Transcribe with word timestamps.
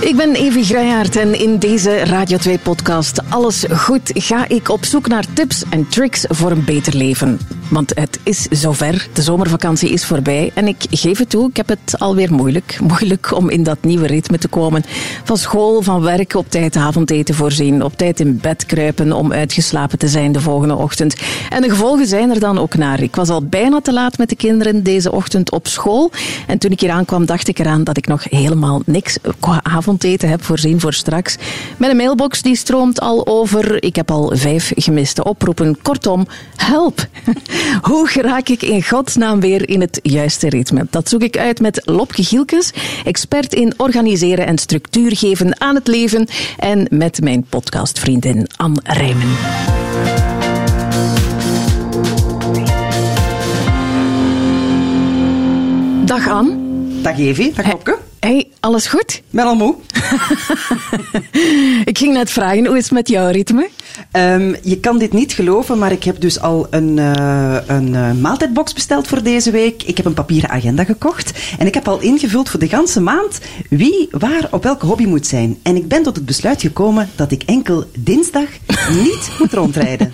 Ik 0.00 0.16
ben 0.16 0.34
Evi 0.34 0.64
Grijaert 0.64 1.16
en 1.16 1.38
in 1.38 1.58
deze 1.58 1.96
Radio 1.98 2.38
2-podcast 2.38 3.20
Alles 3.28 3.64
Goed 3.70 4.10
ga 4.14 4.48
ik 4.48 4.68
op 4.68 4.84
zoek 4.84 5.08
naar 5.08 5.24
tips 5.32 5.64
en 5.70 5.88
tricks 5.88 6.24
voor 6.28 6.50
een 6.50 6.64
beter 6.64 6.96
leven. 6.96 7.38
Want 7.68 7.92
het 7.94 8.18
is 8.22 8.46
zover, 8.50 9.08
de 9.12 9.22
zomervakantie 9.22 9.90
is 9.90 10.04
voorbij 10.04 10.50
en 10.54 10.68
ik 10.68 10.84
geef 10.90 11.18
het 11.18 11.30
toe, 11.30 11.48
ik 11.48 11.56
heb 11.56 11.68
het 11.68 11.94
alweer 11.98 12.32
moeilijk. 12.32 12.78
Moeilijk 12.88 13.36
om 13.36 13.50
in 13.50 13.62
dat 13.62 13.78
nieuwe 13.80 14.06
ritme 14.06 14.38
te 14.38 14.48
komen. 14.48 14.84
Van 15.24 15.36
school, 15.36 15.82
van 15.82 16.02
werk, 16.02 16.34
op 16.34 16.50
tijd 16.50 16.76
avondeten 16.76 17.34
voorzien, 17.34 17.82
op 17.82 17.96
tijd 17.96 18.20
in 18.20 18.38
bed 18.42 18.66
kruipen 18.66 19.12
om 19.12 19.32
uitgeslapen 19.32 19.98
te 19.98 20.08
zijn 20.08 20.32
de 20.32 20.40
volgende 20.40 20.74
ochtend. 20.74 21.16
En 21.50 21.62
de 21.62 21.68
gevolgen 21.68 22.06
zijn 22.06 22.30
er 22.30 22.40
dan 22.40 22.58
ook 22.58 22.74
naar. 22.74 23.02
Ik 23.02 23.16
was 23.16 23.28
al 23.28 23.44
bijna 23.44 23.80
te 23.80 23.92
laat 23.92 24.18
met 24.18 24.28
de 24.28 24.36
kinderen 24.36 24.82
deze 24.82 25.12
ochtend 25.12 25.50
op 25.50 25.66
school 25.66 26.10
en 26.46 26.58
toen 26.58 26.70
ik 26.70 26.80
hier 26.80 26.90
aankwam 26.90 27.26
dacht 27.26 27.48
ik 27.48 27.58
eraan 27.58 27.84
dat 27.84 27.96
ik 27.96 28.06
nog 28.06 28.24
helemaal 28.24 28.82
niks 28.84 29.18
qua 29.40 29.60
avondeten 29.62 30.28
heb 30.28 30.44
voorzien 30.44 30.80
voor 30.80 30.92
straks. 30.92 31.36
Mijn 31.76 31.96
mailbox 31.96 32.42
die 32.42 32.56
stroomt 32.56 33.00
al 33.00 33.26
over. 33.26 33.82
Ik 33.82 33.96
heb 33.96 34.10
al 34.10 34.32
vijf 34.34 34.72
gemiste 34.76 35.24
oproepen. 35.24 35.78
Kortom, 35.82 36.26
help! 36.56 37.06
Hoe 37.82 38.08
raak 38.14 38.48
ik 38.48 38.62
in 38.62 38.82
godsnaam 38.82 39.40
weer 39.40 39.68
in 39.68 39.80
het 39.80 40.00
juiste 40.02 40.48
ritme? 40.48 40.86
Dat 40.90 41.08
zoek 41.08 41.22
ik 41.22 41.38
uit 41.38 41.60
met 41.60 41.82
Lopke 41.84 42.24
Gielkes, 42.24 42.72
expert 43.04 43.54
in 43.54 43.74
organiseren 43.76 44.46
en 44.46 44.58
structuur 44.58 45.16
geven 45.16 45.60
aan 45.60 45.74
het 45.74 45.86
leven. 45.86 46.26
En 46.58 46.86
met 46.90 47.20
mijn 47.22 47.46
podcastvriendin 47.48 48.46
Anne 48.56 48.80
Rijmen. 48.82 49.36
Dag 56.04 56.28
Anne. 56.28 56.56
Dag 57.02 57.18
Evie, 57.18 57.52
dag 57.52 57.66
Lopke. 57.66 57.98
Hey, 58.20 58.48
alles 58.60 58.86
goed? 58.86 59.22
Ben 59.30 59.44
al 59.44 59.54
moe. 59.54 59.74
ik 61.90 61.98
ging 61.98 62.12
net 62.12 62.30
vragen, 62.30 62.66
hoe 62.66 62.76
is 62.76 62.82
het 62.82 62.92
met 62.92 63.08
jouw 63.08 63.30
ritme? 63.30 63.68
Um, 64.12 64.56
je 64.62 64.80
kan 64.80 64.98
dit 64.98 65.12
niet 65.12 65.32
geloven, 65.32 65.78
maar 65.78 65.92
ik 65.92 66.04
heb 66.04 66.20
dus 66.20 66.40
al 66.40 66.66
een, 66.70 66.96
uh, 66.96 67.56
een 67.66 67.88
uh, 67.88 68.12
maaltijdbox 68.12 68.72
besteld 68.72 69.08
voor 69.08 69.22
deze 69.22 69.50
week. 69.50 69.82
Ik 69.82 69.96
heb 69.96 70.06
een 70.06 70.14
papieren 70.14 70.50
agenda 70.50 70.84
gekocht. 70.84 71.32
En 71.58 71.66
ik 71.66 71.74
heb 71.74 71.88
al 71.88 72.00
ingevuld 72.00 72.48
voor 72.48 72.60
de 72.60 72.68
ganse 72.68 73.00
maand 73.00 73.38
wie 73.70 74.08
waar 74.10 74.48
op 74.50 74.62
welke 74.62 74.86
hobby 74.86 75.04
moet 75.04 75.26
zijn. 75.26 75.58
En 75.62 75.76
ik 75.76 75.88
ben 75.88 76.02
tot 76.02 76.16
het 76.16 76.26
besluit 76.26 76.60
gekomen 76.60 77.08
dat 77.14 77.30
ik 77.30 77.42
enkel 77.42 77.84
dinsdag 77.98 78.48
niet 79.02 79.30
moet 79.38 79.52
rondrijden. 79.52 80.10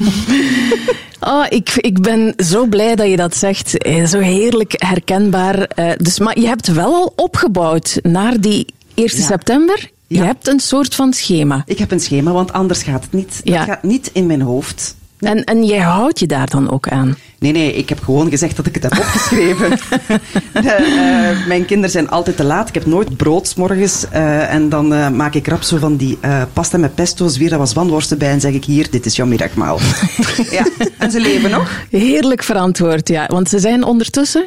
Oh, 1.20 1.46
ik, 1.48 1.70
ik 1.76 2.02
ben 2.02 2.34
zo 2.36 2.66
blij 2.66 2.94
dat 2.94 3.08
je 3.08 3.16
dat 3.16 3.36
zegt. 3.36 3.78
Eh, 3.78 4.04
zo 4.04 4.18
heerlijk 4.18 4.74
herkenbaar. 4.76 5.70
Uh, 5.78 5.90
dus, 5.96 6.18
maar 6.18 6.38
je 6.38 6.46
hebt 6.46 6.66
wel 6.66 6.94
al 6.94 7.12
opgebouwd 7.16 7.98
naar 8.02 8.40
die 8.40 8.66
1 8.94 9.16
ja. 9.16 9.22
september. 9.22 9.92
Je 10.20 10.22
hebt 10.22 10.48
een 10.48 10.60
soort 10.60 10.94
van 10.94 11.12
schema. 11.12 11.62
Ik 11.66 11.78
heb 11.78 11.90
een 11.90 12.00
schema, 12.00 12.32
want 12.32 12.52
anders 12.52 12.82
gaat 12.82 13.02
het 13.02 13.12
niet. 13.12 13.40
Ja. 13.44 13.58
Dat 13.58 13.66
gaat 13.66 13.82
niet 13.82 14.10
in 14.12 14.26
mijn 14.26 14.40
hoofd. 14.40 14.96
En, 15.18 15.44
en 15.44 15.64
jij 15.64 15.78
houdt 15.78 16.18
je 16.18 16.26
daar 16.26 16.50
dan 16.50 16.70
ook 16.70 16.88
aan. 16.88 17.16
Nee, 17.38 17.52
nee, 17.52 17.74
ik 17.74 17.88
heb 17.88 18.02
gewoon 18.02 18.30
gezegd 18.30 18.56
dat 18.56 18.66
ik 18.66 18.74
het 18.74 18.82
heb 18.82 18.92
opgeschreven. 18.98 19.70
De, 20.62 20.70
eh, 20.70 21.46
mijn 21.46 21.64
kinderen 21.64 21.90
zijn 21.90 22.10
altijd 22.10 22.36
te 22.36 22.44
laat. 22.44 22.68
Ik 22.68 22.74
heb 22.74 22.86
nooit 22.86 23.16
brood 23.16 23.48
's 23.48 23.54
morgens. 23.54 24.08
eh, 24.10 24.54
en 24.54 24.68
dan 24.68 24.94
eh, 24.94 25.08
maak 25.08 25.34
ik 25.34 25.48
rap 25.48 25.62
zo 25.62 25.76
van 25.76 25.96
die 25.96 26.18
pasta 26.52 26.78
met 26.78 26.94
pesto, 26.94 27.28
zwieren 27.28 27.58
was 27.58 27.72
wanworsten 27.72 28.18
bij 28.18 28.30
en 28.30 28.40
zeg 28.40 28.52
ik 28.52 28.64
hier, 28.64 28.90
dit 28.90 29.06
is 29.06 29.16
jouw 29.16 29.26
middagmaal. 29.26 29.78
ja. 30.50 30.66
En 30.98 31.10
ze 31.10 31.20
leven 31.20 31.50
nog. 31.50 31.70
Heerlijk 31.90 32.42
verantwoord, 32.42 33.08
ja. 33.08 33.26
Want 33.26 33.48
ze 33.48 33.58
zijn 33.58 33.84
ondertussen... 33.84 34.46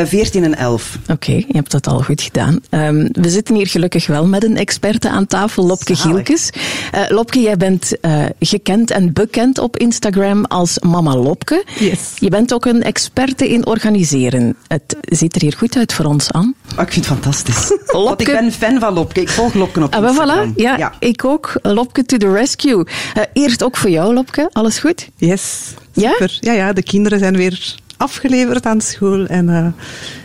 Eh 0.00 0.06
14 0.06 0.44
en 0.44 0.54
11. 0.56 0.98
Oké, 1.10 1.32
je 1.32 1.44
hebt 1.52 1.70
dat 1.70 1.86
al 1.86 1.98
goed 2.00 2.20
gedaan. 2.22 2.60
Ehm, 2.70 3.08
we 3.12 3.30
zitten 3.30 3.54
hier 3.54 3.66
gelukkig 3.66 4.06
wel 4.06 4.26
met 4.26 4.44
een 4.44 4.56
experte 4.56 5.08
aan 5.08 5.26
tafel, 5.26 5.66
Lopke 5.66 5.94
Zalig. 5.94 6.12
Gielkes. 6.14 6.50
Eh, 6.92 7.02
Lopke, 7.08 7.40
jij 7.40 7.56
bent 7.56 8.00
eh, 8.00 8.24
gekend 8.40 8.90
en 8.90 9.12
bekend 9.12 9.58
op 9.58 9.76
Instagram 9.76 10.44
als 10.44 10.78
Mama 10.78 11.16
Lopke. 11.16 11.64
Yes. 11.78 11.98
Je 12.18 12.28
bent 12.28 12.52
ook 12.54 12.64
een 12.64 12.82
experte 12.82 13.48
in 13.48 13.66
organiseren. 13.66 14.56
Het 14.66 14.96
ziet 15.00 15.34
er 15.34 15.40
hier 15.40 15.54
goed 15.58 15.76
uit 15.76 15.92
voor 15.92 16.04
ons, 16.04 16.32
Anne. 16.32 16.54
Oh, 16.76 16.82
ik 16.82 16.92
vind 16.92 17.08
het 17.08 17.14
fantastisch. 17.14 17.68
Lopke. 17.68 18.02
Want 18.08 18.20
ik 18.20 18.26
ben 18.26 18.52
fan 18.52 18.80
van 18.80 18.94
Lopke. 18.94 19.20
Ik 19.20 19.28
volg 19.28 19.54
Lopke 19.54 19.82
op 19.82 19.94
Ah, 19.94 20.00
wel, 20.00 20.08
Instagram. 20.10 20.52
voilà. 20.52 20.56
Ja, 20.56 20.92
ik 20.98 21.24
ook. 21.24 21.52
Lopke 21.62 22.04
to 22.04 22.16
the 22.16 22.32
rescue. 22.32 22.84
Eh, 23.14 23.22
eerst 23.32 23.62
ook 23.64 23.76
voor 23.76 23.90
jou, 23.90 24.14
Lopke. 24.14 24.48
Alles 24.52 24.78
goed? 24.78 25.08
Yes, 25.16 25.74
Ja? 25.92 26.10
super. 26.10 26.36
Ja? 26.40 26.52
ja, 26.52 26.72
de 26.72 26.82
kinderen 26.82 27.18
zijn 27.18 27.36
weer 27.36 27.74
afgeleverd 28.02 28.66
aan 28.66 28.80
school. 28.80 29.26
En 29.26 29.48
eh, 29.48 29.66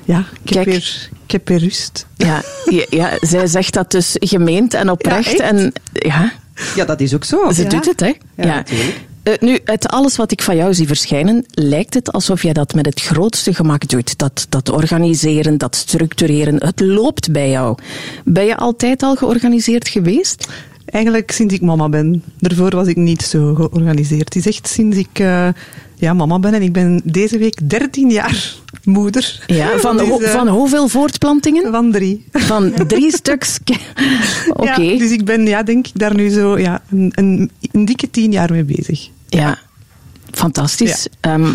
ja, 0.05 0.23
ik 0.43 0.53
heb, 0.53 0.65
weer, 0.65 1.09
ik 1.25 1.31
heb 1.31 1.47
weer 1.47 1.59
rust. 1.59 2.05
Ja, 2.15 2.41
ja, 2.69 2.85
ja, 2.89 3.09
zij 3.21 3.47
zegt 3.47 3.73
dat 3.73 3.91
dus 3.91 4.15
gemeend 4.19 4.73
en 4.73 4.89
oprecht. 4.89 5.27
echt? 5.27 5.39
en 5.39 5.73
ja, 5.93 6.31
Ja, 6.75 6.85
dat 6.85 7.01
is 7.01 7.13
ook 7.15 7.23
zo. 7.23 7.51
Ze 7.51 7.63
Ja. 7.63 7.69
doet 7.69 7.85
het, 7.85 7.99
hè? 7.99 8.13
Ja, 8.35 8.45
natuurlijk. 8.55 8.99
Eh, 9.23 9.33
nu, 9.39 9.59
uit 9.65 9.87
alles 9.87 10.15
wat 10.15 10.31
ik 10.31 10.41
van 10.41 10.55
jou 10.55 10.73
zie 10.73 10.87
verschijnen, 10.87 11.45
lijkt 11.49 11.93
het 11.93 12.11
alsof 12.11 12.43
jij 12.43 12.53
dat 12.53 12.73
met 12.73 12.85
het 12.85 13.01
grootste 13.01 13.53
gemak 13.53 13.87
doet. 13.87 14.17
Dat, 14.17 14.45
dat 14.49 14.69
organiseren, 14.69 15.57
dat 15.57 15.75
structureren, 15.75 16.55
het 16.65 16.79
loopt 16.79 17.31
bij 17.31 17.49
jou. 17.49 17.77
Ben 18.25 18.45
je 18.45 18.55
altijd 18.57 19.03
al 19.03 19.15
georganiseerd 19.15 19.87
geweest? 19.87 20.47
Eigenlijk 20.85 21.31
sinds 21.31 21.53
ik 21.53 21.61
mama 21.61 21.89
ben. 21.89 22.23
Daarvoor 22.39 22.69
was 22.75 22.87
ik 22.87 22.95
niet 22.95 23.21
zo 23.21 23.55
georganiseerd. 23.55 24.33
Het 24.33 24.35
is 24.35 24.47
echt 24.47 24.67
sinds 24.67 24.97
ik 24.97 25.19
eh, 25.19 25.47
ja, 25.97 26.13
mama 26.13 26.39
ben. 26.39 26.53
En 26.53 26.61
ik 26.61 26.73
ben 26.73 27.01
deze 27.03 27.37
week 27.37 27.69
13 27.69 28.09
jaar 28.09 28.53
moeder. 28.83 29.43
Ja, 29.47 29.77
van, 29.77 29.97
Dus, 29.97 30.07
ho- 30.07 30.19
eh, 30.19 30.29
van 30.31 30.47
hoeveel 30.47 30.87
voortplantingen? 30.87 31.71
Van 31.71 31.91
drie. 31.91 32.25
Van 32.31 32.73
drie 32.87 33.11
stuks. 33.17 33.57
Oké. 34.53 34.81
Ja, 34.81 34.97
dus 34.97 35.11
ik 35.11 35.25
ben, 35.25 35.45
ja, 35.47 35.63
denk 35.63 35.87
ik, 35.87 35.99
daar 35.99 36.15
nu 36.15 36.29
zo 36.29 36.57
ja, 36.57 36.81
een, 36.89 37.11
een, 37.15 37.51
een 37.71 37.85
dikke 37.85 38.09
tien 38.09 38.31
jaar 38.31 38.51
mee 38.51 38.63
bezig. 38.63 39.09
Ja, 39.27 39.57
fantastisch. 40.31 41.07
Ehm, 41.19 41.49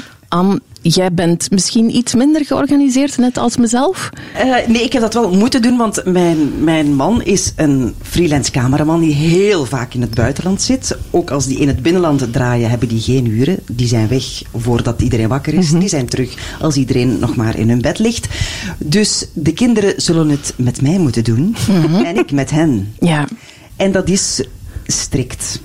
Jij 0.84 1.12
bent 1.12 1.50
misschien 1.50 1.96
iets 1.96 2.14
minder 2.14 2.44
georganiseerd, 2.44 3.18
net 3.18 3.36
als 3.38 3.56
mezelf. 3.56 4.10
Eh, 4.34 4.66
nee, 4.68 4.82
ik 4.82 4.92
heb 4.92 5.02
dat 5.02 5.14
wel 5.14 5.30
moeten 5.34 5.62
doen, 5.62 5.76
want 5.76 6.04
mijn, 6.04 6.64
mijn 6.64 6.94
man 6.94 7.22
is 7.22 7.52
een 7.56 7.94
freelance 8.02 8.50
cameraman 8.50 9.00
die 9.00 9.14
heel 9.14 9.64
vaak 9.64 9.94
in 9.94 10.00
het 10.00 10.14
buitenland 10.14 10.62
zit. 10.62 10.96
Ook 11.10 11.30
als 11.30 11.46
die 11.46 11.58
in 11.58 11.68
het 11.68 11.82
binnenland 11.82 12.32
draaien, 12.32 12.70
hebben 12.70 12.88
die 12.88 13.00
geen 13.00 13.26
uren. 13.26 13.58
Die 13.70 13.86
zijn 13.86 14.08
weg 14.08 14.24
voordat 14.56 15.02
iedereen 15.02 15.28
wakker 15.28 15.54
is. 15.54 15.70
Die 15.70 15.88
zijn 15.88 16.06
terug 16.06 16.34
als 16.60 16.76
iedereen 16.76 17.18
nog 17.18 17.36
maar 17.36 17.58
in 17.58 17.68
hun 17.68 17.80
bed 17.80 17.98
ligt. 17.98 18.26
Dus 18.78 19.26
de 19.32 19.52
kinderen 19.52 19.94
zullen 19.96 20.28
het 20.28 20.52
met 20.56 20.82
mij 20.82 20.98
moeten 20.98 21.24
doen 21.24 21.56
en 22.04 22.16
ik 22.18 22.32
met 22.32 22.50
hen. 22.50 22.94
Ja. 23.00 23.28
En 23.76 23.92
dat 23.92 24.08
is 24.08 24.42
strikt. 24.86 25.60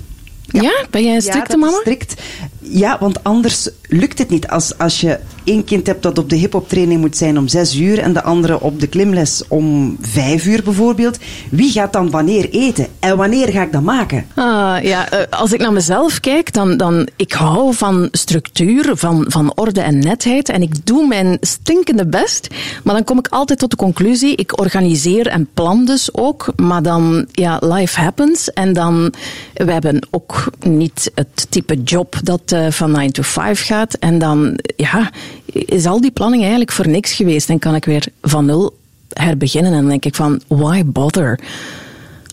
Ja, 0.50 0.86
ben 0.90 1.02
jij 1.02 1.14
een 1.14 1.14
Ja, 1.14 1.30
strikte 1.30 1.48
dat 1.52 1.56
is 1.56 1.64
mama? 1.64 1.80
strikt. 1.80 2.14
Ja, 2.60 2.96
want 3.00 3.24
anders 3.24 3.68
lukt 3.88 4.18
het 4.18 4.30
niet. 4.30 4.48
Als, 4.48 4.78
als 4.78 5.00
je 5.00 5.18
één 5.44 5.64
kind 5.64 5.86
hebt 5.86 6.02
dat 6.02 6.18
op 6.18 6.30
de 6.30 6.36
hip-hop 6.36 6.68
training 6.68 7.00
moet 7.00 7.16
zijn 7.16 7.38
om 7.38 7.48
zes 7.48 7.76
uur 7.76 7.98
en 7.98 8.12
de 8.12 8.22
andere 8.22 8.60
op 8.60 8.80
de 8.80 8.86
klimles 8.86 9.42
om 9.48 9.96
vijf 10.00 10.46
uur 10.46 10.62
bijvoorbeeld, 10.62 11.18
wie 11.50 11.70
gaat 11.70 11.92
dan 11.92 12.10
wanneer 12.10 12.50
eten? 12.50 12.86
En 12.98 13.16
wanneer 13.16 13.48
ga 13.48 13.62
ik 13.62 13.72
dat 13.72 13.82
maken? 13.82 14.26
Ah, 14.34 14.76
ja, 14.82 15.10
eh, 15.10 15.38
als 15.38 15.52
ik 15.52 15.60
naar 15.60 15.72
mezelf 15.72 16.20
kijk, 16.20 16.52
dan, 16.52 16.76
dan 16.76 17.08
ik 17.16 17.32
hou 17.32 17.74
van 17.74 18.08
structuur, 18.12 18.96
van, 18.96 19.24
van 19.28 19.52
orde 19.54 19.80
en 19.80 19.98
netheid. 19.98 20.48
En 20.48 20.62
ik 20.62 20.86
doe 20.86 21.06
mijn 21.06 21.36
stinkende 21.40 22.06
best. 22.06 22.48
Maar 22.84 22.94
dan 22.94 23.04
kom 23.04 23.18
ik 23.18 23.28
altijd 23.28 23.58
tot 23.58 23.70
de 23.70 23.76
conclusie, 23.76 24.36
ik 24.36 24.58
organiseer 24.58 25.26
en 25.26 25.48
plan 25.54 25.84
dus 25.84 26.14
ook. 26.14 26.52
Maar 26.56 26.82
dan, 26.82 27.26
ja, 27.32 27.58
life 27.60 28.00
happens. 28.00 28.52
En 28.52 28.72
dan, 28.72 29.12
we 29.54 29.72
hebben 29.72 30.06
ook 30.10 30.50
niet 30.60 31.10
het 31.14 31.46
type 31.50 31.82
job 31.82 32.16
dat 32.22 32.52
van 32.70 32.90
9 32.90 33.12
to 33.12 33.22
5 33.22 33.66
gaat. 33.66 33.94
En 33.94 34.18
dan, 34.18 34.58
ja, 34.76 35.10
is 35.52 35.86
al 35.86 36.00
die 36.00 36.10
planning 36.10 36.40
eigenlijk 36.42 36.72
voor 36.72 36.88
niks 36.88 37.12
geweest. 37.12 37.48
En 37.48 37.58
kan 37.58 37.74
ik 37.74 37.84
weer 37.84 38.06
van 38.22 38.44
nul 38.44 38.78
herbeginnen. 39.08 39.72
En 39.72 39.78
dan 39.78 39.88
denk 39.88 40.04
ik 40.04 40.14
van, 40.14 40.40
why 40.46 40.82
bother? 40.84 41.40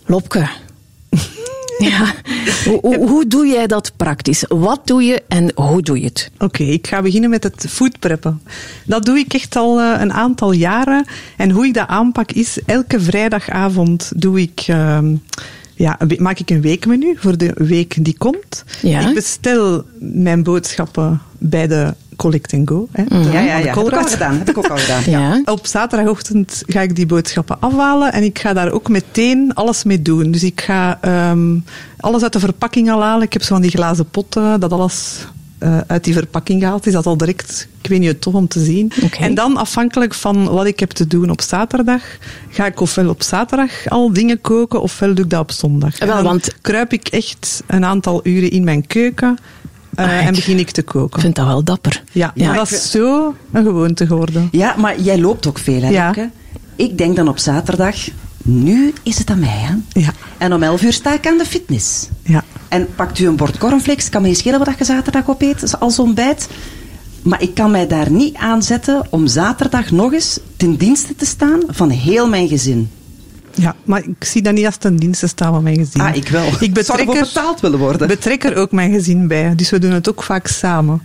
Lopke, 0.06 0.48
ja. 1.90 2.14
Hoe, 2.64 2.78
hoe, 2.80 3.08
hoe 3.08 3.26
doe 3.26 3.46
jij 3.46 3.66
dat 3.66 3.92
praktisch? 3.96 4.44
Wat 4.48 4.80
doe 4.84 5.02
je 5.02 5.22
en 5.28 5.52
hoe 5.54 5.82
doe 5.82 5.98
je 6.00 6.04
het? 6.04 6.30
Oké, 6.38 6.62
ik 6.62 6.86
ga 6.86 7.02
beginnen 7.02 7.30
met 7.30 7.42
het 7.42 7.66
foodpreppen. 7.68 8.42
Dat 8.84 9.04
doe 9.04 9.18
ik 9.18 9.34
echt 9.34 9.56
al 9.56 9.80
eh, 9.80 10.00
een 10.00 10.12
aantal 10.12 10.52
jaren. 10.52 11.04
En 11.36 11.50
hoe 11.50 11.66
ik 11.66 11.74
dat 11.74 11.88
aanpak 11.88 12.32
is, 12.32 12.58
elke 12.66 13.00
vrijdagavond 13.00 14.12
doe 14.16 14.40
ik, 14.40 14.64
ehm, 14.66 15.14
ja, 15.76 15.98
maak 16.18 16.38
ik 16.38 16.50
een 16.50 16.60
weekmenu 16.60 17.14
voor 17.18 17.36
de 17.38 17.52
week 17.54 18.04
die 18.04 18.14
komt. 18.18 18.64
Ja. 18.82 19.08
Ik 19.08 19.14
bestel 19.14 19.84
mijn 19.98 20.42
boodschappen 20.42 21.20
bij 21.38 21.66
de 21.66 21.94
Collect 22.16 22.52
and 22.52 22.68
Go. 22.68 22.88
Hè, 22.92 23.04
de- 23.04 23.14
Ja, 23.32 23.40
ja, 23.40 23.40
ja. 23.40 23.52
Heb 23.56 23.86
ik 23.86 23.92
al 23.92 24.04
gedaan. 24.04 24.38
Heb 24.38 24.48
ik 24.50 24.58
ook 24.58 24.66
al 24.66 24.76
gedaan. 24.76 25.02
Ja. 25.20 25.42
Op 25.44 25.66
zaterdagochtend 25.66 26.62
ga 26.66 26.80
ik 26.80 26.96
die 26.96 27.06
boodschappen 27.06 27.60
afhalen 27.60 28.12
en 28.12 28.22
ik 28.22 28.38
ga 28.38 28.52
daar 28.52 28.70
ook 28.72 28.88
meteen 28.88 29.54
alles 29.54 29.84
mee 29.84 30.02
doen. 30.02 30.30
Dus 30.30 30.42
ik 30.44 30.60
ga 30.60 30.98
ehm, 31.00 31.58
alles 31.98 32.22
uit 32.22 32.32
de 32.32 32.40
verpakking 32.40 32.90
al 32.90 33.02
halen. 33.02 33.22
Ik 33.26 33.32
heb 33.32 33.42
zo 33.42 33.52
van 33.54 33.62
die 33.62 33.70
glazen 33.70 34.08
potten, 34.10 34.60
dat 34.60 34.72
alles 34.72 35.26
eh, 35.58 35.78
uit 35.86 36.04
die 36.04 36.12
verpakking 36.14 36.60
gehaald. 36.62 36.86
Is 36.86 36.92
dat 36.92 37.06
al 37.06 37.16
direct, 37.16 37.68
ik 37.82 37.88
weet 37.90 38.00
niet, 38.00 38.20
tof 38.20 38.34
om 38.34 38.48
te 38.48 38.64
zien. 38.64 38.92
En 39.20 39.34
dan 39.34 39.56
afhankelijk 39.56 40.14
van 40.14 40.48
wat 40.48 40.66
ik 40.66 40.80
heb 40.80 40.90
te 40.90 41.06
doen 41.06 41.30
op 41.30 41.40
zaterdag, 41.40 42.02
ga 42.50 42.66
ik 42.66 42.80
ofwel 42.80 43.08
op 43.08 43.22
zaterdag 43.22 43.70
al 43.88 44.12
dingen 44.12 44.40
koken, 44.40 44.82
ofwel 44.82 45.14
doe 45.14 45.24
ik 45.24 45.30
dat 45.30 45.40
op 45.40 45.50
zondag. 45.52 45.98
Wel, 45.98 46.08
en 46.08 46.14
dan 46.14 46.24
want- 46.24 46.54
kruip 46.60 46.92
ik 46.92 47.08
echt 47.08 47.62
een 47.66 47.84
aantal 47.84 48.20
uren 48.22 48.50
in 48.50 48.64
mijn 48.64 48.86
keuken 48.86 49.38
eh, 49.94 50.04
Ah, 50.04 50.26
en 50.26 50.34
begin 50.34 50.58
ik 50.58 50.70
te 50.70 50.82
koken. 50.82 51.16
Ik 51.16 51.22
vind 51.22 51.34
dat 51.36 51.46
wel 51.46 51.64
dapper. 51.64 52.02
Ja, 52.12 52.32
dat 52.34 52.70
is 52.70 52.90
zo 52.90 53.34
een 53.52 53.64
gewoonte 53.64 54.06
geworden. 54.06 54.48
Ja, 54.52 54.74
maar 54.78 55.00
jij 55.00 55.18
loopt 55.18 55.46
ook 55.46 55.58
veel, 55.58 55.80
hè, 55.82 55.88
Ja. 55.88 56.14
Ik 56.76 56.98
denk 56.98 57.16
dan 57.16 57.28
op 57.28 57.38
zaterdag, 57.38 57.96
nu 58.46 58.92
is 59.02 59.18
het 59.18 59.30
aan 59.30 59.38
mij, 59.38 59.48
hè? 59.48 60.00
Ja. 60.00 60.12
En 60.38 60.52
om 60.52 60.62
11 60.62 60.82
uur 60.82 60.92
sta 60.92 61.14
ik 61.14 61.26
aan 61.26 61.38
de 61.38 61.44
fitness. 61.44 62.08
Ja. 62.22 62.44
En 62.68 62.88
pakt 62.94 63.18
u 63.18 63.26
een 63.26 63.36
bord 63.36 63.58
cornflakes, 63.58 64.08
kan 64.08 64.22
me 64.22 64.28
niet 64.28 64.38
schelen 64.38 64.58
wat 64.64 64.78
je 64.78 64.84
zaterdag 64.84 65.28
opeet, 65.28 65.78
als 65.80 65.98
ontbijt. 65.98 66.48
Maar 67.22 67.42
ik 67.42 67.54
kan 67.54 67.70
mij 67.70 67.86
daar 67.86 68.10
niet 68.10 68.36
aan 68.36 68.62
zetten 68.62 69.06
om 69.10 69.26
zaterdag 69.26 69.90
nog 69.90 70.12
eens 70.12 70.40
ten 70.56 70.76
dienste 70.76 71.14
te 71.14 71.26
staan 71.26 71.60
van 71.66 71.90
heel 71.90 72.28
mijn 72.28 72.48
gezin. 72.48 72.90
Ja, 73.54 73.74
maar 73.84 74.02
ik 74.04 74.24
zie 74.24 74.42
dat 74.42 74.52
niet 74.54 74.66
als 74.66 74.76
ten 74.76 74.96
dienste 74.96 75.26
staan 75.26 75.52
van 75.52 75.62
mijn 75.62 75.76
gezin. 75.76 76.00
Ah, 76.00 76.16
ik 76.16 76.28
wel. 76.28 76.46
Ik 76.46 76.54
Zou 76.58 76.72
betrek 76.72 77.08
er, 77.14 77.20
betaald 77.20 77.60
willen 77.60 77.78
worden? 77.78 78.08
betrek 78.08 78.44
er 78.44 78.56
ook 78.56 78.72
mijn 78.72 78.92
gezin 78.92 79.28
bij. 79.28 79.54
Dus 79.54 79.70
we 79.70 79.78
doen 79.78 79.90
het 79.90 80.08
ook 80.08 80.22
vaak 80.22 80.46
samen. 80.46 81.02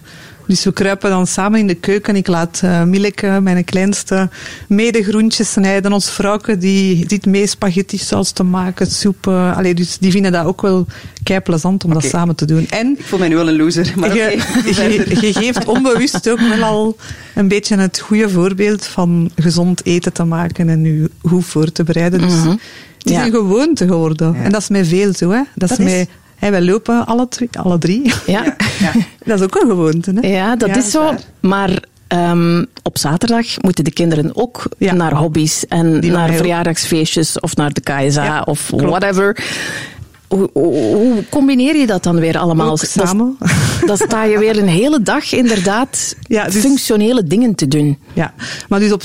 Dus 0.51 0.63
we 0.63 0.73
kruipen 0.73 1.09
dan 1.09 1.27
samen 1.27 1.59
in 1.59 1.67
de 1.67 1.73
keuken. 1.75 2.15
Ik 2.15 2.27
laat 2.27 2.59
eh 2.63 2.83
Milleke, 2.83 3.39
mijn 3.41 3.63
kleinste, 3.63 4.29
mede 4.67 5.03
groentjes 5.03 5.51
snijden. 5.51 5.93
Ons 5.93 6.09
vrouwke 6.09 6.57
die 6.57 7.05
zit 7.07 7.25
mee 7.25 7.47
spaghetti 7.47 7.97
saus 7.97 8.31
te 8.31 8.43
maken, 8.43 8.87
soepen. 8.91 9.55
Allee, 9.55 9.73
dus 9.73 9.97
die 9.97 10.11
vinden 10.11 10.31
dat 10.31 10.45
ook 10.45 10.61
wel 10.61 10.85
kei 11.23 11.39
plezant 11.39 11.83
om 11.83 11.93
dat 11.93 12.03
samen 12.03 12.35
te 12.35 12.45
doen. 12.45 12.67
En 12.69 12.95
Ik 12.99 13.05
voel 13.05 13.19
mij 13.19 13.27
nu 13.27 13.35
wel 13.35 13.47
een 13.47 13.55
loser, 13.57 13.93
maar 13.95 14.15
je, 14.15 14.37
je, 14.65 15.17
je 15.27 15.33
geeft 15.33 15.65
onbewust 15.65 16.29
ook 16.29 16.39
wel 16.39 16.63
al 16.63 16.95
een 17.35 17.47
beetje 17.47 17.77
het 17.77 17.99
goede 17.99 18.29
voorbeeld 18.29 18.85
van 18.85 19.31
gezond 19.35 19.85
eten 19.85 20.13
te 20.13 20.23
maken 20.23 20.69
en 20.69 20.85
u 20.85 21.07
goed 21.21 21.45
voor 21.45 21.71
te 21.71 21.83
bereiden. 21.83 22.21
Dus 22.21 22.33
Mhm. 22.33 22.49
het 22.49 22.59
is 23.03 23.11
Ja. 23.11 23.25
een 23.25 23.31
gewoonte 23.31 23.87
geworden. 23.87 24.33
Ja. 24.33 24.43
En 24.43 24.51
dat 24.51 24.61
is 24.61 24.69
mij 24.69 24.85
veel 24.85 25.13
zo. 25.13 25.29
Hè. 25.29 25.37
Dat, 25.55 25.69
Dat 25.69 25.71
is 25.71 25.77
is- 25.77 25.83
mij, 25.91 26.07
hè, 26.35 26.49
wij 26.51 26.61
lopen 26.61 27.05
alle, 27.05 27.27
twee, 27.27 27.49
alle 27.51 27.77
drie. 27.77 28.13
Ja, 28.25 28.55
Ja. 28.81 28.91
Dat 29.25 29.39
is 29.39 29.45
ook 29.45 29.55
een 29.55 29.67
gewoonte. 29.69 30.13
Hè. 30.21 30.27
ja 30.27 30.55
dat 30.55 30.69
Ja, 30.69 30.75
is 30.77 30.91
zo. 30.91 30.99
waar. 31.03 31.19
Maar 31.39 31.83
ehm, 32.07 32.65
op 32.83 32.97
zaterdag 32.97 33.61
moeten 33.61 33.83
de 33.83 33.91
kinderen 33.91 34.35
ook 34.35 34.63
Ja. 34.77 34.93
naar 34.93 35.13
hobby's 35.15 35.65
en 35.67 35.99
Die 35.99 36.11
naar 36.11 36.33
verjaardagsfeestjes 36.33 37.39
of 37.39 37.55
naar 37.55 37.73
de 37.73 37.81
KSA 37.81 38.41
of 38.41 38.65
klopt. 38.67 38.83
whatever. 38.83 39.43
Hoe, 40.27 40.49
hoe, 40.53 40.95
hoe 40.95 41.23
combineer 41.29 41.75
je 41.75 41.87
dat 41.87 42.03
dan 42.03 42.19
weer 42.19 42.37
allemaal? 42.37 42.71
Ook 42.71 42.77
samen. 42.83 43.37
Dan 43.85 43.97
sta 43.97 44.23
je 44.23 44.39
weer 44.39 44.57
een 44.57 44.67
hele 44.67 45.01
dag 45.01 45.31
inderdaad 45.33 46.15
Ja, 46.21 46.45
dus- 46.45 46.55
functionele 46.55 47.23
dingen 47.23 47.55
te 47.55 47.67
doen. 47.67 47.97
Ja, 48.13 48.33
maar 48.69 48.79
dus 48.79 48.91
op 48.91 49.03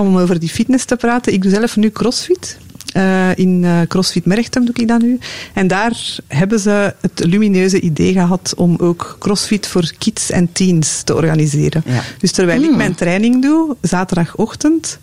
om 0.00 0.18
over 0.18 0.38
die 0.40 0.48
fitness 0.48 0.84
te 0.84 0.96
praten, 0.96 1.32
ik 1.32 1.42
doe 1.42 1.50
zelf 1.50 1.76
nu 1.76 1.90
crossfit. 1.90 2.56
Eh, 2.96 3.36
in 3.36 3.64
eh, 3.64 3.80
CrossFit 3.88 4.24
Merchtem 4.24 4.64
doe 4.64 4.74
ik 4.74 4.88
dat 4.88 5.00
nu. 5.00 5.18
En 5.52 5.66
daar 5.66 6.16
hebben 6.26 6.60
ze 6.60 6.94
het 7.00 7.24
lumineuze 7.24 7.80
idee 7.80 8.12
gehad 8.12 8.52
om 8.56 8.76
ook 8.78 9.16
CrossFit 9.18 9.66
voor 9.66 9.92
kids 9.98 10.30
en 10.30 10.52
teens 10.52 11.02
te 11.02 11.14
organiseren. 11.14 11.82
Ja. 11.86 12.00
Dus 12.18 12.32
terwijl 12.32 12.62
ik 12.62 12.76
mijn 12.76 12.94
training 12.94 13.42
doe, 13.42 13.76
zaterdagochtend, 13.80 14.98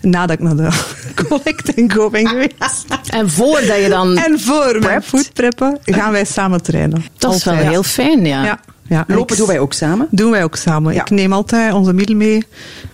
nadat 0.00 0.30
ik 0.30 0.40
naar 0.40 0.56
de 0.56 0.68
collect 1.28 1.74
en 1.74 1.92
go 1.92 2.10
ben 2.10 2.28
geweest, 2.28 2.84
En 3.08 3.30
voordat 3.30 3.82
je 3.82 3.88
dan... 3.88 4.16
en 4.16 4.40
voor 4.40 4.78
mijn 4.80 5.02
preppen, 5.32 5.78
gaan 5.84 6.12
wij 6.12 6.24
samen 6.24 6.62
trainen. 6.62 7.04
dat 7.18 7.34
is 7.34 7.44
wel 7.44 7.54
heel 7.54 7.82
fijn, 7.82 8.24
ja. 8.24 8.44
Ja, 8.44 8.60
ja. 8.88 9.04
En 9.06 9.14
Lopen 9.14 9.32
ik- 9.32 9.38
doen 9.38 9.46
wij 9.48 9.58
ook 9.58 9.72
samen. 9.72 10.06
Doen 10.10 10.30
wij 10.30 10.44
ook 10.44 10.56
samen. 10.56 10.94
Ja. 10.94 11.00
Ik 11.00 11.10
neem 11.10 11.32
altijd 11.32 11.72
onze 11.72 11.92
middel 11.92 12.16
mee 12.16 12.42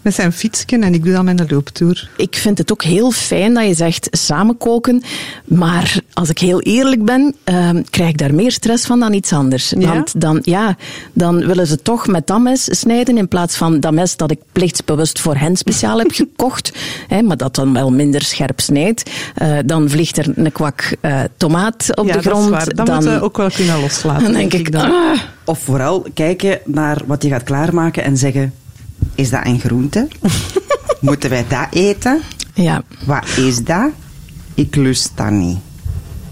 met 0.02 0.14
zijn 0.14 0.32
fietsje 0.32 0.79
en 0.79 0.94
ik 0.94 1.05
doe 1.05 1.12
dan 1.12 1.25
mijn 1.25 1.46
looptour. 1.49 2.08
Ik 2.17 2.35
vind 2.37 2.58
het 2.58 2.73
ook 2.73 2.82
heel 2.82 3.11
fijn 3.11 3.55
dat 3.55 3.67
je 3.67 3.75
zegt 3.75 4.08
samen 4.11 4.56
koken. 4.56 5.02
Maar 5.44 5.96
als 6.12 6.29
ik 6.29 6.38
heel 6.38 6.61
eerlijk 6.61 7.05
ben, 7.05 7.35
ehm, 7.44 7.82
krijg 7.91 8.08
ik 8.11 8.19
daar 8.19 8.35
meer 8.35 8.52
stress 8.52 8.87
van 8.87 9.00
dan 9.00 9.12
iets 9.12 9.32
anders. 9.32 9.73
Ja? 9.79 9.88
Want 9.93 10.20
dan, 10.20 10.38
ja, 10.43 10.76
dan 11.12 11.46
willen 11.46 11.67
ze 11.67 11.82
toch 11.82 12.06
met 12.06 12.26
dat 12.26 12.41
mes 12.41 12.79
snijden 12.81 13.17
in 13.19 13.29
plaats 13.29 13.56
van 13.56 13.81
dat 13.81 13.93
mes 13.93 14.17
dat 14.17 14.31
ik 14.31 14.41
plichtsbewust 14.52 15.20
voor 15.20 15.37
hen 15.37 15.56
speciaal 15.56 15.99
heb 15.99 16.11
gekocht. 16.23 16.73
Hè, 17.08 17.23
maar 17.23 17.37
dat 17.37 17.55
dan 17.55 17.73
wel 17.73 17.93
minder 17.93 18.23
scherp 18.23 18.61
snijdt. 18.61 19.11
Eh, 19.35 19.56
dan 19.67 19.88
vliegt 19.88 20.19
er 20.19 20.32
een 20.35 20.52
kwak 20.52 20.96
eh, 21.00 21.20
tomaat 21.37 21.96
op 21.96 22.06
ja, 22.06 22.12
de 22.12 22.20
grond. 22.20 22.50
Dat, 22.50 22.61
is 22.61 22.64
waar. 22.67 22.75
dat 22.75 22.87
dan, 22.87 22.94
moeten 22.94 23.14
we 23.14 23.23
ook 23.25 23.37
wel 23.37 23.50
kunnen 23.50 23.81
loslaten. 23.81 24.23
dan 24.23 24.32
denk 24.32 24.52
ik, 24.52 24.73
dan. 24.73 24.91
ah, 24.91 25.19
Of 25.44 25.67
vooral 25.85 26.07
kijken 26.15 26.59
naar 26.65 27.03
wat 27.07 27.23
je 27.23 27.29
gaat 27.29 27.43
klaarmaken 27.43 28.05
en 28.05 28.17
zeggen: 28.17 28.55
Is 29.15 29.31
dat 29.31 29.47
een 29.47 29.61
groente? 29.61 30.09
Moeten 31.01 31.31
wij 31.31 31.45
dat 31.49 31.67
eten? 31.71 32.21
ja. 32.55 32.83
Wat 33.07 33.37
is 33.37 33.65
dat? 33.65 33.91
Ik 34.55 34.77
lust 34.77 35.11
dat 35.15 35.31
niet. 35.31 35.59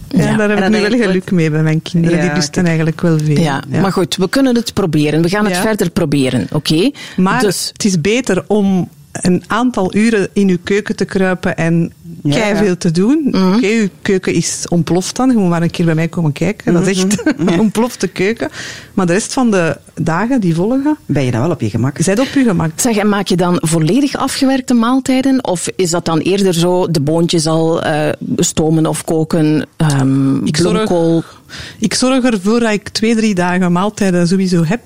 Ja, 0.08 0.25
Ja. 0.31 0.37
daar 0.37 0.49
heb 0.50 0.58
ik 0.58 0.69
nu 0.69 0.81
wel 0.81 1.06
geluk 1.08 1.31
mee 1.31 1.50
bij 1.50 1.62
mijn 1.62 1.82
kinderen. 1.82 2.19
Ja, 2.19 2.25
die 2.25 2.32
lusten 2.34 2.66
eigenlijk 2.66 3.00
wel 3.00 3.19
veel. 3.19 3.38
Ja, 3.40 3.62
maar 3.81 3.93
goed, 3.93 4.16
we 4.16 4.28
kunnen 4.28 4.54
het 4.54 4.75
proberen. 4.75 5.22
We 5.22 5.28
gaan 5.28 5.44
het 5.44 5.55
Ja. 5.55 5.60
verder 5.60 5.90
proberen, 5.90 6.46
oké? 6.52 6.90
Maar 7.16 7.40
Dus, 7.40 7.69
het 7.72 7.84
is 7.84 8.00
beter 8.00 8.44
om 8.46 8.88
een 9.12 9.42
aantal 9.46 9.94
uren 9.96 10.28
in 10.32 10.48
uw 10.48 10.58
keuken 10.64 10.96
te 10.96 11.04
kruipen 11.04 11.56
en 11.56 11.92
Ja, 12.22 12.30
kei 12.38 12.56
veel 12.56 12.76
te 12.76 12.90
doen. 12.90 13.28
Mhm. 13.30 13.54
Oké, 13.54 13.66
uw 13.66 13.88
keuken 14.02 14.34
is 14.34 14.66
ontploft 14.68 15.16
dan. 15.16 15.30
Je 15.30 15.36
moet 15.36 15.48
maar 15.48 15.62
een 15.62 15.70
keer 15.70 15.84
bij 15.84 15.94
mij 15.94 16.08
komen 16.08 16.32
kijken. 16.32 16.72
Dat 16.72 16.86
is 16.86 17.04
echt 17.04 17.24
Mhm. 17.38 17.48
een 17.48 17.60
ontplofte 17.60 18.06
keuken. 18.08 18.48
Maar 18.94 19.06
de 19.06 19.12
rest 19.12 19.32
van 19.32 19.50
de 19.50 19.76
dagen 19.94 20.40
die 20.40 20.54
volgen, 20.54 20.96
Ben 21.06 21.24
je 21.24 21.30
dan 21.30 21.40
wel 21.40 21.50
op 21.50 21.60
je 21.60 21.70
gemak? 21.70 21.96
zet 22.00 22.18
op 22.18 22.26
uw 22.34 22.44
gemak. 22.44 22.70
Zeg, 22.76 22.96
en 22.96 23.08
maak 23.08 23.26
je 23.26 23.36
dan 23.36 23.58
volledig 23.60 24.16
afgewerkte 24.16 24.74
maaltijden? 24.74 25.44
Of 25.44 25.68
is 25.76 25.90
dat 25.90 26.04
dan 26.04 26.18
eerder 26.18 26.54
zo 26.54 26.90
de 26.90 27.00
boontjes 27.00 27.46
al 27.46 27.82
eh, 27.82 28.08
stomen 28.36 28.86
of 28.86 29.04
koken, 29.04 29.66
ehm 29.76 30.46
Ik 30.46 30.56
zorg-? 30.56 31.40
Ik 31.78 31.94
zorg 31.94 32.24
ervoor 32.24 32.60
dat 32.60 32.72
ik 32.72 32.88
twee, 32.88 33.16
drie 33.16 33.34
dagen 33.34 33.72
maaltijden 33.72 34.28
sowieso 34.28 34.64
heb. 34.64 34.82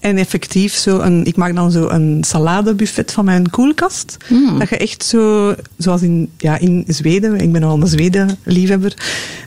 En 0.00 0.16
effectief 0.16 0.74
zo 0.74 0.98
een, 0.98 1.24
ik 1.24 1.36
maak 1.36 1.54
dan 1.54 1.70
zo 1.70 1.88
een 1.88 2.24
saladebuffet 2.26 3.12
van 3.12 3.24
mijn 3.24 3.50
koelkast. 3.50 4.16
Hmm. 4.26 4.58
Dat 4.58 4.68
je 4.68 4.76
echt 4.76 5.04
zo, 5.04 5.54
zoals 5.78 6.02
in, 6.02 6.30
ja, 6.36 6.58
in 6.58 6.84
Zweden, 6.86 7.36
ik 7.40 7.52
ben 7.52 7.62
al 7.62 7.80
een 7.80 7.86
Zweden-liefhebber, 7.86 8.94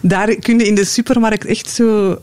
daar 0.01 0.35
kun 0.35 0.59
je 0.59 0.67
in 0.67 0.75
de 0.75 0.85
supermarkt 0.85 1.45
echt 1.45 1.69
zo 1.69 2.17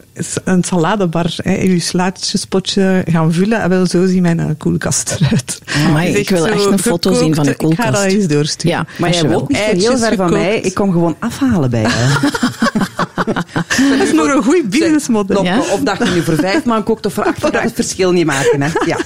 een 0.44 0.64
saladebar 0.64 1.34
hè, 1.36 1.52
je 1.52 1.80
slaatjespotje 1.80 3.04
gaan 3.08 3.32
vullen. 3.32 3.60
En 3.60 3.68
wel 3.68 3.86
zo 3.86 4.06
ziet 4.06 4.20
mijn 4.20 4.40
eh, 4.40 4.46
koelkast 4.58 5.16
eruit. 5.20 5.60
Amai, 5.86 6.06
Het 6.06 6.14
is 6.14 6.20
ik 6.20 6.30
wil 6.30 6.46
echt 6.46 6.64
een 6.64 6.78
foto 6.78 7.14
zien 7.14 7.34
van 7.34 7.44
de 7.44 7.50
gekookt. 7.50 7.72
Ik 7.72 7.78
ga 7.78 7.84
dat 7.84 7.94
koelkast. 7.94 8.16
eens 8.16 8.26
doorsturen. 8.26 8.78
Ja, 8.78 8.86
Maar 8.98 9.10
jij 9.10 9.22
je 9.22 9.28
woont 9.28 9.48
niet 9.48 9.58
heel 9.58 9.98
ver 9.98 10.16
van 10.16 10.32
mij. 10.32 10.60
Ik 10.60 10.74
kom 10.74 10.92
gewoon 10.92 11.16
afhalen 11.18 11.70
bij 11.70 11.80
je. 11.80 11.88
Dat 13.76 14.06
is 14.06 14.12
nog 14.12 14.34
een 14.34 14.42
goed 14.42 14.70
businessmodel. 14.70 15.44
Ja? 15.44 15.58
Of 15.58 15.80
dat 15.80 15.98
je 15.98 16.04
nu 16.04 16.22
voor 16.22 16.34
vijf 16.34 16.64
man 16.64 16.82
kookt 16.82 17.06
of 17.06 17.12
voor 17.12 17.24
acht, 17.24 17.40
dat 17.40 17.52
het 17.52 17.72
verschil 17.74 18.12
niet 18.12 18.26
maken. 18.26 18.62
Hè? 18.62 18.70
Ja. 18.86 18.98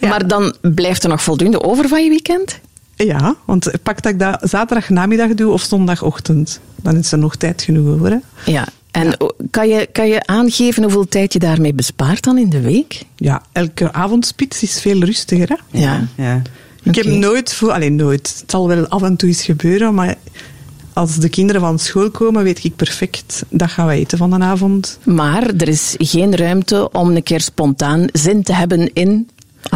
Maar 0.00 0.28
dan 0.28 0.54
blijft 0.60 1.02
er 1.02 1.08
nog 1.08 1.22
voldoende 1.22 1.62
over 1.62 1.88
van 1.88 2.04
je 2.04 2.08
weekend? 2.08 2.60
Ja, 2.96 3.36
want 3.44 3.70
pak 3.82 4.02
dat 4.02 4.12
ik 4.12 4.18
dat 4.18 4.38
zaterdag 4.42 4.88
namiddag 4.88 5.28
doe 5.28 5.52
of 5.52 5.62
zondagochtend. 5.62 6.60
Dan 6.76 6.96
is 6.96 7.12
er 7.12 7.18
nog 7.18 7.36
tijd 7.36 7.62
genoeg 7.62 7.94
over. 7.94 8.10
Hè? 8.10 8.18
Ja. 8.52 8.66
En 8.90 9.16
kan, 9.50 9.68
je, 9.68 9.88
kan 9.92 10.08
je 10.08 10.26
aangeven 10.26 10.82
hoeveel 10.82 11.08
tijd 11.08 11.32
je 11.32 11.38
daarmee 11.38 11.74
bespaart 11.74 12.22
dan 12.22 12.38
in 12.38 12.50
de 12.50 12.60
week? 12.60 13.02
Ja, 13.16 13.42
elke 13.52 13.92
avondspits 13.92 14.62
is 14.62 14.80
veel 14.80 15.02
rustiger. 15.02 15.48
Hè? 15.48 15.80
Ja. 15.80 16.06
ja. 16.16 16.42
Ik 16.82 16.94
heb 16.94 17.04
nooit 17.04 17.54
voor... 17.54 17.70
Alleen 17.72 17.96
nooit. 17.96 18.34
Het 18.40 18.50
zal 18.50 18.68
wel 18.68 18.88
af 18.88 19.02
en 19.02 19.16
toe 19.16 19.28
eens 19.28 19.42
gebeuren, 19.42 19.94
maar 19.94 20.14
als 20.94 21.16
de 21.16 21.28
kinderen 21.28 21.60
van 21.60 21.78
school 21.78 22.10
komen, 22.10 22.42
weet 22.44 22.64
ik 22.64 22.76
perfect, 22.76 23.44
dat 23.48 23.70
gaan 23.70 23.86
we 23.86 23.92
eten 23.92 24.18
van 24.18 24.32
een 24.32 24.42
avond. 24.42 24.98
Maar 25.04 25.46
er 25.46 25.68
is 25.68 25.94
geen 25.98 26.36
ruimte 26.36 26.90
om 26.92 27.10
een 27.16 27.22
keer 27.22 27.40
spontaan 27.40 28.06
zin 28.12 28.42
te 28.42 28.52
hebben 28.54 28.92
in, 28.92 29.28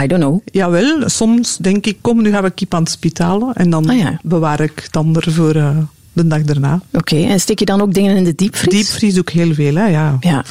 I 0.02 0.06
don't 0.06 0.22
know, 0.22 0.40
Jawel, 0.44 1.08
soms 1.08 1.56
denk 1.56 1.86
ik, 1.86 1.98
kom, 2.00 2.22
nu 2.22 2.30
gaan 2.30 2.42
we 2.42 2.50
kip 2.50 2.74
aan 2.74 2.82
het 2.82 2.90
spitalen. 2.90 3.54
En 3.54 3.70
dan 3.70 3.88
Ah, 3.90 3.96
ja. 3.98 4.18
bewaar 4.22 4.60
ik 4.60 4.80
het 4.84 4.96
ander 4.96 5.32
voor 5.32 5.54
eh, 5.54 5.76
de 6.18 6.26
dag 6.26 6.42
daarna. 6.42 6.80
Oké, 6.92 7.16
en 7.16 7.40
steek 7.40 7.58
je 7.58 7.64
dan 7.64 7.80
ook 7.80 7.94
dingen 7.94 8.16
in 8.16 8.24
de 8.24 8.34
diepvries? 8.34 8.74
Diepvries 8.74 9.18
ook 9.18 9.30
heel 9.30 9.54
veel, 9.54 9.74
hè, 9.74 9.86
ja. 9.86 10.16
Ja. 10.20 10.44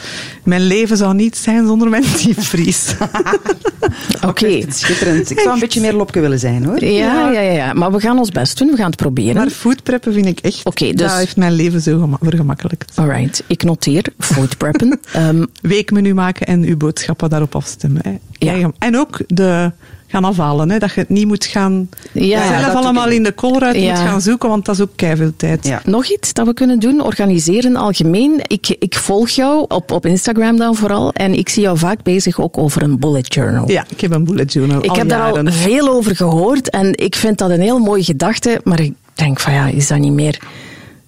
Mijn 0.44 0.62
leven 0.62 0.98
zou 0.98 1.14
niet 1.16 1.38
zijn 1.38 1.68
zonder 1.68 1.90
mijn 1.90 2.04
diepvries. 2.24 2.96
Oké. 4.28 4.62
Schitterend. 4.70 5.30
Ik 5.30 5.40
zou 5.40 5.54
een 5.54 5.60
beetje 5.60 5.82
meer 5.82 5.94
Lopke 5.94 6.20
willen 6.20 6.40
zijn 6.40 6.66
hoor. 6.66 6.84
Ja, 6.84 7.30
ja, 7.32 7.42
ja, 7.42 7.52
ja, 7.52 7.74
maar 7.74 7.92
we 7.92 8.00
gaan 8.00 8.18
ons 8.18 8.30
best 8.32 8.58
doen. 8.58 8.68
We 8.72 8.76
gaan 8.78 8.86
het 8.86 8.96
proberen. 8.96 9.36
Maar 9.36 9.50
foodpreppen 9.50 10.14
vind 10.14 10.26
ik 10.26 10.40
echt, 10.40 10.62
Oké, 10.66 10.92
dus- 10.92 11.08
dat 11.10 11.18
heeft 11.18 11.38
mijn 11.38 11.54
leven 11.54 11.82
zo 11.82 12.00
gema- 12.00 12.18
vergemakkelijkt. 12.22 12.92
Alright, 12.96 13.44
ik 13.48 13.64
noteer 13.64 14.06
food 14.20 14.58
preppen. 14.58 15.00
Ehm, 15.14 15.46
Weekmenu 15.62 16.14
maken 16.14 16.48
en 16.48 16.64
uw 16.64 16.78
boodschappen 16.78 17.30
daarop 17.30 17.56
afstemmen. 17.56 18.02
Hè. 18.06 18.18
Ja. 18.32 18.72
En 18.80 18.98
ook 18.98 19.20
de 19.28 19.72
gaan 20.08 20.24
afhalen. 20.24 20.70
Hè? 20.70 20.78
Dat 20.80 20.94
je 20.94 21.00
het 21.00 21.10
niet 21.10 21.28
moet 21.28 21.46
gaan 21.46 21.90
Ja, 22.12 22.60
zelf 22.60 22.74
allemaal 22.74 23.10
in 23.10 23.24
de 23.24 23.32
koolruit 23.32 23.76
Ja. 23.76 23.90
moet 23.90 24.00
gaan 24.00 24.22
zoeken, 24.22 24.50
want 24.50 24.66
dat 24.66 24.76
is 24.76 24.82
ook 24.82 24.92
keiveel 24.96 25.32
tijd. 25.38 25.68
Ja. 25.68 25.82
Nog 25.86 26.06
iets 26.06 26.34
dat 26.34 26.46
we 26.46 26.54
kunnen 26.54 26.80
doen? 26.80 27.02
Organiseren 27.02 27.76
algemeen. 27.76 28.42
Ik, 28.48 28.76
ik 28.80 28.96
volg 28.96 29.30
jou 29.30 29.66
op, 29.68 29.92
op 29.92 30.06
Instagram 30.06 30.58
dan 30.58 30.76
vooral. 30.76 31.14
En 31.14 31.34
ik 31.34 31.50
zie 31.50 31.62
jou 31.62 31.78
vaak 31.78 32.04
bezig 32.04 32.40
ook 32.40 32.58
over 32.58 32.82
een 32.82 33.00
bullet 33.00 33.34
journal. 33.34 33.72
Ja, 33.72 33.86
ik 33.90 34.02
heb 34.02 34.12
een 34.12 34.24
bullet 34.24 34.54
journal 34.54 34.84
Ik 34.84 34.90
al 34.90 34.96
heb 34.96 35.10
daar 35.10 35.32
al 35.32 35.52
veel 35.52 35.90
over 35.90 36.16
gehoord. 36.16 36.70
En 36.70 36.98
ik 36.98 37.16
vind 37.16 37.38
dat 37.38 37.50
een 37.50 37.62
heel 37.62 37.80
mooie 37.80 38.04
gedachte. 38.04 38.62
Maar 38.64 38.80
ik 38.80 38.94
denk 39.14 39.40
van 39.40 39.54
ja, 39.54 39.68
is 39.68 39.88
dat 39.88 39.98
niet 39.98 40.14
meer 40.14 40.40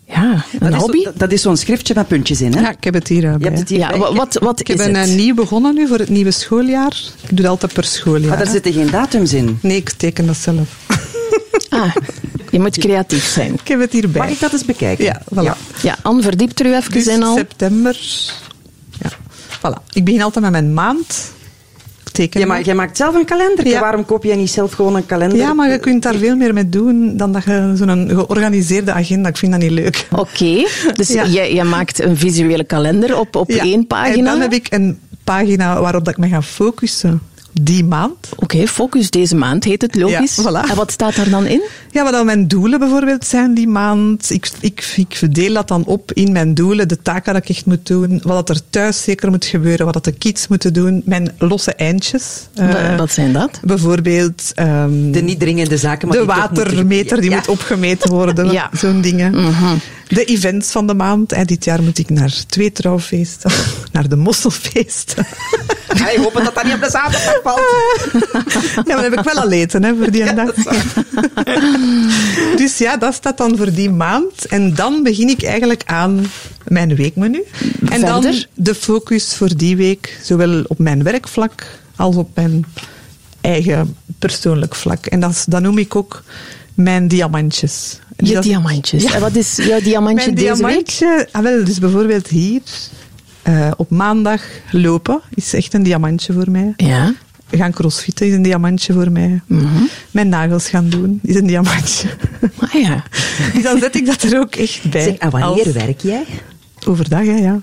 ja, 0.10 0.32
een 0.52 0.60
Dat 0.60 0.74
is, 0.74 0.76
hobby? 0.80 1.04
zo- 1.04 1.12
dat 1.16 1.32
is 1.32 1.42
zo'n 1.42 1.58
schriftje 1.58 1.94
met 1.96 2.08
puntjes 2.08 2.42
in, 2.42 2.54
hè? 2.54 2.62
Ja, 2.62 2.70
ik 2.72 2.84
heb 2.84 2.94
het 2.94 3.08
hier 3.08 3.22
Je 3.22 3.28
hebt 3.28 3.60
het 3.60 3.70
hier 3.70 3.78
Ja, 3.80 3.98
wat, 4.14 4.38
wat 4.42 4.60
Ik 4.60 4.70
is 4.70 4.78
heb 4.80 4.88
een, 4.88 4.96
het? 4.96 5.10
nieuw 5.16 5.34
begonnen 5.36 5.76
nu 5.76 5.88
voor 5.88 5.98
het 5.98 6.10
nieuwe 6.10 6.32
schooljaar. 6.32 6.98
Ik 7.22 7.28
doe 7.30 7.38
dat 7.42 7.46
altijd 7.48 7.74
per 7.74 7.84
schooljaar. 7.84 8.28
Maar 8.28 8.38
daar 8.38 8.46
hè. 8.46 8.52
zitten 8.52 8.74
geen 8.74 8.90
datums 8.90 9.34
in. 9.34 9.58
Nee, 9.62 9.78
ik 9.78 9.90
teken 9.90 10.26
dat 10.26 10.38
zelf. 10.38 10.68
Ah, 11.70 11.96
je 12.52 12.60
moet 12.60 12.78
creatief 12.78 13.26
zijn. 13.26 13.54
Ik 13.54 13.68
heb 13.68 13.80
het 13.80 13.92
hierbij. 13.94 14.22
Mag 14.22 14.32
ik 14.32 14.40
dat 14.40 14.52
eens 14.54 14.66
bekijken? 14.66 15.06
Ja, 15.06 15.22
voilà. 15.36 15.82
Ja, 15.82 15.96
Anne, 16.02 16.22
verdiept 16.22 16.60
er 16.60 16.66
u 16.66 16.76
even 16.76 16.92
Dus 16.92 17.08
in 17.08 17.24
al. 17.24 17.36
september. 17.36 17.98
Ja, 19.02 19.10
voilà. 19.58 19.84
Ik 19.94 20.04
begin 20.06 20.22
altijd 20.22 20.44
met 20.44 20.52
mijn 20.54 20.74
maand. 20.74 21.32
Jij, 22.30 22.46
ma- 22.46 22.60
jij 22.60 22.76
maakt 22.76 22.98
zelf 22.98 23.16
een 23.16 23.26
kalender. 23.26 23.68
Ja. 23.68 23.80
Waarom 23.80 24.06
koop 24.06 24.24
jij 24.24 24.36
niet 24.36 24.50
zelf 24.50 24.72
gewoon 24.74 24.96
een 24.96 25.06
kalender? 25.06 25.38
Ja, 25.38 25.54
maar 25.54 25.70
je 25.72 25.80
kunt 25.80 26.04
daar 26.04 26.16
veel 26.16 26.36
meer 26.36 26.54
mee 26.54 26.70
doen 26.70 27.18
dan 27.18 27.32
dat 27.34 27.44
je 27.44 27.72
zo'n 27.76 28.10
georganiseerde 28.10 28.92
agenda. 28.92 29.30
Ik 29.30 29.38
vind 29.38 29.52
dat 29.52 29.62
niet 29.62 29.72
leuk. 29.72 30.08
Oké, 30.12 30.66
dus 30.96 31.08
Ja. 31.20 31.26
jij, 31.26 31.54
jij 31.54 31.64
maakt 31.64 32.00
een 32.02 32.18
visuele 32.18 32.64
kalender 32.64 33.20
op, 33.20 33.36
op 33.36 33.50
Ja. 33.50 33.64
één 33.64 33.74
En 33.74 33.88
pagina. 33.88 34.32
dan 34.32 34.42
heb 34.42 34.54
ik 34.54 34.68
een 34.70 35.00
pagina 35.24 35.82
waarop 35.82 36.06
dat 36.06 36.14
ik 36.14 36.20
me 36.20 36.28
ga 36.28 36.42
focussen 36.42 37.22
die 37.52 37.84
maand. 37.84 38.30
Oké, 38.36 38.68
focus 38.68 39.10
deze 39.10 39.36
maand 39.36 39.64
heet 39.64 39.82
het, 39.82 39.96
logisch. 39.96 40.36
Ja, 40.36 40.44
voilà. 40.66 40.70
En 40.70 40.76
wat 40.76 40.92
staat 40.92 41.16
daar 41.16 41.30
dan 41.30 41.46
in? 41.46 41.62
Ja, 41.92 42.04
wat 42.04 42.12
dan 42.12 42.26
mijn 42.26 42.48
doelen 42.48 42.80
bijvoorbeeld 42.80 43.26
zijn 43.26 43.54
die 43.54 43.68
maand. 43.68 44.30
Ik, 44.30 44.50
ik, 44.60 44.94
ik 44.96 45.16
verdeel 45.16 45.54
dat 45.54 45.68
dan 45.68 45.86
op 45.86 46.12
in 46.14 46.32
mijn 46.32 46.54
doelen, 46.54 46.88
de 46.88 47.02
taken 47.02 47.34
dat 47.34 47.42
ik 47.44 47.50
echt 47.50 47.66
moet 47.66 47.88
doen, 47.88 48.22
wat 48.24 48.48
dat 48.48 48.58
er 48.58 48.62
thuis 48.70 49.04
zeker 49.04 49.30
moet 49.30 49.46
gebeuren, 49.46 49.86
wat 49.86 49.94
dat 49.94 50.04
de 50.04 50.12
kids 50.12 50.48
moeten 50.48 50.74
doen, 50.74 51.02
mijn 51.06 51.32
losse 51.38 51.74
eindjes. 51.74 52.48
Eh, 52.56 52.98
wat 52.98 53.12
zijn 53.12 53.34
dat? 53.34 53.60
Bijvoorbeeld 53.64 54.52
ehm, 54.56 55.12
De 55.12 55.22
niet 55.22 55.40
dringende 55.40 55.78
zaken, 55.78 56.08
maar 56.08 56.18
de 56.18 56.26
watermeter 56.26 57.22
die 57.22 57.30
Ja. 57.30 57.36
moet 57.36 57.48
opgemeten 57.48 58.10
worden, 58.10 58.52
Ja. 58.60 58.70
zo'n 58.78 59.02
dingen. 59.02 59.36
De 60.08 60.24
events 60.26 60.72
van 60.72 60.88
de 60.88 60.94
maand. 60.94 61.36
Hè, 61.36 61.44
dit 61.46 61.64
jaar 61.66 61.84
moet 61.84 61.98
ik 61.98 62.10
naar 62.10 62.34
twee 62.48 62.72
trouwfeesten, 62.72 63.52
naar 63.92 64.10
de 64.10 64.16
mosselfeesten. 64.16 65.26
Ja, 65.96 66.10
ik 66.10 66.18
hoop 66.18 66.34
dat 66.34 66.56
dat 66.56 66.64
niet 66.64 66.74
op 66.74 66.82
de 66.82 66.90
zaterdag 66.90 67.40
valt. 67.44 67.62
Ja, 68.76 68.82
maar 68.96 68.96
dan 68.96 69.04
heb 69.04 69.14
ik 69.14 69.24
wel 69.34 69.44
al 69.44 69.52
eten 69.52 69.84
hè, 69.84 69.96
voor 69.98 70.12
die 70.12 70.34
dag. 70.42 70.54
Dus 72.58 72.78
ja, 72.78 72.98
dat 72.98 73.14
staat 73.14 73.38
dan 73.38 73.58
voor 73.58 73.72
die 73.74 73.90
maand. 73.90 74.46
En 74.46 74.74
dan 74.76 75.04
begin 75.04 75.30
ik 75.30 75.44
eigenlijk 75.44 75.82
aan 75.86 76.26
mijn 76.68 76.96
weekmenu. 76.96 77.44
En 77.90 78.02
dan 78.02 78.34
de 78.54 78.76
focus 78.76 79.34
voor 79.36 79.56
die 79.58 79.78
week, 79.78 80.20
zowel 80.24 80.64
op 80.68 80.80
mijn 80.80 81.04
werkvlak 81.04 81.66
als 81.96 82.16
op 82.16 82.30
mijn 82.36 82.66
eigen 83.42 83.96
persoonlijk 84.20 84.76
vlak. 84.76 85.06
En 85.06 85.20
dat, 85.20 85.46
noem 85.48 85.78
ik 85.78 85.96
ook 85.96 86.24
mijn 86.74 87.08
diamantjes. 87.08 88.00
Je 88.18 88.34
dat- 88.34 88.44
diamantjes. 88.44 89.04
Ja. 89.04 89.14
En 89.14 89.22
wat 89.22 89.36
is 89.36 89.56
jouw 89.56 89.82
diamantje 89.82 90.32
Mijn 90.34 90.36
deze 90.36 90.66
week? 90.66 90.98
diamantje, 90.98 91.28
ah, 91.32 91.42
wel, 91.44 91.64
dus 91.64 91.80
bijvoorbeeld 91.80 92.28
hier, 92.28 92.62
eh, 93.42 93.72
op 93.78 93.90
maandag 93.90 94.42
lopen 94.72 95.22
is 95.34 95.54
echt 95.54 95.74
een 95.74 95.84
diamantje 95.84 96.34
voor 96.34 96.52
mij. 96.52 96.74
Ja. 96.78 97.14
Gaan 97.52 97.72
crossfitten 97.72 98.28
is 98.28 98.34
een 98.34 98.42
diamantje 98.42 98.94
voor 98.94 99.12
mij. 99.12 99.42
Mhm. 99.48 99.66
Mijn 100.12 100.30
nagels 100.30 100.70
gaan 100.70 100.90
doen 100.90 101.20
is 101.24 101.36
een 101.36 101.48
diamantje. 101.48 102.08
Ah 102.60 102.82
ja. 102.82 103.04
Dus 103.54 103.64
dan 103.64 103.80
zet 103.80 103.96
ik 103.96 104.06
dat 104.06 104.22
er 104.24 104.40
ook 104.40 104.56
echt 104.56 104.90
bij. 104.90 105.04
Zeg, 105.04 105.16
en 105.16 105.30
wanneer 105.30 105.50
Als- 105.66 105.74
werk 105.74 106.02
jij? 106.02 106.24
Overdag, 106.88 107.26
hè, 107.26 107.36
ja. 107.36 107.60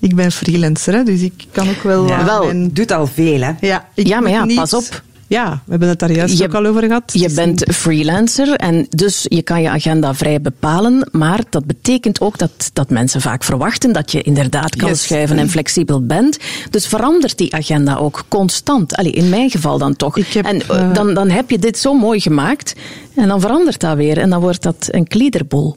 Ik 0.00 0.14
ben 0.14 0.32
freelancer, 0.32 0.94
hè, 0.94 1.02
dus 1.02 1.20
ik 1.20 1.44
kan 1.52 1.68
ook 1.68 1.82
wel... 1.82 2.08
Ja, 2.08 2.24
wel. 2.24 2.44
mijn- 2.44 2.70
Doet 2.72 2.90
al 2.92 3.06
veel, 3.06 3.40
hè? 3.40 3.52
ja, 3.60 3.88
ik 3.94 4.06
Ja, 4.06 4.20
maar 4.20 4.30
ja, 4.30 4.44
niet- 4.44 4.56
pas 4.56 4.74
op. 4.74 5.02
Ja, 5.28 5.50
we 5.64 5.70
hebben 5.70 5.88
het 5.88 5.98
daar 5.98 6.12
juist 6.12 6.38
Je- 6.38 6.44
ook 6.44 6.54
al 6.54 6.66
over 6.66 6.82
gehad. 6.82 7.10
Je 7.12 7.30
bent 7.32 7.64
freelancer 7.74 8.52
en 8.54 8.86
dus 8.90 9.26
je 9.28 9.42
kan 9.42 9.62
je 9.62 9.70
agenda 9.70 10.14
vrij 10.14 10.40
bepalen, 10.40 11.08
maar 11.12 11.40
dat 11.50 11.64
betekent 11.66 12.20
ook 12.20 12.38
dat, 12.38 12.70
dat 12.72 12.90
mensen 12.90 13.20
vaak 13.20 13.44
verwachten 13.44 13.92
dat 13.92 14.12
je 14.12 14.22
inderdaad 14.22 14.76
kan 14.76 14.88
Yes. 14.88 15.02
schuiven 15.02 15.38
en 15.38 15.50
flexibel 15.50 16.06
bent. 16.06 16.38
Dus 16.70 16.86
verandert 16.86 17.38
die 17.38 17.54
agenda 17.54 17.96
ook 17.96 18.24
constant. 18.28 18.94
Allee, 18.96 19.12
in 19.12 19.28
mijn 19.28 19.50
geval 19.50 19.78
dan 19.78 19.96
toch. 19.96 20.14
Heb, 20.32 20.44
en 20.44 20.60
eh, 20.68 20.80
eh, 20.80 20.94
dan, 20.94 21.14
dan 21.14 21.30
heb 21.30 21.50
je 21.50 21.58
dit 21.58 21.78
zo 21.78 21.94
mooi 21.94 22.20
gemaakt 22.20 22.74
en 23.16 23.28
dan 23.28 23.40
verandert 23.40 23.80
dat 23.80 23.96
weer 23.96 24.18
en 24.18 24.30
dan 24.30 24.40
wordt 24.40 24.62
dat 24.62 24.88
een 24.90 25.06
kliederbol. 25.08 25.76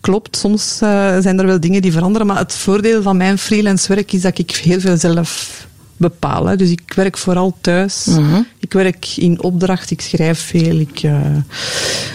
Klopt, 0.00 0.36
soms 0.36 0.78
eh, 0.80 1.18
zijn 1.18 1.38
er 1.38 1.46
wel 1.46 1.60
dingen 1.60 1.82
die 1.82 1.92
veranderen, 1.92 2.26
maar 2.26 2.38
het 2.38 2.52
voordeel 2.52 3.02
van 3.02 3.16
mijn 3.16 3.38
freelance 3.38 3.94
werk 3.94 4.12
is 4.12 4.20
dat 4.20 4.38
ik 4.38 4.50
heel 4.50 4.80
veel 4.80 4.96
zelf 4.96 5.66
bepaal. 5.96 6.46
Hè. 6.46 6.56
Dus 6.56 6.70
ik 6.70 6.92
werk 6.96 7.18
vooral 7.18 7.56
thuis. 7.60 8.04
Mhm. 8.04 8.40
Ik 8.68 8.74
werk 8.74 9.06
in 9.16 9.42
opdracht, 9.42 9.90
ik 9.90 10.00
schrijf 10.00 10.38
veel. 10.40 10.78
Ik, 10.78 11.00
eh, 11.02 11.20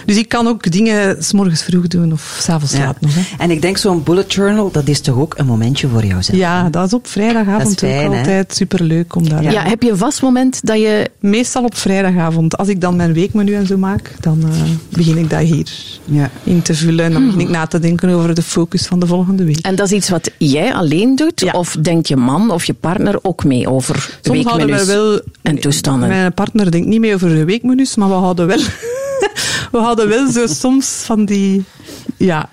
dus 0.05 0.17
ik 0.17 0.29
kan 0.29 0.48
ook 0.48 0.72
dingen 0.72 1.24
s'morgens 1.24 1.63
vroeg 1.63 1.88
doen 1.88 2.12
of 2.12 2.38
s'avonds 2.41 2.74
Ja. 2.74 2.79
laat 2.86 3.01
nog. 3.01 3.12
Hè. 3.15 3.22
En 3.38 3.51
ik 3.51 3.62
denk 3.62 3.77
zo'n 3.77 4.03
bullet 4.03 4.33
journal, 4.33 4.72
dat 4.72 4.88
is 4.88 5.00
toch 5.00 5.15
ook 5.17 5.33
een 5.38 5.45
momentje 5.45 5.88
voor 5.88 6.05
jou 6.05 6.24
zelf? 6.24 6.38
Ja, 6.39 6.69
dat 6.69 6.86
is 6.88 6.93
op 6.93 7.07
vrijdagavond 7.07 7.79
Dat 7.79 7.83
is 7.83 7.89
fijn, 7.89 8.07
ook 8.07 8.13
hè? 8.13 8.19
altijd 8.19 8.55
superleuk 8.55 9.15
om 9.15 9.29
daar... 9.29 9.43
Ja. 9.43 9.63
heb 9.63 9.83
je 9.83 9.91
een 9.91 9.98
vast 9.98 10.22
moment 10.22 10.65
dat 10.65 10.77
je... 10.79 11.10
Meestal 11.19 11.63
op 11.63 11.75
vrijdagavond. 11.77 12.57
Als 12.57 12.67
ik 12.67 12.81
dan 12.81 12.95
mijn 12.95 13.13
weekmenu 13.13 13.53
en 13.55 13.67
zo 13.67 13.77
maak, 13.77 14.12
dan 14.19 14.43
eh, 14.43 14.62
begin 14.89 15.17
ik 15.17 15.29
dat 15.29 15.39
hier 15.39 15.72
Ja. 16.05 16.29
in 16.43 16.62
te 16.62 16.74
vullen. 16.75 17.05
En 17.05 17.13
dan 17.13 17.25
begin 17.25 17.39
ik 17.41 17.50
na 17.50 17.65
te 17.67 17.79
denken 17.79 18.10
over 18.10 18.33
de 18.36 18.41
focus 18.43 18.86
van 18.86 19.00
de 19.00 19.05
volgende 19.07 19.43
week. 19.43 19.57
En 19.60 19.75
dat 19.75 19.86
is 19.86 19.91
iets 19.91 20.10
wat 20.10 20.31
jij 20.38 20.74
alleen 20.74 21.15
doet? 21.15 21.39
Ja. 21.39 21.51
Of 21.51 21.75
denkt 21.81 22.07
je 22.07 22.15
man 22.15 22.51
of 22.51 22.65
je 22.65 22.74
partner 22.74 23.19
ook 23.22 23.43
mee 23.43 23.69
over 23.69 24.17
Soms 24.22 24.43
houden 24.43 24.67
weekmenu's 24.67 24.86
we 24.88 24.93
wel... 24.93 25.22
en 25.41 25.60
toestanden? 25.60 26.10
Mijn 26.10 26.33
partner 26.43 26.71
denkt 26.71 26.88
niet 26.88 27.00
mee 27.00 27.13
over 27.13 27.29
de 27.29 27.45
weekmenu's, 27.45 27.95
maar 27.95 28.07
we 28.07 28.13
houden 28.13 28.47
wel... 28.47 28.57
we 29.71 29.77
houden 29.77 30.07
wel 30.09 30.31
zo 30.31 30.47
soms 30.47 30.88
van 31.05 31.25
die... 31.25 31.63
Ja, 32.17 32.50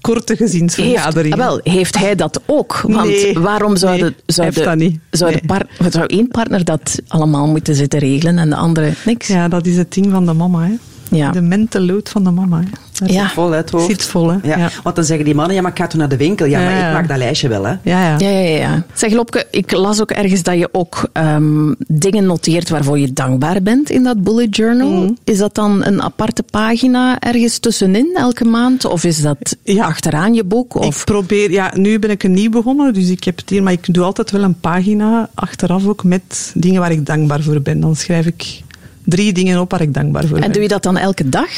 korte 0.00 0.34
Heeft, 0.36 0.42
gezinsvergaderingen. 0.50 1.38
ah, 1.40 1.44
wel, 1.46 1.60
heeft 1.62 1.98
hij 1.98 2.14
dat 2.14 2.40
ook? 2.46 2.80
Want 2.88 3.06
Nee, 3.08 3.38
waarom 3.38 3.76
zou, 3.76 3.92
nee, 4.00 4.10
de, 4.10 4.14
zou, 4.26 4.46
heeft 4.46 4.58
de, 4.58 4.64
dat 4.64 4.76
niet. 4.76 4.98
zou, 5.10 5.32
de 5.32 5.40
Nee. 5.46 5.58
par- 5.78 5.92
zou 5.92 6.06
één 6.06 6.28
partner 6.28 6.64
dat 6.64 6.98
allemaal 7.08 7.46
moeten 7.46 7.74
zitten 7.74 7.98
regelen 7.98 8.38
en 8.38 8.48
de 8.50 8.56
andere 8.56 8.92
niks? 9.04 9.26
Ja, 9.26 9.48
dat 9.48 9.66
is 9.66 9.76
het 9.76 9.92
ding 9.92 10.06
van 10.10 10.26
de 10.26 10.32
mama. 10.32 10.62
Hè. 10.66 10.72
Ja. 11.16 11.30
De 11.30 11.40
mental 11.40 11.80
load 11.82 12.08
van 12.08 12.24
de 12.24 12.30
mama. 12.30 12.58
Hè. 12.60 12.66
Dat 13.00 13.12
Ja. 13.12 13.28
Vol, 13.28 13.50
hè, 13.50 13.56
het 13.56 13.70
hoofd. 13.70 13.86
Zit 13.86 14.02
vol, 14.04 14.28
hè. 14.30 14.36
Ja. 14.42 14.58
Ja. 14.58 14.70
Want 14.82 14.96
dan 14.96 15.04
zeggen 15.04 15.24
die 15.24 15.34
mannen, 15.34 15.54
ja, 15.54 15.62
maar 15.62 15.70
ik 15.70 15.78
ga 15.78 15.86
toen 15.86 15.98
naar 15.98 16.08
de 16.08 16.16
winkel. 16.16 16.46
Ja, 16.46 16.60
maar 16.60 16.70
Ja, 16.76 16.86
ik 16.88 16.92
maak 16.94 17.08
dat 17.08 17.16
lijstje 17.18 17.48
wel, 17.48 17.64
hè. 17.64 17.70
Ja, 17.82 18.04
ja. 18.04 18.18
Ja, 18.18 18.28
ja, 18.28 18.56
ja. 18.58 18.82
Zeg, 18.94 19.12
Lopke, 19.12 19.46
ik 19.50 19.72
las 19.72 20.00
ook 20.00 20.10
ergens 20.10 20.42
dat 20.42 20.58
je 20.58 20.68
ook 20.72 21.08
ehm, 21.12 21.72
dingen 21.86 22.26
noteert 22.26 22.68
waarvoor 22.68 22.98
je 22.98 23.12
dankbaar 23.12 23.62
bent 23.62 23.90
in 23.90 24.02
dat 24.02 24.22
bullet 24.22 24.56
journal. 24.56 24.90
Mhm. 24.90 25.12
Is 25.24 25.38
dat 25.38 25.54
dan 25.54 25.84
een 25.84 26.02
aparte 26.02 26.42
pagina 26.42 27.18
ergens 27.18 27.58
tussenin 27.58 28.10
elke 28.14 28.44
maand? 28.44 28.84
Of 28.84 29.04
is 29.04 29.20
dat 29.22 29.56
Ja. 29.62 29.84
achteraan 29.84 30.34
je 30.34 30.44
boek? 30.44 30.74
Of? 30.74 30.98
Ik 30.98 31.04
probeer, 31.04 31.50
ja, 31.50 31.72
nu 31.76 31.98
ben 31.98 32.10
ik 32.10 32.22
er 32.22 32.30
niet 32.30 32.50
begonnen, 32.50 32.94
dus 32.94 33.08
ik 33.08 33.24
heb 33.24 33.36
het 33.36 33.50
hier, 33.50 33.62
maar 33.62 33.72
ik 33.72 33.94
doe 33.94 34.04
altijd 34.04 34.30
wel 34.30 34.42
een 34.42 34.60
pagina 34.60 35.28
achteraf 35.34 35.86
ook 35.86 36.04
met 36.04 36.52
dingen 36.54 36.80
waar 36.80 36.90
ik 36.92 37.06
dankbaar 37.06 37.42
voor 37.42 37.60
ben. 37.60 37.80
Dan 37.80 37.96
schrijf 37.96 38.26
ik 38.26 38.62
drie 39.04 39.32
dingen 39.32 39.60
op 39.60 39.70
waar 39.70 39.80
ik 39.80 39.94
dankbaar 39.94 40.22
voor 40.26 40.34
ben. 40.38 40.42
En 40.42 40.52
doe 40.52 40.62
je 40.62 40.68
dat 40.68 40.82
dan 40.82 40.96
elke 40.96 41.28
dag? 41.28 41.48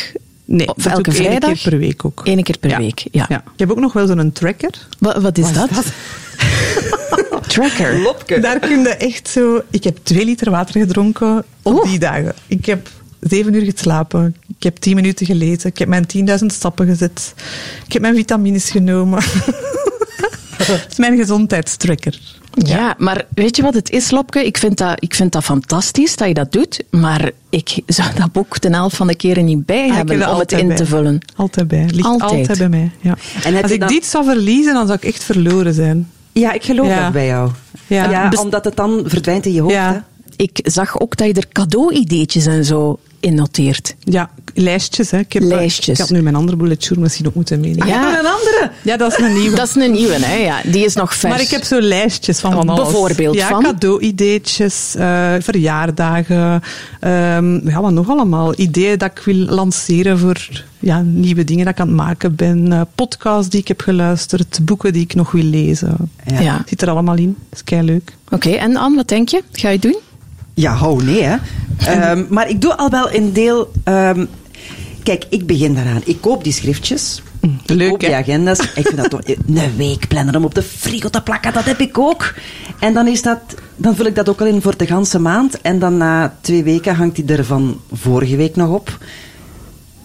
Nee, 0.44 0.68
Of 0.68 0.86
elke 0.86 1.12
vrijdag? 1.12 1.52
keer 1.52 1.70
per 1.70 1.78
week 1.78 2.04
ook. 2.04 2.20
Eén 2.24 2.42
keer 2.42 2.58
per 2.58 2.70
Ja. 2.70 2.78
week, 2.78 3.04
ja. 3.10 3.28
Ik 3.30 3.40
heb 3.56 3.70
ook 3.70 3.80
nog 3.80 3.92
wel 3.92 4.06
zo'n 4.06 4.32
tracker. 4.32 4.86
Wat, 4.98 5.22
wat 5.22 5.38
is 5.38 5.52
dat? 5.52 5.70
Tracker. 7.48 7.98
Lopke. 7.98 8.40
Daar 8.40 8.58
kun 8.58 8.80
je 8.82 8.88
echt 8.88 9.28
zo... 9.28 9.62
Ik 9.70 9.84
heb 9.84 9.98
twee 10.02 10.24
liter 10.24 10.50
water 10.50 10.80
gedronken 10.80 11.44
op 11.62 11.82
die 11.84 11.98
dagen. 11.98 12.34
Ik 12.46 12.66
heb 12.66 12.88
zeven 13.20 13.54
uur 13.54 13.64
geslapen. 13.64 14.36
Ik 14.56 14.62
heb 14.62 14.76
tien 14.76 14.94
minuten 14.94 15.26
gelezen. 15.26 15.70
Ik 15.70 15.78
heb 15.78 15.88
mijn 15.88 16.06
10.000 16.40 16.46
stappen 16.46 16.86
gezet. 16.86 17.34
Ik 17.86 17.92
heb 17.92 18.02
mijn 18.02 18.14
vitamines 18.14 18.70
genomen. 18.70 19.22
Het 20.66 20.86
is 20.90 20.98
mijn 21.06 21.16
gezondheidstracker. 21.16 22.18
Ja, 22.54 22.94
maar 22.98 23.24
weet 23.34 23.56
je 23.56 23.62
wat 23.62 23.74
het 23.74 23.90
is, 23.90 24.10
Lopke? 24.10 24.46
Ik 24.46 24.56
vind, 24.58 24.78
dat, 24.78 24.96
ik 25.02 25.14
vind 25.14 25.32
dat 25.32 25.44
fantastisch 25.44 26.16
dat 26.16 26.28
je 26.28 26.34
dat 26.34 26.52
doet, 26.52 26.82
maar 26.90 27.30
ik 27.50 27.80
zou 27.86 28.08
dat 28.14 28.32
boek 28.32 28.60
de 28.60 28.68
helft 28.68 28.96
van 28.96 29.06
de 29.06 29.14
keren 29.16 29.44
niet 29.44 29.66
bij 29.66 29.88
Ah, 29.90 29.96
hebben 29.96 30.18
dat 30.18 30.32
om 30.32 30.38
het 30.38 30.52
in 30.52 30.66
bij. 30.66 30.76
te 30.76 30.86
vullen. 30.86 31.18
Altijd 31.36 31.68
bij. 31.68 31.86
Ligt 31.92 32.06
Altijd. 32.06 32.30
altijd, 32.30 32.58
bij 32.58 32.68
mij. 32.68 32.90
Ja. 33.00 33.16
En 33.44 33.62
Als 33.62 33.70
ik 33.70 33.80
dan- 33.80 33.88
dit 33.88 34.06
zou 34.06 34.24
verliezen, 34.24 34.74
dan 34.74 34.86
zou 34.86 34.98
ik 35.02 35.04
echt 35.08 35.24
verloren 35.24 35.74
zijn. 35.74 36.10
Ja, 36.32 36.52
ik 36.52 36.62
geloof 36.64 36.86
Ja. 36.86 37.02
dat 37.02 37.12
bij 37.12 37.26
jou. 37.26 37.50
Ja. 37.86 38.10
Ja, 38.10 38.30
omdat 38.40 38.64
het 38.64 38.76
dan 38.76 39.02
verdwijnt 39.06 39.46
in 39.46 39.52
je 39.52 39.60
hoofd, 39.60 39.74
hè. 39.74 39.96
Ik 40.36 40.60
zag 40.62 41.00
ook 41.00 41.16
dat 41.16 41.26
je 41.26 41.32
er 41.34 41.48
cadeau-ideetjes 41.52 42.46
en 42.46 42.64
zo 42.64 42.98
innoteert? 43.22 43.94
Ja, 43.98 44.30
lijstjes. 44.54 45.10
Hè. 45.10 45.18
Ik 45.18 45.32
heb, 45.32 45.42
Lijstjes. 45.42 45.98
Ik 45.98 46.04
had 46.04 46.10
nu 46.10 46.22
mijn 46.22 46.34
andere 46.34 46.56
bullet 46.56 46.82
journal 46.82 47.02
misschien 47.02 47.26
ook 47.26 47.34
moeten 47.34 47.60
meenemen. 47.60 47.86
Ja. 47.86 48.00
Ja. 48.00 48.18
een 48.18 48.26
andere. 48.26 48.70
Ja, 48.82 48.96
dat 48.96 49.12
is 49.12 49.24
een 49.24 49.32
nieuwe. 49.32 49.56
Dat 49.56 49.68
is 49.68 49.74
een 49.74 49.92
nieuwe, 49.92 50.14
hè? 50.20 50.34
Ja, 50.34 50.60
die 50.64 50.84
is 50.84 50.94
nog 50.94 51.14
vers. 51.14 51.32
Maar 51.32 51.42
ik 51.42 51.48
heb 51.48 51.64
zo 51.64 51.80
lijstjes 51.80 52.40
van 52.40 52.52
van 52.52 52.68
alles. 52.68 52.82
Bijvoorbeeld 52.82 53.34
ja, 53.34 53.48
van? 53.48 53.62
cadeau-ideetjes, 53.62 54.94
eh, 54.94 55.34
verjaardagen, 55.40 56.62
ehm 57.00 57.68
ja, 57.68 57.80
wat 57.80 57.92
nog 57.92 58.08
allemaal. 58.08 58.52
Ideeën 58.60 58.98
dat 58.98 59.10
ik 59.10 59.22
wil 59.24 59.34
lanceren 59.34 60.18
voor 60.18 60.48
ja, 60.78 61.00
nieuwe 61.00 61.44
dingen 61.44 61.64
dat 61.64 61.74
ik 61.74 61.80
aan 61.80 61.86
het 61.86 61.96
maken 61.96 62.34
ben. 62.34 62.72
eh 62.72 62.80
podcasts 62.94 63.50
die 63.50 63.60
ik 63.60 63.68
heb 63.68 63.80
geluisterd, 63.80 64.58
boeken 64.62 64.92
die 64.92 65.02
ik 65.02 65.14
nog 65.14 65.30
wil 65.30 65.44
lezen. 65.44 65.96
Ja. 66.26 66.40
Ja. 66.40 66.62
Zit 66.66 66.82
er 66.82 66.90
allemaal 66.90 67.16
in. 67.16 67.36
Dat 67.48 67.58
is 67.58 67.64
kei 67.64 67.82
leuk. 67.82 68.16
Oké, 68.30 68.50
en 68.50 68.76
Anne, 68.76 68.96
wat 68.96 69.08
denk 69.08 69.28
je? 69.28 69.42
Ga 69.52 69.68
je 69.68 69.74
het 69.74 69.82
doen? 69.82 69.96
Ja, 70.54 70.72
hou 70.72 71.04
nee, 71.04 71.22
hè. 71.22 71.36
Ehm, 71.78 72.24
maar 72.28 72.48
ik 72.48 72.60
doe 72.60 72.76
al 72.76 72.90
wel 72.90 73.14
een 73.14 73.32
deel... 73.32 73.72
ehm, 73.84 74.24
kijk, 75.02 75.24
ik 75.28 75.46
begin 75.46 75.74
daaraan. 75.74 76.02
Ik 76.04 76.20
koop 76.20 76.44
die 76.44 76.52
schriftjes. 76.52 77.22
Ik 77.40 77.50
leuk, 77.64 77.90
koop 77.90 78.00
die 78.00 78.14
agendas. 78.14 78.58
Ik 78.74 78.86
vind 78.86 78.96
dat 78.96 79.10
toch... 79.10 79.20
Een 79.26 79.76
week 79.76 80.08
plannen 80.08 80.36
om 80.36 80.44
op 80.44 80.54
de 80.54 80.62
frigo 80.62 81.08
te 81.08 81.22
plakken, 81.22 81.52
dat 81.52 81.64
heb 81.64 81.80
ik 81.80 81.98
ook. 81.98 82.34
En 82.78 82.94
dan, 82.94 83.06
is 83.06 83.22
dat, 83.22 83.38
dan 83.76 83.96
vul 83.96 84.06
ik 84.06 84.14
dat 84.14 84.28
ook 84.28 84.40
al 84.40 84.46
in 84.46 84.62
voor 84.62 84.76
de 84.76 84.86
ganse 84.86 85.18
maand. 85.18 85.60
En 85.60 85.78
dan 85.78 85.96
na 85.96 86.34
twee 86.40 86.62
weken 86.62 86.94
hangt 86.94 87.16
die 87.16 87.36
er 87.36 87.44
van 87.44 87.80
vorige 87.92 88.36
week 88.36 88.56
nog 88.56 88.70
op. 88.70 88.98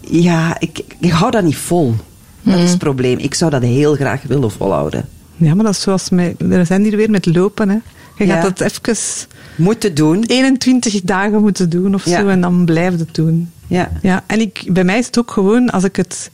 Ja, 0.02 0.56
ik, 0.60 0.84
ik 1.00 1.12
hou 1.12 1.32
dat 1.32 1.44
niet 1.44 1.58
vol. 1.58 1.96
Dat 2.42 2.60
is 2.60 2.70
het 2.70 2.80
probleem. 2.80 3.18
Ik 3.18 3.34
zou 3.34 3.52
dat 3.52 3.62
heel 3.62 3.96
graag 3.96 4.22
willen 4.24 4.52
volhouden. 4.52 5.10
Ja, 5.36 5.56
maar 5.56 5.66
dat 5.66 5.74
is 5.74 5.82
zoals 5.82 6.10
mij. 6.10 6.36
We 6.38 6.64
zijn 6.66 6.84
hier 6.84 6.96
weer 6.96 7.10
met 7.10 7.26
lopen. 7.26 7.70
Hè. 7.70 7.78
Je 8.18 8.26
Ja. 8.26 8.42
gaat 8.42 8.60
het 8.60 8.62
even 8.62 9.28
Moeten 9.56 9.94
doen. 9.94 10.24
21 10.24 11.02
dagen 11.02 11.42
moeten 11.42 11.70
doen 11.70 11.94
of 11.94 12.06
Ja. 12.06 12.20
zo 12.20 12.28
en 12.28 12.42
dan 12.42 12.66
blijf 12.66 12.98
het 13.00 13.16
doen. 13.16 13.52
Ja. 13.68 13.92
Ja, 14.02 14.24
en 14.28 14.40
ik, 14.40 14.64
bij 14.68 14.84
mij 14.84 14.98
is 14.98 15.06
het 15.06 15.20
ook 15.20 15.32
gewoon, 15.32 15.70
als 15.70 15.84
ik 15.84 15.96
het 15.96 16.32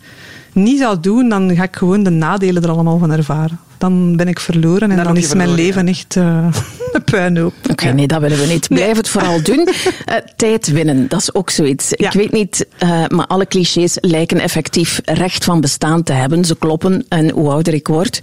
niet 0.53 0.79
zou 0.79 0.99
doen, 0.99 1.29
dan 1.29 1.55
ga 1.55 1.63
ik 1.63 1.75
gewoon 1.75 2.03
de 2.03 2.09
nadelen 2.09 2.63
er 2.63 2.69
allemaal 2.69 2.97
van 2.97 3.11
ervaren. 3.11 3.59
Dan 3.77 4.15
ben 4.15 4.27
ik 4.27 4.39
verloren 4.39 4.91
en 4.91 5.03
Dan 5.03 5.17
is 5.17 5.33
mijn 5.33 5.53
leven 5.53 5.85
ja. 5.85 5.91
echt 5.91 6.15
eh 6.15 6.47
een 6.91 7.03
puinhoop. 7.03 7.53
Oké, 7.69 7.91
nee, 7.91 8.07
dat 8.07 8.21
willen 8.21 8.39
we 8.39 8.45
niet. 8.45 8.67
Blijf 8.67 8.97
het 8.97 9.09
vooral 9.09 9.41
doen. 9.41 9.67
Eh, 10.05 10.15
tijd 10.35 10.67
winnen, 10.67 11.07
dat 11.07 11.19
is 11.19 11.33
ook 11.33 11.49
zoiets. 11.49 11.87
Ja. 11.89 12.07
Ik 12.07 12.13
weet 12.13 12.31
niet, 12.31 12.67
eh, 12.77 13.07
maar 13.07 13.27
alle 13.27 13.47
clichés 13.47 13.97
lijken 14.01 14.39
effectief 14.39 15.01
recht 15.03 15.43
van 15.43 15.61
bestaan 15.61 16.03
te 16.03 16.13
hebben. 16.13 16.45
Ze 16.45 16.55
kloppen. 16.55 17.05
En 17.09 17.29
hoe 17.29 17.49
ouder 17.49 17.73
ik 17.73 17.87
word, 17.87 18.21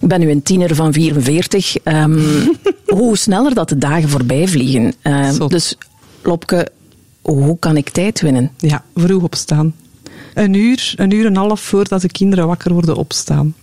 ik 0.00 0.08
ben 0.08 0.20
nu 0.20 0.30
een 0.30 0.42
tiener 0.42 0.74
van 0.74 0.92
44, 0.92 1.76
ehm, 1.82 2.20
hoe 2.86 3.16
sneller 3.16 3.54
dat 3.54 3.68
de 3.68 3.78
dagen 3.78 4.08
voorbij 4.08 4.48
vliegen. 4.48 4.94
Dus, 5.48 5.76
Lopke, 6.22 6.68
hoe 7.22 7.58
kan 7.58 7.76
ik 7.76 7.88
tijd 7.88 8.20
winnen? 8.20 8.50
Ja, 8.56 8.84
vroeg 8.94 9.22
opstaan. 9.22 9.74
Een 10.34 10.54
uur, 10.54 10.92
een 10.96 11.10
uur 11.10 11.24
en 11.26 11.30
een 11.30 11.36
half 11.36 11.60
voordat 11.60 12.00
de 12.00 12.08
kinderen 12.08 12.46
wakker 12.46 12.72
worden 12.72 12.96
opstaan. 12.96 13.54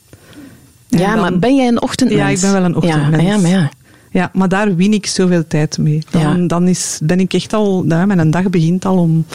En 0.89 0.99
ja, 0.99 1.11
dan- 1.11 1.21
maar 1.21 1.39
ben 1.39 1.55
jij 1.55 1.67
een 1.67 1.81
ochtendmens? 1.81 2.21
Ja, 2.21 2.27
ik 2.29 2.39
ben 2.41 2.51
wel 2.51 2.63
een 2.63 2.75
ochtendmens. 2.75 3.23
Ja, 3.23 3.29
ja, 3.29 3.37
maar 3.37 3.49
ja. 3.51 3.69
Ja, 4.11 4.29
maar 4.33 4.49
daar 4.49 4.75
win 4.75 4.93
ik 4.93 5.05
zoveel 5.05 5.47
tijd 5.47 5.77
mee. 5.77 6.03
Dan, 6.09 6.21
Ja. 6.41 6.47
dan 6.47 6.67
is, 6.67 6.99
ben 7.03 7.19
ik 7.19 7.33
echt 7.33 7.53
al... 7.53 7.85
Ja, 7.87 8.05
mijn 8.05 8.31
dag 8.31 8.49
begint 8.49 8.85
al 8.85 8.97
om 8.97 9.25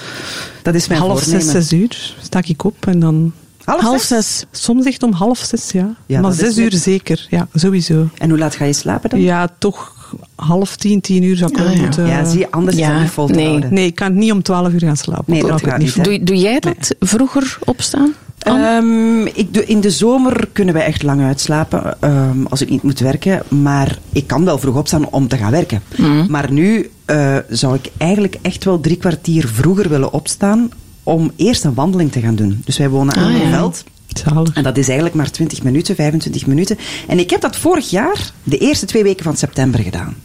Dat 0.62 0.74
is 0.74 0.88
mijn 0.88 1.00
half 1.00 1.18
zes, 1.18 1.26
voornemen. 1.28 1.52
zes 1.62 1.72
uur. 1.72 2.14
Sta 2.22 2.40
ik 2.46 2.64
op 2.64 2.86
en 2.86 2.98
dan... 2.98 3.32
Half, 3.64 3.80
Half 3.80 4.02
zes? 4.02 4.36
zes. 4.38 4.60
Soms 4.62 4.84
echt 4.86 5.02
om 5.02 5.12
half 5.12 5.38
zes, 5.38 5.70
ja. 5.70 5.94
Ja, 6.06 6.20
maar 6.20 6.32
zes 6.32 6.58
uur 6.58 6.72
zeker, 6.72 7.26
ja, 7.30 7.48
sowieso. 7.54 8.08
En 8.18 8.28
hoe 8.30 8.38
laat 8.38 8.54
ga 8.54 8.64
je 8.64 8.72
slapen 8.72 9.10
dan? 9.10 9.20
Ja, 9.20 9.48
toch 9.58 9.93
half 10.34 10.76
tien, 10.76 11.00
tien 11.00 11.22
uur 11.22 11.36
zou 11.36 11.50
ik 11.50 11.56
wel 11.56 11.66
Ah, 11.66 11.74
ja. 11.74 11.80
moeten... 11.80 12.06
Ja, 12.06 12.24
zie 12.24 12.38
je, 12.38 12.50
anders 12.50 12.76
is 12.76 12.82
Ja, 12.82 13.00
niet 13.00 13.10
vol 13.10 13.26
te 13.26 13.32
nee. 13.32 13.46
houden. 13.48 13.74
Nee, 13.74 13.86
ik 13.86 13.94
kan 13.94 14.14
niet 14.14 14.32
om 14.32 14.42
twaalf 14.42 14.72
uur 14.72 14.80
gaan 14.80 14.96
slapen. 14.96 15.24
Nee, 15.32 15.42
dat 15.46 15.62
gaat 15.62 15.78
niet. 15.78 16.04
Doe, 16.04 16.22
doe 16.22 16.36
jij 16.36 16.60
dat 16.60 16.94
vroeger 17.00 17.58
opstaan? 17.64 18.12
Ehm, 18.38 19.26
ik 19.26 19.54
doe, 19.54 19.64
in 19.64 19.80
de 19.80 19.90
zomer 19.90 20.48
kunnen 20.52 20.74
wij 20.74 20.84
echt 20.84 21.02
lang 21.02 21.22
uitslapen 21.22 21.96
ehm, 22.00 22.44
als 22.48 22.62
ik 22.62 22.70
niet 22.70 22.82
moet 22.82 22.98
werken. 23.00 23.42
Maar 23.48 23.98
ik 24.12 24.26
kan 24.26 24.44
wel 24.44 24.58
vroeg 24.58 24.76
opstaan 24.76 25.08
om 25.10 25.28
te 25.28 25.36
gaan 25.36 25.50
werken. 25.50 25.82
Mhm. 25.96 26.30
Maar 26.30 26.52
nu 26.52 26.90
eh, 27.04 27.36
zou 27.48 27.74
ik 27.74 27.90
eigenlijk 27.96 28.36
echt 28.42 28.64
wel 28.64 28.80
drie 28.80 28.96
kwartier 28.96 29.48
vroeger 29.48 29.88
willen 29.88 30.12
opstaan 30.12 30.70
om 31.02 31.30
eerst 31.36 31.64
een 31.64 31.74
wandeling 31.74 32.12
te 32.12 32.20
gaan 32.20 32.34
doen. 32.34 32.62
Dus 32.64 32.78
wij 32.78 32.88
wonen 32.88 33.14
aan 33.14 33.24
Ah, 33.24 33.34
een 33.34 33.40
ja. 33.40 33.50
veld. 33.50 33.84
Zalig. 34.18 34.54
En 34.54 34.62
dat 34.62 34.76
is 34.76 34.86
eigenlijk 34.86 35.16
maar 35.16 35.30
20 35.30 35.62
minuten, 35.62 35.94
25 35.94 36.46
minuten. 36.46 36.78
En 37.08 37.18
ik 37.18 37.30
heb 37.30 37.40
dat 37.40 37.56
vorig 37.56 37.90
jaar, 37.90 38.32
de 38.42 38.58
eerste 38.58 38.86
twee 38.86 39.02
weken 39.02 39.24
van 39.24 39.36
september, 39.36 39.80
gedaan. 39.80 40.16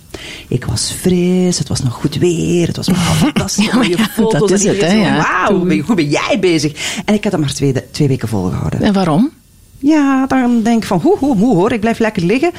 Ik 0.48 0.66
was 0.66 0.92
fris, 1.00 1.58
het 1.58 1.68
was 1.68 1.84
nog 1.84 1.94
goed 1.94 2.16
weer, 2.16 2.68
het 2.68 2.76
was 2.76 2.90
fantastisch. 3.24 3.66
Ja, 3.66 3.76
maar 3.76 3.84
mooie 3.84 3.98
ja, 3.98 4.04
foto's. 4.04 4.40
dat 4.40 4.52
is 4.52 4.64
het, 4.64 4.82
hè, 4.82 4.94
ja. 4.94 5.16
Wauw, 5.16 5.82
hoe 5.82 5.96
ben 5.96 6.10
jij 6.10 6.38
bezig? 6.40 7.02
En 7.06 7.14
ik 7.14 7.24
had 7.24 7.32
het 7.32 7.42
maar 7.42 7.54
twee, 7.54 7.74
twee 7.92 8.08
weken 8.08 8.28
volgehouden. 8.28 8.82
En 8.82 8.94
waarom? 8.94 9.32
Ja, 9.82 10.26
dan 10.28 10.62
denk 10.64 10.82
ik 10.82 10.88
van, 10.88 11.00
hoe, 11.00 11.18
hoe, 11.18 11.36
moe 11.36 11.56
hoor, 11.56 11.72
ik 11.72 11.80
blijf 11.80 12.00
lekker 12.00 12.24
liggen. 12.24 12.52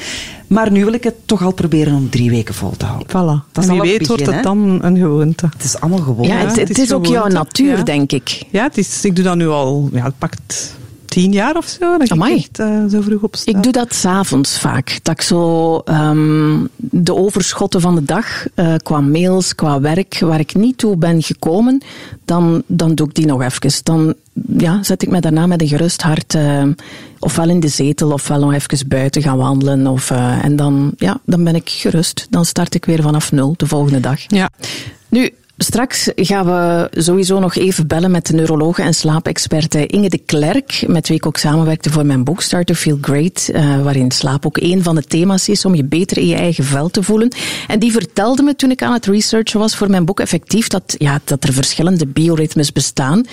Maar 0.47 0.71
nu 0.71 0.83
wil 0.83 0.93
ik 0.93 1.03
het 1.03 1.15
toch 1.25 1.43
al 1.43 1.53
proberen 1.53 1.95
om 1.95 2.09
drie 2.09 2.29
weken 2.29 2.53
vol 2.53 2.73
te 2.77 2.85
houden. 2.85 3.07
Voilà. 3.07 3.51
Dat 3.51 3.63
en 3.63 3.71
wie 3.71 3.81
weet 3.81 4.07
wordt 4.07 4.25
het 4.25 4.43
dan 4.43 4.79
een 4.83 4.97
gewoonte. 4.97 5.49
Het 5.53 5.63
is 5.63 5.79
allemaal 5.79 5.99
gewoon. 5.99 6.27
Ja, 6.27 6.35
het, 6.35 6.49
het 6.49 6.67
het 6.67 6.77
is 6.77 6.83
is 6.83 6.93
ook 6.93 7.05
jouw 7.05 7.27
natuur, 7.27 7.77
ja. 7.77 7.83
denk 7.83 8.11
ik. 8.11 8.43
Ja, 8.49 8.63
het 8.63 8.77
is, 8.77 9.05
ik 9.05 9.15
doe 9.15 9.23
dat 9.23 9.35
nu 9.35 9.47
al, 9.47 9.89
ja, 9.93 10.03
het 10.03 10.17
pakt 10.17 10.75
tien 11.11 11.31
jaar 11.31 11.55
of 11.55 11.67
zo. 11.67 11.97
Dat 11.97 12.09
Amai. 12.09 12.31
ik 12.31 12.37
echt 12.37 12.59
eh, 12.59 12.85
zo 12.89 13.01
vroeg 13.01 13.21
opsta. 13.21 13.51
Ik 13.51 13.63
doe 13.63 13.71
dat 13.71 13.93
s'avonds 13.93 14.59
vaak. 14.59 14.99
Dat 15.03 15.13
ik 15.13 15.21
zo 15.21 15.77
ehm, 15.77 16.65
de 16.75 17.15
overschotten 17.15 17.81
van 17.81 17.95
de 17.95 18.03
dag, 18.03 18.45
eh, 18.53 18.73
qua 18.83 18.99
mails, 18.99 19.55
qua 19.55 19.81
werk, 19.81 20.19
waar 20.19 20.39
ik 20.39 20.55
niet 20.55 20.77
toe 20.77 20.97
ben 20.97 21.23
gekomen, 21.23 21.81
dan, 22.25 22.63
dan 22.65 22.95
doe 22.95 23.07
ik 23.07 23.15
die 23.15 23.25
nog 23.25 23.41
even. 23.41 23.71
Dan 23.83 24.13
ja, 24.57 24.83
zet 24.83 25.01
ik 25.01 25.09
me 25.09 25.21
daarna 25.21 25.45
met 25.45 25.61
een 25.61 25.67
gerust 25.67 26.01
hart 26.01 26.35
eh, 26.35 26.63
ofwel 27.19 27.49
in 27.49 27.59
de 27.59 27.67
zetel 27.67 28.11
ofwel 28.11 28.39
nog 28.39 28.53
even 28.53 28.87
buiten 28.87 29.21
gaan 29.21 29.37
wandelen. 29.37 29.87
Of, 29.87 30.11
en 30.41 30.55
dan, 30.55 30.93
ja, 30.97 31.19
dan 31.25 31.43
ben 31.43 31.55
ik 31.55 31.69
gerust. 31.69 32.27
Dan 32.29 32.45
start 32.45 32.75
ik 32.75 32.85
weer 32.85 33.01
vanaf 33.01 33.31
nul 33.31 33.53
de 33.57 33.67
volgende 33.67 33.99
dag. 33.99 34.19
Ja. 34.27 34.49
Nu, 35.09 35.29
straks 35.63 36.09
gaan 36.15 36.45
we 36.45 36.87
sowieso 37.01 37.39
nog 37.39 37.55
even 37.55 37.87
bellen 37.87 38.11
met 38.11 38.25
de 38.25 38.33
neurologe 38.33 38.81
en 38.81 38.93
slaapexperte 38.93 39.85
Inge 39.85 40.09
de 40.09 40.17
Klerk, 40.17 40.83
met 40.87 41.07
wie 41.07 41.17
ik 41.17 41.25
ook 41.25 41.37
samenwerkte 41.37 41.89
voor 41.89 42.05
mijn 42.05 42.23
boek 42.23 42.41
Start 42.41 42.67
to 42.67 42.73
Feel 42.73 42.97
Great, 43.01 43.49
eh, 43.53 43.81
waarin 43.83 44.11
slaap 44.11 44.45
ook 44.45 44.57
een 44.57 44.83
van 44.83 44.95
de 44.95 45.03
thema's 45.03 45.49
is 45.49 45.65
om 45.65 45.75
je 45.75 45.83
beter 45.83 46.17
in 46.17 46.27
je 46.27 46.35
eigen 46.35 46.63
vel 46.63 46.89
te 46.89 47.03
voelen. 47.03 47.31
En 47.67 47.79
die 47.79 47.91
vertelde 47.91 48.43
me 48.43 48.55
toen 48.55 48.71
ik 48.71 48.83
aan 48.83 48.93
het 48.93 49.05
researchen 49.05 49.59
was 49.59 49.75
voor 49.75 49.89
mijn 49.89 50.05
boek 50.05 50.19
effectief 50.19 50.67
dat, 50.67 50.95
ja, 50.97 51.19
dat 51.23 51.43
er 51.43 51.53
verschillende 51.53 52.07
bioritmes 52.07 52.71
bestaan. 52.71 53.25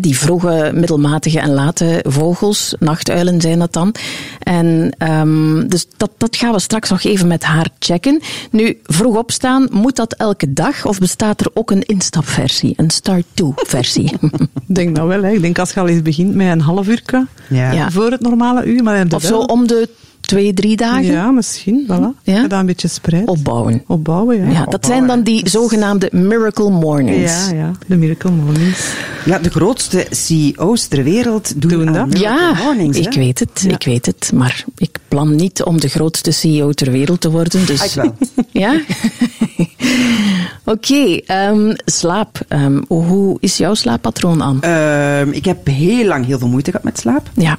Die 0.00 0.18
vroege, 0.18 0.70
middelmatige 0.74 1.40
en 1.40 1.50
late 1.50 2.04
vogels, 2.08 2.74
nachtuilen 2.78 3.40
zijn 3.40 3.58
dat 3.58 3.72
dan. 3.72 3.94
En 4.38 4.94
um, 4.98 5.68
dus 5.68 5.86
dat, 5.96 6.10
dat 6.16 6.36
gaan 6.36 6.52
we 6.52 6.60
straks 6.60 6.90
nog 6.90 7.02
even 7.02 7.26
met 7.26 7.42
haar 7.42 7.68
checken. 7.78 8.20
Nu, 8.50 8.78
vroeg 8.82 9.16
opstaan, 9.16 9.68
moet 9.70 9.96
dat 9.96 10.12
elke 10.12 10.52
dag 10.52 10.84
of 10.86 10.98
bestaat 10.98 11.40
er 11.40 11.50
ook 11.54 11.70
een 11.70 11.75
instapversie, 11.82 12.72
een 12.76 12.90
start-to-versie? 12.90 14.12
Ik 14.20 14.48
denk 14.74 14.96
dat 14.96 15.06
wel. 15.06 15.22
Hè. 15.22 15.30
Ik 15.30 15.40
denk 15.40 15.58
als 15.58 15.72
je 15.72 15.80
al 15.80 15.88
eens 15.88 16.02
begint 16.02 16.34
met 16.34 16.46
een 16.46 16.60
half 16.60 16.88
uur 16.88 17.02
Ja. 17.48 17.90
Voor 17.90 18.10
het 18.10 18.20
normale 18.20 18.64
uur. 18.64 18.82
Maar 18.82 18.94
of 19.14 19.28
wel- 19.28 19.40
zo 19.40 19.46
om 19.46 19.66
de 19.66 19.88
twee, 20.26 20.54
drie 20.54 20.76
dagen 20.76 21.04
Ja, 21.04 21.30
misschien. 21.30 21.84
Voilà. 21.90 22.22
Ja? 22.22 22.46
Dat 22.46 22.60
een 22.60 22.66
beetje 22.66 22.88
spreidt. 22.88 23.28
opbouwen. 23.28 23.82
Opbouwen, 23.86 24.36
ja. 24.36 24.50
Ja, 24.50 24.64
dat 24.64 24.86
zijn 24.86 25.06
dan 25.06 25.22
die 25.22 25.48
zogenaamde 25.48 26.08
miracle 26.12 26.70
mornings. 26.70 27.48
Ja, 27.50 27.54
ja. 27.56 27.70
De 27.86 27.96
Miracle 27.96 28.30
Mornings. 28.30 28.92
Ja, 29.24 29.38
de 29.38 29.50
grootste 29.50 30.06
CEO's 30.10 30.86
ter 30.86 31.02
wereld 31.04 31.60
doen, 31.62 31.70
Doen 31.70 31.92
dat. 31.92 32.18
Ja, 32.18 32.52
Mornings, 32.64 32.98
ik 32.98 33.12
weet 33.12 33.38
het, 33.38 33.64
Ja. 33.66 33.74
ik 33.74 33.84
weet 33.84 34.06
het. 34.06 34.30
Maar 34.34 34.64
ik 34.76 34.98
plan 35.08 35.34
niet 35.36 35.62
om 35.62 35.80
de 35.80 35.88
grootste 35.88 36.30
CEO 36.30 36.72
ter 36.72 36.90
wereld 36.90 37.20
te 37.20 37.30
worden. 37.30 37.66
Dus... 37.66 37.80
Ah, 37.80 37.86
ik 37.86 37.92
wel. 37.92 38.14
Ja? 38.52 38.80
Oké, 40.64 41.16
ehm, 41.26 41.74
slaap. 41.84 42.40
Ehm, 42.48 42.80
hoe 42.88 43.36
is 43.40 43.56
jouw 43.56 43.74
slaappatroon 43.74 44.42
aan? 44.42 44.60
Ehm, 44.62 45.30
ik 45.30 45.44
heb 45.44 45.66
heel 45.66 46.06
lang 46.06 46.26
heel 46.26 46.38
veel 46.38 46.48
moeite 46.48 46.70
gehad 46.70 46.84
met 46.84 46.98
slaap. 46.98 47.30
Ja. 47.34 47.58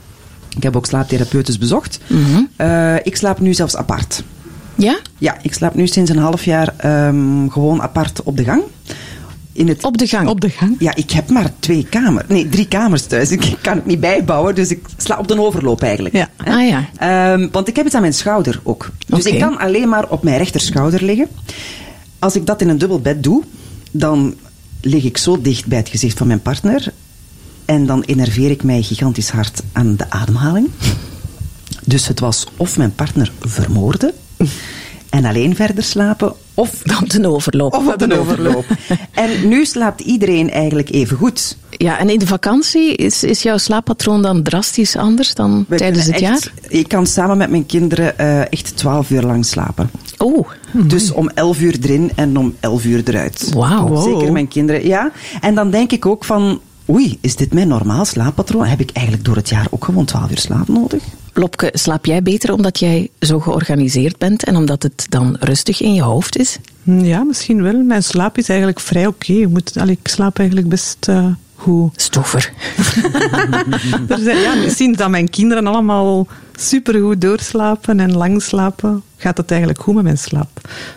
Ik 0.56 0.64
heb 0.64 0.76
ook 0.76 0.86
slaaptherapeutes 0.86 1.58
bezocht. 1.58 2.00
Mhm. 2.08 2.42
Eh, 2.56 2.96
ik 3.04 3.16
slaap 3.16 3.40
nu 3.40 3.54
zelfs 3.54 3.76
apart. 3.76 4.24
Ja? 4.76 5.00
Ja, 5.18 5.38
ik 5.42 5.54
slaap 5.54 5.76
nu 5.76 5.88
sinds 5.88 6.10
een 6.12 6.18
half 6.18 6.46
jaar 6.46 6.74
ehm, 6.78 7.48
gewoon 7.48 7.82
apart 7.82 8.24
op 8.24 8.38
de 8.38 8.44
gang. 8.44 8.62
In 9.52 9.68
het, 9.68 9.84
Op 9.84 9.98
de 9.98 10.08
gang. 10.08 10.28
Op 10.28 10.42
de 10.42 10.50
gang. 10.50 10.76
ja, 10.80 10.96
ik 10.96 11.12
heb 11.12 11.30
maar 11.30 11.52
twee 11.60 11.84
kamers. 11.90 12.28
Nee, 12.28 12.50
drie 12.50 12.68
kamers 12.68 13.06
thuis. 13.06 13.32
Ik 13.36 13.58
kan 13.62 13.76
het 13.76 13.86
niet 13.86 14.00
bijbouwen, 14.00 14.56
dus 14.56 14.70
ik 14.70 14.86
sla 14.98 15.18
op 15.18 15.28
de 15.28 15.42
overloop 15.42 15.82
eigenlijk. 15.82 16.16
Ja. 16.16 16.30
Hè? 16.38 16.52
Ah 16.52 16.68
ja. 16.68 16.90
Ehm, 16.98 17.48
want 17.52 17.68
ik 17.68 17.76
heb 17.76 17.86
het 17.86 17.94
aan 17.94 18.02
mijn 18.02 18.14
schouder 18.14 18.60
ook. 18.64 18.90
Dus 19.08 19.26
ik 19.26 19.40
kan 19.40 19.58
alleen 19.58 19.90
maar 19.90 20.10
op 20.10 20.24
mijn 20.24 20.38
rechterschouder 20.38 21.04
liggen. 21.04 21.28
Als 22.20 22.36
ik 22.36 22.46
dat 22.46 22.62
in 22.62 22.70
een 22.70 22.78
dubbel 22.78 23.00
bed 23.00 23.24
doe, 23.24 23.44
dan 23.92 24.36
lig 24.82 25.04
ik 25.04 25.18
zo 25.18 25.42
dicht 25.42 25.66
bij 25.66 25.78
het 25.78 25.90
gezicht 25.90 26.18
van 26.18 26.28
mijn 26.28 26.42
partner. 26.42 26.94
En 27.68 27.86
dan 27.86 28.02
enerveer 28.02 28.52
ik 28.52 28.64
mij 28.64 28.82
gigantisch 28.82 29.30
hard 29.30 29.62
aan 29.72 29.96
de 29.96 30.10
ademhaling. 30.10 30.70
Dus 31.86 32.08
het 32.08 32.20
was 32.20 32.48
of 32.58 32.78
mijn 32.78 32.96
partner 32.96 33.32
vermoorden 33.40 34.14
en 35.10 35.26
alleen 35.26 35.56
verder 35.56 35.84
slapen, 35.84 36.34
Of 36.54 36.82
dan 36.94 37.22
de 37.22 37.28
overloop. 37.30 37.74
Of 37.74 37.88
op 37.88 38.00
de 38.00 38.20
overloop. 38.20 38.66
en 39.14 39.48
nu 39.48 39.66
slaapt 39.66 40.02
iedereen 40.02 40.50
eigenlijk 40.52 40.90
even 40.90 41.18
goed. 41.18 41.58
Ja, 41.70 42.00
en 42.00 42.10
in 42.10 42.20
de 42.20 42.28
vakantie 42.28 42.96
is, 42.96 43.24
is 43.24 43.42
jouw 43.42 43.58
slaappatroon 43.58 44.22
dan 44.22 44.44
drastisch 44.44 44.96
anders 44.96 45.34
dan 45.34 45.66
We 45.68 45.76
tijdens 45.76 46.06
het 46.06 46.20
jaar? 46.20 46.52
Ik 46.68 46.88
kan 46.88 47.06
samen 47.06 47.38
met 47.38 47.50
mijn 47.50 47.66
kinderen 47.66 48.18
eh, 48.18 48.40
echt 48.40 48.78
12 48.78 49.10
uur 49.10 49.22
lang 49.22 49.46
slapen. 49.46 49.90
Oh, 50.18 50.48
Dus 50.74 51.12
om 51.12 51.30
11 51.30 51.60
uur 51.60 51.78
erin 51.82 52.12
en 52.16 52.38
om 52.38 52.56
11 52.60 52.86
uur 52.86 53.02
eruit. 53.06 53.52
wauw. 53.54 53.88
Wow. 53.88 54.04
Zeker 54.04 54.32
mijn 54.32 54.48
kinderen, 54.48 54.88
ja. 54.88 55.12
En 55.42 55.56
dan 55.56 55.70
denk 55.72 55.92
ik 55.92 56.06
ook 56.06 56.24
van, 56.26 56.60
oei, 56.90 57.18
is 57.22 57.36
dit 57.36 57.54
mijn 57.54 57.68
normaal 57.68 58.06
slaappatroon? 58.06 58.66
Heb 58.66 58.80
ik 58.80 58.92
eigenlijk 58.92 59.26
door 59.26 59.36
het 59.36 59.50
jaar 59.50 59.68
ook 59.70 59.86
gewoon 59.86 60.06
12 60.06 60.32
uur 60.32 60.38
slaap 60.38 60.68
nodig? 60.68 61.04
Lopke, 61.34 61.70
slaap 61.74 62.06
jij 62.06 62.24
beter 62.24 62.54
omdat 62.54 62.80
jij 62.80 63.10
zo 63.20 63.40
georganiseerd 63.40 64.18
bent 64.18 64.44
en 64.44 64.56
omdat 64.56 64.84
het 64.84 65.06
dan 65.10 65.38
rustig 65.40 65.82
in 65.82 65.94
je 65.94 66.02
hoofd 66.02 66.38
is? 66.38 66.60
Ja, 66.84 67.24
misschien 67.24 67.62
wel. 67.64 67.84
Mijn 67.84 68.04
slaap 68.04 68.38
is 68.38 68.50
eigenlijk 68.50 68.80
vrij 68.80 69.08
oké. 69.08 69.34
Ik 69.86 70.08
slaap 70.08 70.38
eigenlijk 70.38 70.70
best 70.70 71.08
eh, 71.08 71.26
goed. 71.56 72.02
Stoever. 72.02 72.52
Er 74.08 74.20
zijn, 74.20 74.38
ja, 74.38 74.70
sinds 74.70 74.98
dat 74.98 75.10
mijn 75.10 75.30
kinderen 75.30 75.68
allemaal 75.68 76.28
supergoed 76.60 77.22
doorslapen 77.22 78.00
en 78.00 78.14
lang 78.18 78.42
slapen, 78.42 79.04
gaat 79.18 79.38
het 79.38 79.50
eigenlijk 79.52 79.82
goed 79.82 79.94
met 79.96 80.04
mijn 80.04 80.18
slaap. 80.18 80.50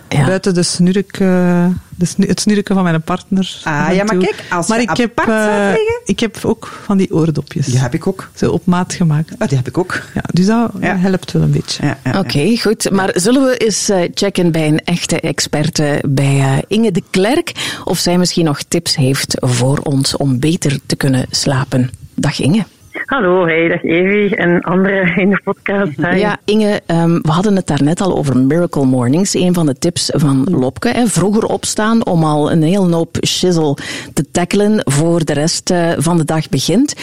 Ja. 0.08 0.24
Buiten 0.26 0.54
de 0.54 0.62
snurk, 0.62 1.20
eh, 1.20 1.66
de 1.96 2.04
snu- 2.06 2.26
het 2.26 2.40
snurken 2.40 2.74
van 2.74 2.84
mijn 2.84 3.02
partner. 3.02 3.60
Ah, 3.64 3.72
ja, 3.92 4.04
maar 4.04 4.06
toe. 4.06 4.18
kijk, 4.24 4.44
als 4.50 4.66
maar 4.68 4.80
je 4.80 4.86
ik 4.90 4.96
heb, 4.96 5.12
liggen- 5.16 5.76
ik 6.04 6.20
heb 6.20 6.38
ook 6.44 6.80
van 6.84 6.96
die 6.96 7.12
oordopjes. 7.14 7.66
Die 7.66 7.78
heb 7.78 7.94
ik 7.94 8.06
ook. 8.06 8.30
Zo 8.34 8.50
op 8.50 8.66
maat 8.66 8.92
gemaakt. 8.92 9.30
Ah, 9.38 9.48
die 9.48 9.56
heb 9.56 9.68
ik 9.68 9.78
ook. 9.78 10.02
Ja, 10.14 10.22
dus 10.32 10.46
dat 10.46 10.70
Ja. 10.80 10.96
helpt 10.96 11.32
wel 11.32 11.42
een 11.42 11.50
beetje. 11.50 11.86
Ja, 11.86 11.98
ja, 12.04 12.12
ja. 12.12 12.18
Oké, 12.18 12.56
goed. 12.60 12.90
Maar 12.90 13.10
zullen 13.14 13.44
we 13.44 13.56
eens 13.56 13.88
eh, 13.88 14.08
checken 14.14 14.52
bij 14.52 14.68
een 14.68 14.84
echte 14.84 15.20
experte, 15.20 16.02
bij 16.08 16.38
eh, 16.38 16.56
Inge 16.68 16.92
de 16.92 17.02
Klerk, 17.10 17.52
of 17.84 17.98
zij 17.98 18.18
misschien 18.18 18.44
nog 18.44 18.62
tips 18.62 18.96
heeft 18.96 19.36
voor 19.40 19.78
ons 19.78 20.16
om 20.16 20.38
beter 20.38 20.78
te 20.86 20.96
kunnen 20.96 21.26
slapen? 21.30 21.90
Dag 22.14 22.40
Inge. 22.40 22.64
Hallo, 22.92 23.46
hey, 23.46 23.68
dag 23.68 23.82
Evi 23.82 24.34
en 24.34 24.60
anderen 24.60 25.16
in 25.16 25.30
de 25.30 25.40
podcast. 25.44 25.96
Hi. 25.96 26.18
Ja, 26.18 26.38
Inge, 26.44 26.80
ehm, 26.86 27.14
we 27.22 27.30
hadden 27.30 27.56
het 27.56 27.66
daarnet 27.66 28.00
al 28.00 28.16
over 28.16 28.36
Miracle 28.38 28.84
Mornings. 28.84 29.34
Een 29.34 29.54
van 29.54 29.66
de 29.66 29.78
tips 29.78 30.10
van 30.14 30.46
Lopke. 30.50 30.88
Hè. 30.88 31.06
Vroeger 31.06 31.44
opstaan 31.44 32.06
om 32.06 32.24
al 32.24 32.52
een 32.52 32.62
heel 32.62 32.92
hoop 32.92 33.16
shizzle 33.26 33.76
te 34.14 34.30
tackelen 34.30 34.80
voor 34.84 35.24
de 35.24 35.32
rest 35.32 35.70
eh, 35.70 35.90
van 35.96 36.16
de 36.16 36.24
dag 36.24 36.48
begint. 36.48 36.94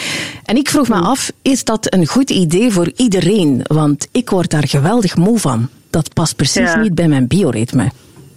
En 0.44 0.56
ik 0.56 0.68
vroeg 0.68 0.88
me 0.88 0.94
af, 0.96 1.32
is 1.42 1.64
dat 1.64 1.94
een 1.94 2.06
goed 2.06 2.30
idee 2.30 2.72
voor 2.72 2.90
iedereen? 2.96 3.60
Want 3.66 4.08
ik 4.12 4.30
word 4.30 4.50
daar 4.50 4.68
geweldig 4.68 5.16
moe 5.16 5.38
van. 5.38 5.68
Dat 5.90 6.14
past 6.14 6.36
precies 6.36 6.72
Ja. 6.72 6.80
niet 6.80 6.94
bij 6.94 7.08
mijn 7.08 7.26
bioritme. 7.26 7.90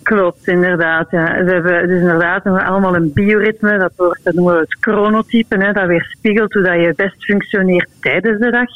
Klopt, 0.04 0.48
inderdaad. 0.48 1.12
Ja. 1.12 1.44
We 1.44 1.52
hebben 1.52 1.88
dus 1.88 2.00
inderdaad 2.00 2.46
allemaal 2.46 2.96
een 2.96 3.14
bioritme, 3.14 3.78
dat, 3.78 3.92
wordt, 3.96 4.24
dat 4.24 4.34
noemen 4.34 4.54
we 4.54 4.60
het 4.60 4.78
chronotype. 4.80 5.56
Hè. 5.56 5.72
Dat 5.72 5.88
weerspiegelt 5.88 6.54
hoe 6.54 6.64
dat 6.64 6.76
je 6.76 6.94
best 6.96 7.24
functioneert 7.24 7.90
tijdens 8.00 8.40
de 8.40 8.52
dag. 8.52 8.70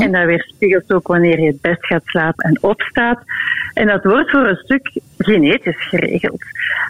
En 0.00 0.12
dat 0.12 0.24
weerspiegelt 0.24 0.92
ook 0.92 1.06
wanneer 1.06 1.40
je 1.40 1.46
het 1.46 1.60
best 1.60 1.86
gaat 1.86 2.02
slapen 2.04 2.44
en 2.44 2.62
opstaat. 2.62 3.22
En 3.74 3.86
dat 3.86 4.04
wordt 4.04 4.30
voor 4.30 4.46
een 4.46 4.56
stuk 4.56 5.00
genetisch 5.18 5.88
geregeld. 5.88 6.42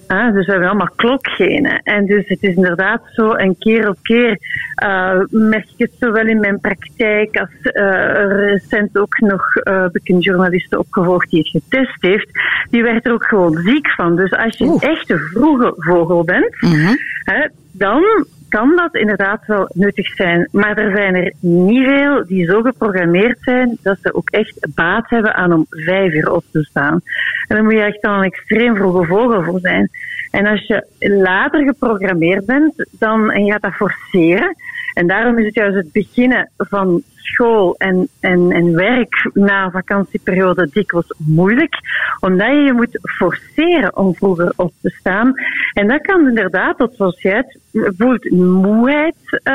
Ah, 0.07 0.33
dus 0.33 0.47
we 0.47 0.51
hebben 0.53 0.69
allemaal 0.69 0.93
klokgenen. 0.97 1.81
En 1.83 2.07
dus 2.07 2.29
het 2.29 2.43
is 2.43 2.55
inderdaad 2.55 3.03
zo, 3.13 3.35
een 3.35 3.57
keer 3.59 3.89
op 3.89 3.97
keer 4.03 4.39
eh, 4.75 5.21
merk 5.31 5.67
ik 5.77 5.79
het 5.79 5.93
zowel 5.99 6.27
in 6.27 6.41
mijn 6.41 6.61
praktijk 6.61 7.37
als 7.37 7.51
eh, 7.63 8.27
recent 8.27 8.99
ook 8.99 9.19
nog 9.19 9.57
eh, 9.57 9.83
heb 9.83 9.97
ik 9.97 10.09
een 10.09 10.19
journaliste 10.19 10.79
opgevolgd 10.79 11.31
die 11.31 11.39
het 11.39 11.63
getest 11.63 12.03
heeft. 12.03 12.29
Die 12.71 12.83
werd 12.83 13.07
er 13.07 13.13
ook 13.13 13.25
gewoon 13.25 13.63
ziek 13.71 13.91
van. 13.91 14.17
Dus 14.17 14.31
als 14.33 14.59
je 14.59 14.65
Oeh. 14.65 14.83
een 14.83 14.89
echte 14.91 15.19
vroege 15.19 15.73
vogel 15.77 16.25
bent, 16.25 16.61
Mhm. 16.61 16.95
hè, 17.25 17.49
dan 17.73 18.03
kan 18.49 18.77
dat 18.77 18.95
inderdaad 18.95 19.47
wel 19.47 19.71
nuttig 19.75 20.07
zijn. 20.15 20.49
Maar 20.53 20.77
er 20.79 20.97
zijn 20.97 21.15
er 21.15 21.33
niet 21.41 21.85
veel 21.85 22.27
die 22.27 22.45
zo 22.45 22.61
geprogrammeerd 22.63 23.39
zijn 23.41 23.79
dat 23.83 23.99
ze 24.03 24.15
ook 24.15 24.31
echt 24.31 24.67
baat 24.75 25.11
hebben 25.11 25.35
aan 25.35 25.53
om 25.53 25.67
vijf 25.71 26.13
uur 26.13 26.33
op 26.33 26.45
te 26.51 26.63
staan. 26.63 27.01
En 27.49 27.57
dan 27.57 27.65
moet 27.65 27.73
je 27.73 27.83
echt 27.83 28.03
dan 28.03 28.15
een 28.19 28.25
extreem 28.25 28.77
vroege 28.77 29.05
vogel 29.05 29.43
voor 29.43 29.61
zijn. 29.61 29.91
En 30.31 30.47
als 30.47 30.67
je 30.67 30.87
later 30.99 31.65
geprogrammeerd 31.65 32.47
bent 32.47 32.87
dan, 32.91 33.31
en 33.31 33.45
je 33.45 33.53
gaat 33.53 33.63
dat 33.63 33.73
forceren, 33.73 34.55
en 34.95 35.07
daarom 35.07 35.39
is 35.39 35.45
het 35.47 35.55
juist 35.55 35.77
het 35.77 35.93
beginnen 35.93 36.51
van 36.57 37.03
school 37.33 37.75
en, 37.79 38.09
en, 38.21 38.51
en 38.51 38.75
werk 38.75 39.31
na 39.33 39.65
een 39.65 39.71
vakantieperiode 39.71 40.69
dikwijls 40.73 41.15
moeilijk, 41.17 41.75
omdat 42.21 42.49
je 42.49 42.55
je 42.55 42.73
moet 42.73 42.99
forceren 43.03 43.97
om 43.97 44.15
vroeger 44.15 44.53
op 44.57 44.73
te 44.83 44.91
staan. 44.91 45.33
En 45.73 45.89
dat 45.89 46.01
kan 46.01 46.29
inderdaad 46.29 46.77
tot, 46.77 46.95
zoals 46.97 47.23
jij 47.23 47.37
het 47.37 47.59
voelt, 47.97 48.31
moeheid 48.31 49.15
eh, 49.43 49.55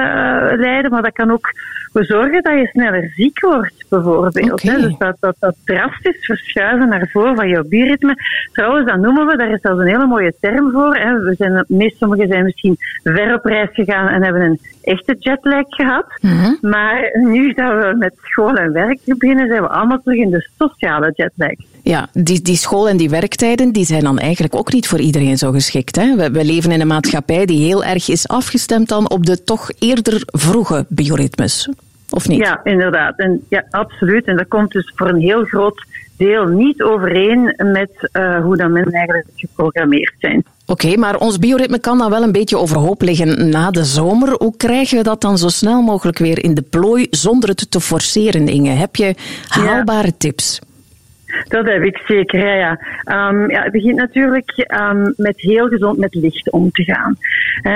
leiden, 0.55 0.91
maar 0.91 1.01
dat 1.01 1.13
kan 1.13 1.31
ook 1.31 1.49
voor 1.95 2.05
zorgen 2.05 2.43
dat 2.43 2.59
je 2.59 2.67
sneller 2.67 3.11
ziek 3.15 3.39
wordt, 3.39 3.85
bijvoorbeeld. 3.89 4.61
Dus 4.61 4.97
dat, 4.97 5.17
dat, 5.19 5.35
dat 5.39 5.55
drastisch 5.65 6.25
verschuiven 6.25 6.89
naar 6.89 7.09
voren 7.11 7.35
van 7.35 7.49
jouw 7.49 7.63
bioritme. 7.63 8.15
Trouwens, 8.51 8.88
dat 8.88 8.99
noemen 8.99 9.25
we, 9.25 9.38
daar 9.38 9.51
is 9.51 9.61
zelfs 9.61 9.79
een 9.79 9.88
hele 9.88 10.05
mooie 10.05 10.33
term 10.39 10.71
voor. 10.71 10.95
Hè. 10.95 11.19
We 11.19 11.35
zijn, 11.38 11.65
meest 11.67 11.97
sommigen 11.97 12.27
zijn 12.27 12.43
misschien 12.43 12.77
ver 13.03 13.33
op 13.33 13.45
reis 13.45 13.69
gegaan 13.73 14.07
en 14.07 14.23
hebben 14.23 14.41
een 14.41 14.59
echte 14.81 15.15
jetlag 15.19 15.65
gehad. 15.67 16.05
Mhm. 16.21 16.53
Maar 16.61 17.09
nu 17.13 17.53
dat 17.53 17.64
we 17.69 17.95
met 17.97 18.13
school 18.21 18.54
en 18.54 18.71
werk 18.71 18.99
beginnen, 19.06 19.47
zijn 19.47 19.62
we 19.62 19.67
allemaal 19.67 20.01
terug 20.04 20.19
in 20.19 20.30
de 20.30 20.49
sociale 20.58 21.12
jetlag. 21.15 21.56
Ja, 21.84 22.08
die, 22.13 22.41
die 22.41 22.56
school- 22.56 22.89
en 22.89 22.97
die 22.97 23.10
werktijden 23.10 23.71
die 23.71 23.86
zijn 23.86 24.04
dan 24.04 24.19
eigenlijk 24.19 24.56
ook 24.56 24.73
niet 24.73 24.88
voor 24.88 24.99
iedereen 24.99 25.38
zo 25.38 25.51
geschikt. 25.51 25.95
Hè? 25.95 26.15
We, 26.15 26.32
we 26.32 26.45
leven 26.45 26.71
in 26.71 26.82
een 26.82 26.88
maatschappij 26.88 27.45
die 27.45 27.65
heel 27.65 27.84
erg 27.84 28.10
is 28.10 28.28
afgestemd 28.28 28.89
dan 28.89 29.10
op 29.10 29.25
de 29.25 29.43
toch 29.43 29.71
eerder 29.80 30.21
vroege 30.25 30.86
bioritmes. 30.89 31.69
Of 32.10 32.28
niet? 32.28 32.39
Ja, 32.39 32.60
inderdaad. 32.63 33.19
En, 33.19 33.45
ja, 33.49 33.65
absoluut. 33.69 34.25
En 34.25 34.38
dat 34.38 34.47
komt 34.47 34.71
dus 34.71 34.91
voor 34.95 35.10
een 35.10 35.19
heel 35.19 35.43
groot 35.43 35.86
deel 36.17 36.45
niet 36.45 36.82
overeen 36.82 37.54
met 37.58 38.10
eh, 38.12 38.39
hoe 38.41 38.58
dat 38.58 38.69
mensen 38.69 38.93
eigenlijk 38.93 39.28
geprogrammeerd 39.36 40.13
zijn. 40.19 40.43
Oké, 40.65 40.97
maar 40.97 41.17
ons 41.17 41.39
bioritme 41.39 41.80
kan 41.80 41.97
dan 41.97 42.10
wel 42.10 42.23
een 42.23 42.32
beetje 42.32 42.58
overhoop 42.58 43.01
liggen 43.01 43.49
na 43.49 43.71
de 43.71 43.84
zomer. 43.84 44.36
Hoe 44.38 44.58
krijgen 44.58 44.97
we 44.97 45.04
dat 45.04 45.21
dan 45.21 45.38
zo 45.38 45.47
snel 45.47 45.82
mogelijk 45.82 46.17
weer 46.17 46.43
in 46.43 46.54
de 46.54 46.62
plooi 46.62 47.08
zonder 47.10 47.49
het 47.49 47.71
te 47.71 47.80
forceren, 47.80 48.47
Inge? 48.47 48.69
Heb 48.69 48.95
je 48.95 49.15
haalbare 49.47 50.17
tips? 50.17 50.62
Dat 51.47 51.65
heb 51.65 51.84
ik 51.84 52.01
zeker, 52.08 52.39
ja. 52.39 52.54
ja. 52.56 52.80
Ehm, 53.04 53.49
ja 53.51 53.63
het 53.63 53.71
begint 53.71 53.95
natuurlijk 53.95 54.51
ehm, 54.51 55.12
met 55.15 55.41
heel 55.41 55.67
gezond 55.67 55.97
met 55.97 56.15
licht 56.15 56.51
om 56.51 56.71
te 56.71 56.84
gaan. 56.84 57.17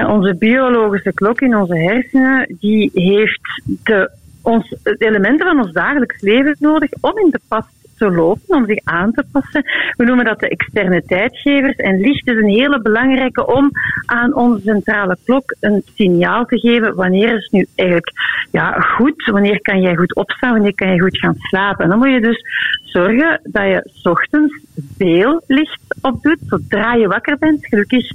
Onze 0.07 0.35
biologische 0.39 1.13
klok 1.13 1.41
in 1.41 1.55
onze 1.55 1.77
hersenen, 1.77 2.55
die 2.59 2.91
heeft 2.93 3.61
de, 3.83 4.11
ons, 4.41 4.75
de 4.83 4.95
elementen 4.97 5.47
van 5.47 5.59
ons 5.59 5.71
dagelijks 5.71 6.21
leven 6.21 6.55
nodig 6.59 6.89
om 7.01 7.17
in 7.17 7.29
de 7.29 7.39
pas 7.47 7.63
te 7.99 8.11
lopen, 8.11 8.55
om 8.55 8.65
zich 8.65 8.79
aan 8.83 9.11
te 9.11 9.23
passen. 9.31 9.63
We 9.97 10.03
noemen 10.03 10.25
dat 10.25 10.39
de 10.39 10.49
externe 10.49 11.03
tijdgevers. 11.05 11.75
En 11.75 11.99
licht 11.99 12.27
is 12.27 12.35
een 12.35 12.49
hele 12.49 12.81
belangrijke 12.81 13.47
om 13.47 13.71
aan 14.05 14.35
onze 14.35 14.61
centrale 14.61 15.17
klok 15.25 15.55
een 15.59 15.83
signaal 15.95 16.45
te 16.45 16.59
geven. 16.59 16.95
Wanneer 16.95 17.35
is 17.35 17.49
nu 17.49 17.65
eigenlijk 17.75 18.11
ja, 18.51 18.71
goed? 18.71 19.25
Wanneer 19.25 19.61
kan 19.61 19.81
jij 19.81 19.95
goed 19.95 20.15
opstaan? 20.15 20.53
Wanneer 20.53 20.75
kan 20.75 20.93
je 20.93 21.01
goed 21.01 21.17
gaan 21.17 21.35
slapen? 21.37 21.83
En 21.83 21.89
dan 21.89 21.99
moet 21.99 22.11
je 22.11 22.21
dus 22.21 22.43
zorgen 22.83 23.39
dat 23.43 23.63
je 23.63 23.89
ochtends 24.03 24.61
veel 24.97 25.43
licht 25.47 25.79
opdoet, 26.01 26.37
zodra 26.47 26.93
je 26.93 27.07
wakker 27.07 27.37
bent. 27.39 27.67
Gelukkig 27.67 28.11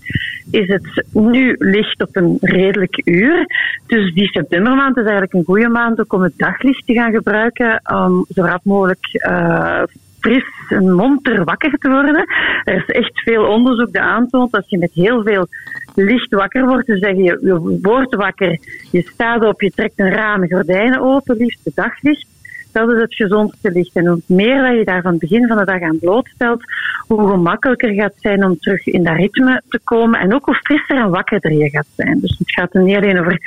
is 0.50 0.68
het 0.68 1.04
nu 1.12 1.56
licht 1.58 2.02
op 2.02 2.16
een 2.16 2.38
redelijk 2.40 3.00
uur. 3.04 3.46
Dus 3.86 4.14
die 4.14 4.28
septembermaand 4.28 4.96
is 4.96 5.02
eigenlijk 5.02 5.32
een 5.32 5.44
goede 5.44 5.68
maand 5.68 6.08
om 6.08 6.22
het 6.22 6.32
daglicht 6.36 6.86
te 6.86 6.92
gaan 6.92 7.12
gebruiken 7.12 7.80
om 7.92 8.24
zo 8.34 8.42
rap 8.42 8.64
mogelijk 8.64 9.06
uh, 9.12 9.73
fris 10.20 10.44
en 10.68 10.92
monter 10.92 11.44
wakker 11.44 11.78
te 11.78 11.88
worden. 11.88 12.24
Er 12.64 12.74
is 12.74 12.87
echt 12.87 13.20
veel 13.20 13.46
onderzoek 13.46 13.92
dat 13.92 14.02
aantoont 14.02 14.52
dat 14.52 14.70
je 14.70 14.78
met 14.78 14.92
heel 14.92 15.22
veel 15.22 15.46
licht 15.94 16.34
wakker 16.34 16.66
wordt. 16.66 16.87
Dus 16.87 16.98
zeg 16.98 17.16
je, 17.16 17.38
je 17.42 17.78
wordt 17.82 18.14
wakker, 18.14 18.58
je 18.90 19.02
staat 19.02 19.44
op, 19.44 19.60
je 19.60 19.70
trekt 19.70 19.98
een 19.98 20.10
raam, 20.10 20.48
gordijnen 20.48 21.00
open, 21.00 21.37
liefst 21.37 21.64
de 21.64 21.72
daglicht. 21.74 22.32
Dat 22.72 22.90
is 22.90 23.00
het 23.00 23.14
gezondste 23.14 23.70
licht. 23.70 23.96
En 23.96 24.06
hoe 24.06 24.20
meer 24.26 24.62
dat 24.62 24.78
je 24.78 24.84
daar 24.84 25.02
van 25.02 25.10
het 25.10 25.20
begin 25.20 25.46
van 25.46 25.56
de 25.56 25.64
dag 25.64 25.80
aan 25.80 25.98
blootstelt, 25.98 26.62
hoe 27.06 27.28
gemakkelijker 27.30 27.92
gaat 27.92 28.14
zijn 28.16 28.44
om 28.44 28.58
terug 28.58 28.87
in 28.87 29.04
dat 29.04 29.16
ritme 29.16 29.62
te 29.68 29.80
komen. 29.84 30.20
En 30.20 30.34
ook 30.34 30.44
hoe 30.44 30.54
frisser 30.54 30.96
en 30.96 31.10
wakkerder 31.10 31.52
je 31.52 31.70
gaat 31.70 31.87
zijn. 31.96 32.20
Dus 32.20 32.38
het 32.38 32.52
gaat 32.52 32.72
niet 32.72 32.96
alleen 32.96 33.20
over 33.20 33.38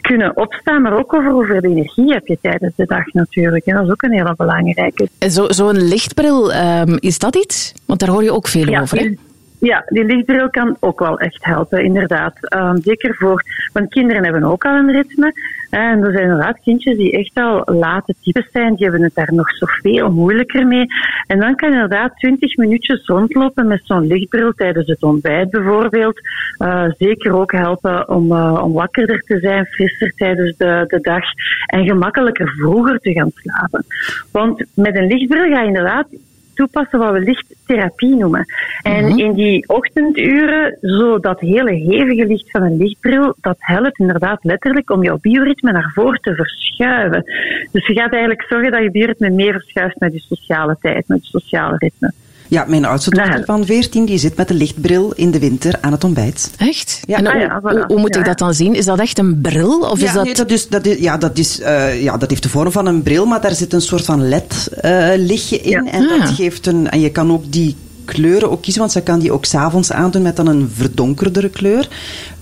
kunnen 0.00 0.36
opstaan, 0.36 0.82
maar 0.82 0.98
ook 0.98 1.14
over 1.14 1.30
hoeveel 1.30 1.60
energie 1.60 2.12
heb 2.12 2.26
je 2.26 2.38
tijdens 2.40 2.72
de 2.76 2.86
dag 2.86 3.12
natuurlijk. 3.12 3.66
En 3.66 3.74
dat 3.74 3.84
is 3.84 3.90
ook 3.90 4.02
een 4.02 4.12
hele 4.12 4.34
belangrijke. 4.36 5.08
Zo'n 5.18 5.52
zo 5.52 5.70
lichtbril, 5.70 6.54
um, 6.54 6.96
is 7.00 7.18
dat 7.18 7.36
iets? 7.36 7.74
Want 7.86 8.00
daar 8.00 8.08
hoor 8.08 8.22
je 8.22 8.32
ook 8.32 8.48
veel 8.48 8.68
ja, 8.68 8.80
over. 8.80 8.98
Hè? 8.98 9.14
Ja, 9.60 9.82
die 9.86 10.04
lichtbril 10.04 10.50
kan 10.50 10.76
ook 10.80 10.98
wel 10.98 11.18
echt 11.18 11.44
helpen, 11.44 11.84
inderdaad. 11.84 12.54
Um, 12.54 12.82
zeker 12.82 13.14
voor, 13.14 13.42
want 13.72 13.88
kinderen 13.88 14.24
hebben 14.24 14.44
ook 14.44 14.64
al 14.64 14.74
een 14.74 14.92
ritme. 14.92 15.32
En 15.70 16.02
er 16.04 16.12
zijn 16.12 16.24
inderdaad 16.24 16.60
kindjes 16.60 16.96
die 16.96 17.12
echt 17.12 17.34
al 17.34 17.62
late 17.64 18.14
types 18.22 18.48
zijn, 18.52 18.74
die 18.74 18.84
hebben 18.84 19.02
het 19.02 19.14
daar 19.14 19.34
nog 19.34 19.50
zoveel 19.50 20.12
moeilijker 20.12 20.66
mee. 20.66 20.86
En 21.26 21.40
dan 21.40 21.54
kan 21.54 21.72
inderdaad 21.72 22.16
20 22.16 22.56
minuutjes 22.56 23.06
rondlopen 23.06 23.66
met 23.66 23.80
zo'n 23.84 24.06
lichtbril 24.06 24.52
tijdens 24.52 24.86
het 24.86 25.02
ontbijt 25.02 25.50
bijvoorbeeld. 25.50 26.20
Uh, 26.58 26.84
zeker 26.98 27.32
ook 27.32 27.52
helpen 27.52 28.08
om, 28.08 28.32
uh, 28.32 28.60
om 28.64 28.72
wakkerder 28.72 29.20
te 29.20 29.38
zijn, 29.38 29.66
frisser 29.66 30.12
tijdens 30.14 30.56
de, 30.56 30.84
de 30.86 31.00
dag 31.00 31.24
en 31.66 31.84
gemakkelijker 31.84 32.48
vroeger 32.48 32.98
te 32.98 33.12
gaan 33.12 33.30
slapen. 33.34 33.84
Want 34.32 34.64
met 34.74 34.96
een 34.96 35.06
lichtbril 35.06 35.52
ga 35.52 35.60
je 35.60 35.66
inderdaad 35.66 36.06
toepassen 36.54 36.98
wat 36.98 37.12
we 37.12 37.20
lichttherapie 37.20 38.16
noemen. 38.16 38.44
En 38.82 39.04
Mhm. 39.04 39.18
in 39.18 39.32
die 39.32 39.68
ochtenduren, 39.68 40.76
zo 40.80 41.18
dat 41.18 41.40
hele 41.40 41.72
hevige 41.72 42.26
licht 42.26 42.50
van 42.50 42.62
een 42.62 42.76
lichtbril, 42.76 43.34
dat 43.40 43.56
helpt 43.58 43.98
inderdaad 43.98 44.44
letterlijk 44.44 44.90
om 44.90 45.02
jouw 45.02 45.18
bioritme 45.20 45.72
naar 45.72 45.90
voren 45.94 46.20
te 46.20 46.34
verschuiven. 46.34 47.24
Dus 47.72 47.86
je 47.86 47.94
gaat 47.94 48.12
eigenlijk 48.12 48.42
zorgen 48.48 48.70
dat 48.70 48.82
je 48.82 48.90
bioritme 48.90 49.30
mee 49.30 49.52
verschuift 49.52 50.00
met 50.00 50.12
je 50.12 50.20
sociale 50.20 50.76
tijd, 50.80 51.08
met 51.08 51.22
je 51.22 51.38
sociale 51.38 51.76
ritme. 51.78 52.12
Ja, 52.50 52.64
mijn 52.68 52.84
oudste 52.84 53.10
dochter 53.10 53.38
Ja. 53.38 53.44
van 53.44 53.64
14 53.66 54.04
die 54.04 54.18
zit 54.18 54.36
met 54.36 54.48
de 54.48 54.54
lichtbril 54.54 55.12
in 55.12 55.30
de 55.30 55.38
winter 55.38 55.74
aan 55.80 55.92
het 55.92 56.04
ontbijt. 56.04 56.50
Echt? 56.56 57.00
Ja. 57.06 57.16
En 57.16 57.26
Ah 57.26 57.32
hoe, 57.32 57.40
ja, 57.40 57.60
voilà. 57.60 57.62
hoe, 57.62 57.84
hoe 57.86 57.98
moet 57.98 58.16
ik 58.16 58.24
dat 58.24 58.38
dan 58.38 58.54
zien? 58.54 58.74
Is 58.74 58.84
dat 58.84 58.98
echt 58.98 59.18
een 59.18 59.40
bril? 59.40 59.78
Of 59.80 59.98
is 59.98 60.04
ja, 60.04 60.12
dat... 60.12 60.24
nee, 60.24 60.34
dat, 60.34 60.50
is, 60.50 60.68
dat, 60.68 60.86
is, 60.86 60.98
ja, 60.98 61.16
dat, 61.16 61.38
is, 61.38 61.60
eh, 61.60 62.02
ja, 62.02 62.16
dat 62.16 62.30
heeft 62.30 62.42
de 62.42 62.48
vorm 62.48 62.72
van 62.72 62.86
een 62.86 63.02
bril, 63.02 63.26
maar 63.26 63.40
daar 63.40 63.54
zit 63.54 63.72
een 63.72 63.80
soort 63.80 64.04
van 64.04 64.28
LED-lichtje 64.28 65.60
in. 65.60 65.70
Ja. 65.84 65.90
En, 65.92 66.08
Ah. 66.10 66.20
dat 66.20 66.28
geeft 66.34 66.66
een, 66.66 66.90
en 66.90 67.00
je 67.00 67.10
kan 67.10 67.32
ook 67.32 67.52
die 67.52 67.76
kleuren 68.14 68.50
ook 68.50 68.62
kiezen, 68.62 68.80
want 68.80 68.92
ze 68.92 69.02
kan 69.02 69.18
die 69.20 69.32
ook 69.32 69.44
s'avonds 69.44 69.92
aandoen 69.92 70.22
met 70.22 70.36
dan 70.36 70.46
een 70.46 70.68
verdonkerdere 70.74 71.48
kleur. 71.50 71.88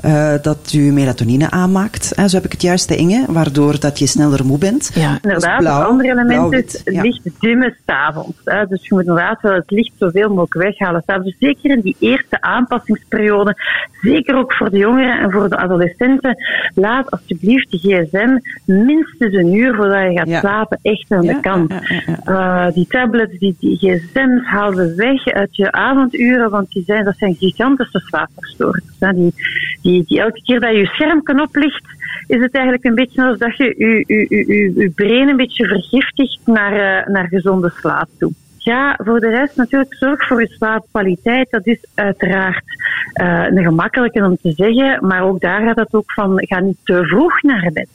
eh, 0.00 0.32
dat 0.42 0.58
je 0.70 0.80
melatonine 0.80 1.50
aanmaakt. 1.50 2.12
Hè, 2.16 2.28
zo 2.28 2.36
heb 2.36 2.44
ik 2.44 2.52
het 2.52 2.62
juist, 2.62 2.88
hè, 2.88 2.94
Inge, 2.94 3.24
waardoor 3.28 3.80
dat 3.80 3.98
je 3.98 4.06
sneller 4.06 4.46
moe 4.46 4.58
bent. 4.58 4.90
Ja. 4.94 5.18
Inderdaad, 5.22 5.58
blauw, 5.58 5.80
een 5.80 5.86
ander 5.86 6.06
element 6.10 6.52
is 6.52 6.80
ja. 6.84 7.02
licht 7.02 7.20
dimmen 7.40 7.76
s'avonds. 7.86 8.36
Dus 8.68 8.82
je 8.86 8.94
moet 8.94 9.00
inderdaad 9.00 9.40
wel 9.40 9.52
het 9.52 9.70
licht 9.70 9.92
zoveel 9.98 10.28
mogelijk 10.28 10.54
weghalen. 10.54 11.02
s'avonds. 11.06 11.28
Dus 11.38 11.48
zeker 11.48 11.70
in 11.70 11.80
die 11.80 11.96
eerste 11.98 12.40
aanpassingsperiode, 12.40 13.56
zeker 14.00 14.36
ook 14.36 14.52
voor 14.54 14.70
de 14.70 14.78
jongeren 14.78 15.18
en 15.20 15.30
voor 15.30 15.48
de 15.48 15.56
adolescenten, 15.56 16.36
laat 16.74 17.10
alsjeblieft 17.10 17.70
de 17.70 17.78
gsm 17.78 18.38
minstens 18.72 19.34
een 19.34 19.54
uur 19.54 19.74
voordat 19.74 20.02
je 20.12 20.18
gaat 20.18 20.28
Ja. 20.28 20.40
slapen 20.40 20.78
echt 20.82 21.04
aan 21.08 21.22
Ja, 21.22 21.32
de 21.34 21.40
kant. 21.40 21.70
ja, 21.70 21.80
ja, 21.88 22.18
ja. 22.24 22.66
Eh, 22.66 22.74
die 22.74 22.86
tablets, 22.88 23.38
die, 23.38 23.56
die 23.60 23.76
gsm's, 23.76 24.46
haal 24.46 24.72
ze 24.72 24.92
weg 24.96 25.26
uit 25.26 25.56
je 25.58 25.72
avonduren, 25.72 26.50
want 26.50 26.70
die 26.70 26.82
zijn, 26.86 27.04
dat 27.04 27.16
zijn 27.16 27.34
gigantische 27.34 27.98
slaapverstoorders. 27.98 28.98
Die, 28.98 29.32
die, 29.82 30.04
die 30.06 30.20
elke 30.20 30.42
keer 30.42 30.60
dat 30.60 30.70
je 30.70 30.76
je 30.76 30.86
scherm 30.86 31.22
oplicht, 31.40 31.84
is 32.26 32.40
het 32.40 32.54
eigenlijk 32.54 32.84
een 32.84 32.94
beetje 32.94 33.22
alsof 33.22 33.38
dat 33.38 33.56
je 33.56 33.74
je, 33.78 34.04
je, 34.06 34.72
je, 34.74 34.90
brein 34.90 35.28
een 35.28 35.36
beetje 35.36 35.66
vergiftigt 35.66 36.40
naar, 36.44 36.72
eh, 36.72 37.06
naar 37.06 37.28
gezonde 37.28 37.72
slaap 37.76 38.08
toe. 38.18 38.32
Ja, 38.56 38.98
voor 39.04 39.20
de 39.20 39.28
rest 39.28 39.56
natuurlijk 39.56 39.94
zorg 39.94 40.26
voor 40.26 40.40
je 40.40 40.46
slaapkwaliteit. 40.46 41.50
Dat 41.50 41.66
is 41.66 41.78
uiteraard 41.94 42.64
eh, 43.12 43.44
een 43.48 43.62
gemakkelijke 43.62 44.24
om 44.24 44.36
te 44.42 44.52
zeggen, 44.52 45.06
maar 45.06 45.22
ook 45.22 45.40
daar 45.40 45.62
gaat 45.62 45.76
het 45.76 45.94
ook 45.94 46.12
van, 46.12 46.32
ga 46.34 46.60
niet 46.60 46.78
te 46.84 47.04
vroeg 47.04 47.42
naar 47.42 47.70
bed. 47.72 47.88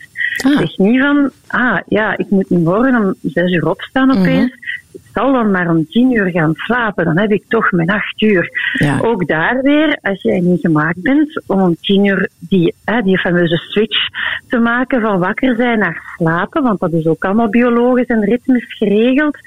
Ah. 0.45 0.58
Zeg 0.58 0.78
niet 0.78 1.02
van, 1.02 1.32
ah 1.47 1.80
ja, 1.88 2.17
ik 2.17 2.30
moet 2.30 2.49
niet 2.49 2.63
morgen 2.63 2.95
om 2.95 3.15
zes 3.21 3.52
uur 3.52 3.69
opstaan 3.69 4.17
opeens. 4.17 4.56
Ik 4.93 5.01
zal 5.13 5.34
dan 5.34 5.51
maar 5.51 5.69
om 5.69 5.86
tien 5.88 6.12
uur 6.12 6.32
gaan 6.32 6.53
slapen. 6.56 7.06
Dan 7.06 7.17
heb 7.17 7.32
ik 7.32 7.43
toch 7.47 7.71
mijn 7.71 7.89
acht 7.89 8.21
uur. 8.21 8.49
Ja. 8.73 8.99
Ook 9.01 9.27
daar 9.27 9.62
weer, 9.62 9.97
als 10.01 10.21
jij 10.21 10.39
niet 10.39 10.62
gemaakt 10.62 11.01
bent 11.01 11.41
om 11.47 11.62
om 11.62 11.75
tien 11.82 12.06
uur 12.06 12.29
die, 12.39 12.73
hè, 12.86 13.01
die 13.01 13.19
fameuze 13.19 13.56
switch 13.56 14.08
te 14.47 14.58
maken 14.58 15.01
van 15.01 15.19
wakker 15.19 15.56
zijn 15.56 15.79
naar 15.79 16.01
slapen, 16.17 16.63
want 16.63 16.79
dat 16.79 16.93
is 16.93 17.06
ook 17.06 17.25
allemaal 17.25 17.49
biologisch 17.49 18.06
en 18.06 18.23
ritmisch 18.23 18.77
geregeld, 18.77 19.38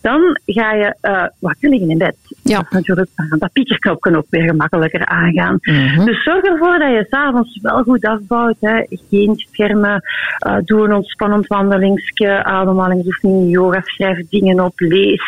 dan 0.00 0.40
ga 0.44 0.72
je 0.72 0.94
eh, 1.00 1.24
wakker 1.38 1.68
liggen 1.68 1.90
in 1.90 1.98
bed. 1.98 2.16
Ja. 2.42 2.56
Dat 2.56 2.66
is 2.68 2.72
natuurlijk 2.72 3.10
aan 3.14 3.38
dat 3.38 3.52
piekerknop 3.52 4.00
kan 4.00 4.16
ook 4.16 4.26
weer 4.30 4.42
gemakkelijker 4.42 5.06
aangaan. 5.06 5.58
Mhm. 5.60 6.04
Dus 6.04 6.22
zorg 6.22 6.44
ervoor 6.44 6.78
dat 6.78 6.90
je 6.90 7.06
s'avonds 7.10 7.58
wel 7.62 7.82
goed 7.82 8.04
afbouwt. 8.04 8.56
Hè. 8.60 8.84
Geen 9.10 9.34
schermen, 9.36 10.02
eh, 10.38 10.56
doe 10.64 10.84
een 10.84 10.94
ontspannend 10.94 11.46
wandelingsje, 11.46 12.44
ademhalingsoefeningen, 12.44 13.48
yoga, 13.48 13.80
schrijf 13.82 14.28
dingen 14.28 14.60
op, 14.60 14.72
lees. 14.76 15.22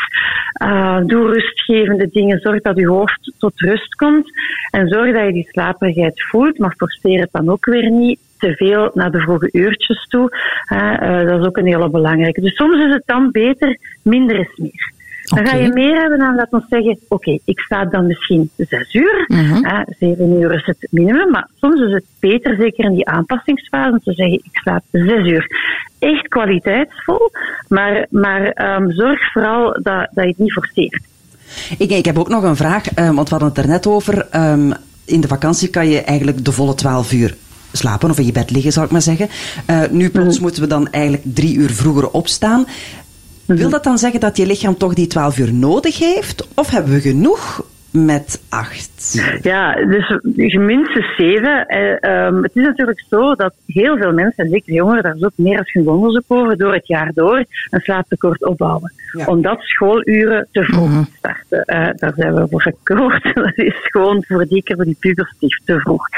Eh, 0.53 0.99
doe 1.07 1.33
rustgevende 1.33 2.09
dingen, 2.13 2.41
zorg 2.41 2.63
dat 2.63 2.77
je 2.77 2.87
hoofd 2.87 3.33
tot 3.39 3.61
rust 3.61 3.95
komt. 3.95 4.31
En 4.71 4.89
zorg 4.89 5.15
dat 5.15 5.27
je 5.27 5.33
die 5.33 5.49
slaperigheid 5.51 6.23
voelt, 6.23 6.59
maar 6.59 6.75
forceer 6.77 7.21
het 7.21 7.33
dan 7.33 7.49
ook 7.49 7.65
weer 7.65 7.91
niet 7.91 8.19
te 8.39 8.55
veel 8.57 8.91
naar 8.95 9.11
de 9.11 9.21
vroege 9.21 9.49
uurtjes 9.53 10.07
toe. 10.09 10.29
Hè. 10.65 10.95
Eh, 10.95 11.29
dat 11.29 11.41
is 11.41 11.47
ook 11.47 11.57
een 11.57 11.67
hele 11.67 11.91
belangrijke. 11.91 12.41
Dus 12.41 12.57
soms 12.57 12.85
is 12.85 12.93
het 12.93 13.03
dan 13.07 13.31
beter, 13.31 13.79
minder 14.03 14.39
is 14.39 14.57
meer. 14.57 14.93
Dan 15.35 15.47
ga 15.47 15.57
je 15.57 15.73
meer 15.73 16.01
hebben 16.01 16.19
dan 16.19 16.37
dat 16.37 16.47
ons 16.51 16.65
zeggen, 16.69 16.99
oké, 17.09 17.39
ik 17.45 17.59
slaap 17.59 17.91
dan 17.93 18.07
misschien 18.07 18.51
zes 18.57 18.95
uur, 18.95 19.25
Mhm. 19.29 19.65
hè, 19.65 19.83
zeven 19.99 20.41
uur 20.41 20.55
is 20.55 20.67
het 20.67 20.87
minimum, 20.91 21.31
maar 21.31 21.49
soms 21.61 21.81
is 21.81 21.93
het 21.93 22.05
beter, 22.21 22.57
zeker 22.57 22.85
in 22.85 22.95
die 22.95 23.07
aanpassingsfase, 23.09 23.91
om 23.91 24.01
te 24.05 24.13
zeggen, 24.13 24.35
ik 24.35 24.51
slaap 24.63 24.83
zes 24.91 25.27
uur. 25.27 25.47
Echt 25.99 26.29
kwaliteitsvol, 26.29 27.31
maar, 27.69 28.07
maar 28.11 28.43
ehm, 28.47 28.91
zorg 28.91 29.33
vooral 29.33 29.73
dat, 29.83 30.09
dat 30.13 30.25
je 30.25 30.29
het 30.31 30.39
niet 30.39 30.53
forceert. 30.53 31.01
Ik, 31.79 31.91
ik 31.91 32.05
heb 32.05 32.19
ook 32.19 32.29
nog 32.29 32.43
een 32.43 32.57
vraag, 32.57 32.89
eh, 32.95 33.11
want 33.11 33.29
we 33.29 33.35
hadden 33.35 33.49
het 33.49 33.59
er 33.59 33.69
net 33.69 33.87
over. 33.87 34.27
ehm, 34.31 34.73
in 35.05 35.21
de 35.21 35.29
vakantie 35.29 35.69
kan 35.69 35.89
je 35.89 36.01
eigenlijk 36.03 36.45
de 36.45 36.53
volle 36.53 36.75
12 36.75 37.13
uur 37.13 37.35
slapen 37.73 38.11
of 38.11 38.19
in 38.19 38.27
je 38.27 38.33
bed 38.33 38.51
liggen, 38.51 38.73
zal 38.73 38.85
ik 38.85 38.91
maar 38.91 39.03
zeggen. 39.03 39.29
Eh, 39.67 39.81
nu 39.91 40.11
plots 40.11 40.39
moeten 40.41 40.63
we 40.63 40.69
dan 40.69 40.91
eigenlijk 40.91 41.25
drie 41.35 41.57
uur 41.57 41.71
vroeger 41.71 42.11
opstaan. 42.11 42.67
Wil 43.47 43.71
dat 43.71 43.85
dan 43.85 43.99
zeggen 43.99 44.21
dat 44.21 44.37
je 44.37 44.47
lichaam 44.47 44.77
toch 44.77 44.95
die 44.95 45.07
12 45.07 45.39
uur 45.39 45.55
nodig 45.55 45.99
heeft? 45.99 46.49
Of 46.55 46.71
hebben 46.71 46.93
we 46.93 47.01
genoeg 47.01 47.65
met 47.95 48.43
acht? 48.49 49.25
Ja, 49.43 49.75
dus 50.23 50.55
minstens 50.55 51.17
zeven. 51.17 51.67
Eh, 51.67 52.03
ehm, 52.03 52.43
het 52.43 52.51
is 52.55 52.65
natuurlijk 52.65 53.05
zo 53.11 53.35
dat 53.35 53.55
heel 53.67 53.97
veel 53.97 54.13
mensen, 54.13 54.45
en 54.45 54.51
zeker 54.51 54.73
jongeren, 54.73 55.03
daar 55.03 55.15
is 55.15 55.25
ook 55.25 55.33
meer 55.35 55.59
als 55.59 55.71
genoeg 55.71 55.95
onderzoek 55.95 56.25
over, 56.27 56.57
door 56.57 56.73
het 56.73 56.87
jaar 56.87 57.11
door 57.15 57.45
een 57.71 57.81
slaaptekort 57.81 58.45
opbouwen. 58.45 58.93
Ja. 59.13 59.27
Omdat 59.27 59.61
schooluren 59.61 60.49
te 60.53 60.65
vroeg 60.65 61.07
starten. 61.17 61.65
Eh, 61.65 61.89
daar 61.97 62.13
zijn 62.17 62.35
we 62.35 62.47
voor 62.51 62.65
akkoord. 62.65 63.23
Dat 63.35 63.53
is 63.59 63.77
gewoon 63.83 64.25
voor 64.27 64.47
die 64.47 64.63
keer 64.63 64.77
voor 64.77 64.85
die 64.85 64.97
pubers 65.01 65.35
te 65.65 65.81
vroeg. 65.81 66.09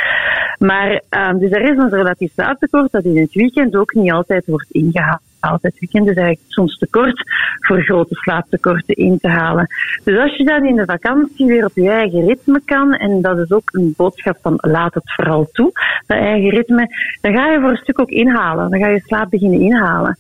Maar 0.59 1.01
ehm, 1.09 1.39
dus 1.39 1.51
er 1.51 1.71
is 1.71 1.77
een 1.77 1.91
relatief 1.91 2.33
slaaptekort 2.33 2.93
dat 2.93 3.05
in 3.05 3.21
het 3.21 3.35
weekend 3.35 3.77
ook 3.77 3.95
niet 3.95 4.13
altijd 4.13 4.47
wordt 4.47 4.71
ingehaald. 4.71 5.21
Het 5.41 5.79
weekend 5.79 6.09
is 6.09 6.17
eigenlijk 6.17 6.41
soms 6.49 6.79
te 6.79 6.87
kort 6.91 7.23
voor 7.61 7.83
grote 7.83 8.15
slaaptekorten 8.15 8.95
in 8.95 9.19
te 9.19 9.29
halen. 9.29 9.67
Dus 10.05 10.19
als 10.19 10.37
je 10.37 10.45
dan 10.45 10.65
in 10.65 10.77
de 10.77 10.85
vakantie 10.85 11.47
weer 11.47 11.65
op 11.65 11.75
je 11.75 11.91
eigen 11.91 12.27
ritme 12.27 12.61
kan, 12.65 12.95
en 12.95 13.23
dat 13.23 13.39
is 13.39 13.51
ook 13.51 13.69
een 13.73 13.95
boodschap 13.97 14.39
van 14.43 14.55
laat 14.57 14.95
het 14.95 15.13
vooral 15.15 15.49
toe, 15.53 15.73
dat 16.07 16.19
eigen 16.19 16.51
ritme, 16.51 16.89
dan 17.21 17.33
ga 17.33 17.51
je 17.51 17.61
voor 17.61 17.71
een 17.71 17.77
stuk 17.77 18.01
ook 18.01 18.11
inhalen. 18.11 18.71
Dan 18.71 18.81
ga 18.81 18.89
je 18.89 19.03
slaap 19.07 19.31
beginnen 19.31 19.61
inhalen. 19.61 20.19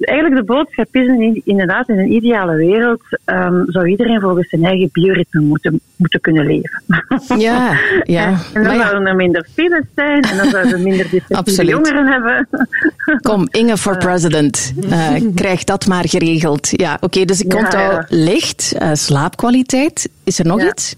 Eigenlijk 0.00 0.40
de 0.46 0.52
boodschap 0.52 0.86
is 0.94 1.06
in- 1.06 1.40
inderdaad, 1.44 1.88
in 1.88 1.98
een 1.98 2.12
ideale 2.12 2.56
wereld 2.56 3.00
ehm, 3.24 3.62
zou 3.66 3.88
iedereen 3.88 4.20
volgens 4.20 4.48
zijn 4.48 4.64
eigen 4.64 4.88
bioritme 4.92 5.40
moeten, 5.40 5.80
moeten 5.96 6.20
kunnen 6.20 6.46
leven. 6.46 6.82
Ja, 7.38 7.76
ja. 8.18 8.34
En 8.54 8.62
dan 8.64 8.74
ja, 8.74 8.80
zouden 8.82 9.06
er 9.06 9.16
minder 9.16 9.46
files 9.54 9.84
zijn 9.94 10.20
en 10.22 10.36
dan 10.36 10.50
zouden 10.50 10.72
we 10.72 10.82
minder 10.82 11.06
depressieve 11.28 11.64
jongeren 11.64 12.06
hebben. 12.06 12.48
kom, 13.22 13.46
Inge 13.50 13.76
for 13.76 13.96
president. 13.96 14.74
Eh, 14.90 15.14
krijg 15.34 15.64
dat 15.64 15.86
maar 15.86 16.08
geregeld. 16.08 16.68
Ja, 16.70 16.96
oké, 17.00 17.24
dus 17.24 17.40
ik 17.42 17.52
Ja, 17.52 17.58
onthoud 17.58 17.92
ja. 18.08 18.16
licht, 18.16 18.74
eh, 18.78 18.90
slaapkwaliteit. 18.92 20.08
Is 20.24 20.38
er 20.38 20.46
nog 20.46 20.62
iets? 20.62 20.96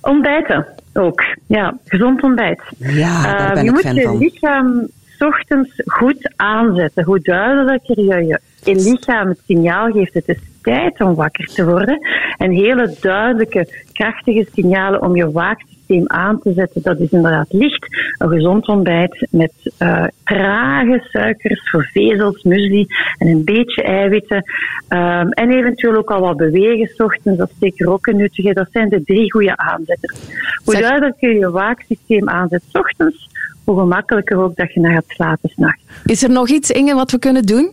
Ontbijten 0.00 0.66
ook. 0.92 1.22
Ja, 1.46 1.76
gezond 1.86 2.22
ontbijt. 2.22 2.60
Ja, 2.78 3.22
daar 3.22 3.48
Eh, 3.48 3.52
ben 3.54 3.62
je 3.62 3.68
ik 3.68 3.74
moet 3.74 3.80
fan 3.82 3.94
je 3.94 4.02
van. 4.02 4.18
lichaam 4.18 4.88
ochtends 5.22 5.82
goed 5.84 6.32
aanzetten. 6.36 7.04
Hoe 7.04 7.20
duidelijker 7.20 8.00
je 8.00 8.26
je 8.26 8.74
lichaam 8.74 9.28
het 9.28 9.40
signaal 9.46 9.90
geeft, 9.90 10.14
het 10.14 10.28
is 10.28 10.38
tijd 10.62 11.00
om 11.00 11.14
wakker 11.14 11.46
te 11.46 11.64
worden. 11.64 11.98
En 12.38 12.50
hele 12.50 12.96
duidelijke, 13.00 13.68
krachtige 13.92 14.46
signalen 14.52 15.02
om 15.02 15.16
je 15.16 15.30
waaksysteem 15.30 16.04
aan 16.06 16.40
te 16.40 16.52
zetten, 16.52 16.82
dat 16.82 16.98
is 16.98 17.10
inderdaad 17.10 17.52
licht. 17.52 17.86
Een 18.18 18.28
gezond 18.28 18.68
ontbijt 18.68 19.26
met 19.30 19.52
eh, 19.78 20.04
trage 20.24 21.06
suikers, 21.10 21.70
vervezeld, 21.70 22.44
muesli 22.44 22.86
en 23.18 23.26
een 23.26 23.44
beetje 23.44 23.82
eiwitten. 23.82 24.42
Ehm, 24.88 25.28
en 25.28 25.50
eventueel 25.50 25.96
ook 25.96 26.10
al 26.10 26.20
wat 26.20 26.36
bewegen 26.36 26.86
's 26.86 27.00
ochtends, 27.00 27.38
dat 27.38 27.50
is 27.50 27.56
zeker 27.60 27.90
ook 27.90 28.06
een 28.06 28.16
nuttige. 28.16 28.52
Dat 28.52 28.68
zijn 28.72 28.88
de 28.88 29.04
drie 29.04 29.32
goede 29.32 29.56
aanzetters. 29.56 30.18
Hoe 30.64 30.80
duidelijker 30.80 31.32
je 31.32 31.38
je 31.38 31.50
waaksysteem 31.50 32.28
aanzet 32.28 32.62
's 32.68 32.74
ochtends, 32.74 33.28
hoe 33.64 33.78
gemakkelijker 33.78 34.36
ook 34.38 34.56
dat 34.56 34.72
je 34.72 34.80
naar 34.80 34.92
gaat 34.92 35.04
slapen 35.08 35.48
s'nachts. 35.48 35.82
Is 36.04 36.22
er 36.22 36.30
nog 36.30 36.48
iets, 36.48 36.70
Inge, 36.70 36.94
wat 36.94 37.10
we 37.10 37.18
kunnen 37.18 37.42
doen? 37.42 37.70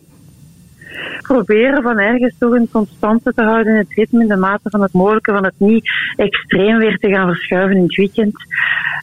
Proberen 1.34 1.82
van 1.82 2.00
ergens 2.00 2.36
toch 2.40 2.54
een 2.54 2.70
constante 2.72 3.34
te 3.34 3.44
houden 3.44 3.74
in 3.74 3.80
het 3.80 3.94
ritme, 3.94 4.22
in 4.22 4.28
de 4.28 4.36
mate 4.36 4.70
van 4.70 4.82
het 4.82 4.94
mogelijke, 4.94 5.32
van 5.32 5.44
het 5.44 5.54
niet 5.58 5.90
extreem 6.16 6.78
weer 6.78 6.98
te 6.98 7.10
gaan 7.10 7.28
verschuiven 7.28 7.76
in 7.76 7.84
het 7.84 7.96
weekend. 7.96 8.34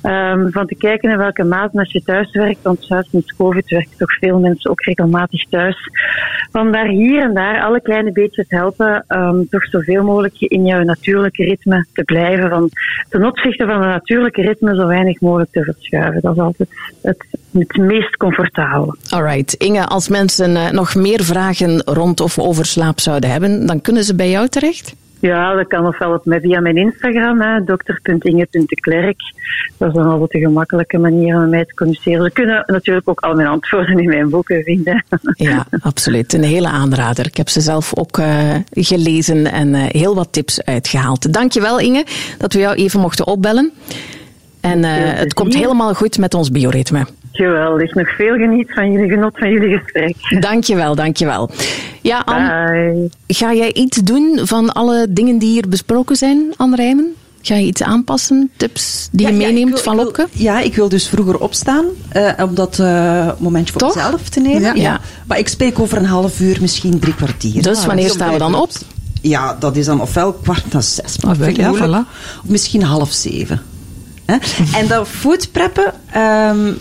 Um, 0.03 0.53
van 0.53 0.67
te 0.67 0.75
kijken 0.75 1.11
in 1.11 1.19
welke 1.19 1.45
mate 1.45 1.79
als 1.79 1.93
je 1.93 2.03
thuis 2.03 2.33
werkt, 2.33 2.63
want 2.63 2.87
juist 2.87 3.13
met 3.13 3.35
COVID 3.37 3.71
werken 3.71 3.97
toch 3.97 4.19
veel 4.19 4.39
mensen 4.39 4.71
ook 4.71 4.81
regelmatig 4.81 5.45
thuis. 5.49 5.77
Van 6.51 6.73
daar 6.73 6.87
hier 6.87 7.23
en 7.23 7.35
daar 7.35 7.63
alle 7.63 7.81
kleine 7.81 8.13
beetjes 8.13 8.47
helpen, 8.49 9.05
um, 9.09 9.49
toch 9.49 9.65
zoveel 9.65 10.05
mogelijk 10.05 10.41
in 10.41 10.67
jouw 10.67 10.83
natuurlijke 10.83 11.45
ritme 11.45 11.87
te 11.93 12.03
blijven. 12.03 12.51
Van 12.51 12.71
ten 13.09 13.25
opzichte 13.25 13.67
van 13.67 13.83
het 13.83 13.91
natuurlijke 13.91 14.43
ritme 14.43 14.75
zo 14.75 14.87
weinig 14.87 15.21
mogelijk 15.21 15.51
te 15.53 15.63
verschuiven. 15.63 16.21
Dat 16.21 16.33
is 16.33 16.41
altijd 16.41 16.69
het, 17.03 17.27
het 17.53 17.77
meest 17.77 18.17
comfortabele. 18.17 18.97
Alright. 19.11 19.55
Inge, 19.55 19.87
als 19.87 20.09
mensen 20.09 20.51
uh, 20.51 20.71
nog 20.71 20.95
meer 20.95 21.25
vragen 21.25 21.83
rond 21.85 22.16
of 22.21 22.39
over 22.39 22.67
slaap 22.67 23.01
zouden 23.01 23.31
hebben, 23.31 23.67
dan 23.67 23.81
kunnen 23.81 24.05
ze 24.05 24.15
bij 24.15 24.31
jou 24.31 24.49
terecht? 24.49 24.95
Ja, 25.21 25.55
dat 25.55 25.67
kan 25.67 25.87
ofwel 25.87 26.13
op 26.13 26.23
via 26.25 26.61
mijn 26.61 26.77
Instagram, 26.77 27.65
dokter.inge.klerk. 27.65 29.21
Dat 29.77 29.89
is 29.89 29.95
dan 29.95 30.07
altijd 30.07 30.35
een 30.35 30.41
gemakkelijke 30.41 30.99
manier 30.99 31.35
om 31.35 31.41
met 31.41 31.51
mij 31.51 31.65
te 31.65 31.75
communiceren. 31.75 32.25
Ze 32.25 32.31
kunnen 32.31 32.65
natuurlijk 32.67 33.09
ook 33.09 33.21
al 33.21 33.35
mijn 33.35 33.49
antwoorden 33.49 33.99
in 33.99 34.09
mijn 34.09 34.31
boeken 34.31 34.63
vinden. 34.63 35.05
Ja, 35.35 35.67
absoluut. 35.81 36.33
Een 36.33 36.43
hele 36.43 36.69
aanrader. 36.69 37.27
Ik 37.27 37.37
heb 37.37 37.49
ze 37.49 37.61
zelf 37.61 37.97
ook 37.97 38.19
uh, 38.19 38.55
gelezen 38.71 39.53
en 39.53 39.69
uh, 39.69 39.83
heel 39.87 40.15
wat 40.15 40.33
tips 40.33 40.65
uitgehaald. 40.65 41.33
Dankjewel 41.33 41.81
Inge, 41.81 42.05
dat 42.39 42.53
we 42.53 42.59
jou 42.59 42.75
even 42.75 43.01
mochten 43.01 43.27
opbellen. 43.27 43.73
En 44.61 44.79
uh, 44.79 44.91
het 44.95 45.35
komt 45.35 45.55
helemaal 45.55 45.95
goed 45.95 46.19
met 46.19 46.35
ons 46.35 46.51
bioritme. 46.51 47.07
Geweldig. 47.37 47.95
Nog 47.95 48.09
veel 48.09 48.35
geniet 48.37 48.73
van 48.75 48.93
jullie 48.93 49.09
genot 49.09 49.39
van 49.39 49.51
jullie 49.51 49.79
gesprek. 49.79 50.17
Dankjewel, 50.41 50.95
dankjewel. 50.95 51.51
Ja, 52.01 52.23
Anne, 52.25 53.11
ga 53.27 53.55
jij 53.55 53.73
iets 53.73 53.97
doen 53.97 54.41
van 54.43 54.73
alle 54.73 55.07
dingen 55.11 55.39
die 55.39 55.51
hier 55.51 55.69
besproken 55.69 56.17
zijn, 56.17 56.53
Anne 56.57 56.77
Rijmen? 56.77 57.15
Ga 57.43 57.55
je 57.55 57.67
iets 57.67 57.83
aanpassen? 57.83 58.51
Tips 58.57 59.09
die 59.13 59.27
ja, 59.27 59.33
je 59.33 59.39
meeneemt 59.39 59.69
ja, 59.69 59.75
wil, 59.75 59.83
van 59.83 59.97
Lopke? 59.97 60.27
Ja, 60.33 60.61
ik 60.61 60.75
wil 60.75 60.89
dus 60.89 61.09
vroeger 61.09 61.41
opstaan 61.41 61.85
uh, 62.17 62.33
om 62.43 62.55
dat 62.55 62.79
uh, 62.79 63.31
momentje 63.39 63.73
voor 63.73 63.81
Toch? 63.81 63.95
mezelf 63.95 64.29
te 64.29 64.41
nemen. 64.41 64.61
Ja. 64.61 64.75
ja. 64.75 65.01
Maar 65.27 65.39
ik 65.39 65.49
spreek 65.49 65.79
over 65.79 65.99
een 65.99 66.05
half 66.05 66.41
uur, 66.41 66.59
misschien 66.61 66.99
drie 66.99 67.15
kwartier. 67.15 67.63
Dus 67.63 67.79
ah, 67.79 67.85
wanneer 67.85 68.11
staan 68.11 68.33
we 68.33 68.39
dan 68.39 68.55
op? 68.55 68.71
Ja, 69.21 69.57
dat 69.59 69.77
is 69.77 69.87
dan 69.87 70.01
ofwel 70.01 70.33
kwart 70.33 70.73
na 70.73 70.81
zes, 70.81 71.19
maar 71.19 71.35
oh, 71.35 71.41
wel, 71.41 71.49
ja, 71.49 71.75
voilà. 71.75 72.09
of 72.43 72.49
misschien 72.49 72.83
half 72.83 73.13
zeven. 73.13 73.63
Hè? 74.25 74.37
en 74.79 74.87
dat 74.87 75.09
food 75.09 75.53
preppen 75.53 75.93
um, 76.17 76.77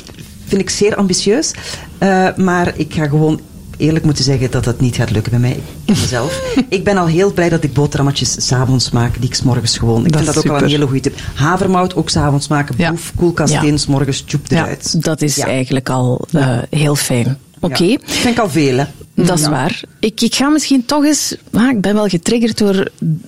vind 0.47 0.61
ik 0.61 0.69
zeer 0.69 0.95
ambitieus. 0.95 1.51
Uh, 1.99 2.35
maar 2.35 2.73
ik 2.77 2.93
ga 2.93 3.07
gewoon 3.07 3.39
eerlijk 3.77 4.05
moeten 4.05 4.23
zeggen 4.23 4.51
dat 4.51 4.63
dat 4.63 4.79
niet 4.79 4.95
gaat 4.95 5.11
lukken 5.11 5.31
bij 5.31 5.39
mij. 5.39 5.59
Ik 5.85 5.99
mezelf. 6.01 6.41
ik 6.69 6.83
ben 6.83 6.97
al 6.97 7.07
heel 7.07 7.33
blij 7.33 7.49
dat 7.49 7.63
ik 7.63 7.73
boterhammetjes 7.73 8.47
s'avonds 8.47 8.91
maak, 8.91 9.15
die 9.19 9.29
ik 9.29 9.35
s'morgens 9.35 9.77
gewoon. 9.77 10.05
Ik 10.05 10.11
dat 10.11 10.21
vind 10.21 10.35
dat 10.35 10.45
ook 10.45 10.51
al 10.51 10.61
een 10.63 10.69
hele 10.69 10.85
goede 10.85 10.99
tip. 10.99 11.19
Havermout 11.33 11.95
ook 11.95 12.09
s'avonds 12.09 12.47
maken, 12.47 12.75
Ja. 12.77 12.89
boef, 12.89 13.11
koelkast 13.15 13.53
Ja. 13.53 13.61
in, 13.61 13.79
s'morgens 13.79 14.21
tjoep 14.21 14.51
eruit. 14.51 14.89
Ja, 14.93 14.99
dat 14.99 15.21
is 15.21 15.37
eigenlijk 15.39 15.89
al 15.89 16.27
uh, 16.31 16.57
heel 16.69 16.95
fijn. 16.95 17.37
Oké. 17.59 17.83
Ik 18.27 18.39
al 18.39 18.49
veel, 18.49 18.77
hè. 18.77 18.85
Dat 19.15 19.37
is 19.37 19.43
Ja. 19.43 19.49
waar. 19.49 19.81
Ik, 19.99 20.21
ik 20.21 20.35
ga 20.35 20.49
misschien 20.49 20.85
toch 20.85 21.03
eens. 21.05 21.35
Ah, 21.51 21.69
ik 21.69 21.81
ben 21.81 21.93
wel 21.93 22.07
getriggerd 22.07 22.57
door 22.57 22.87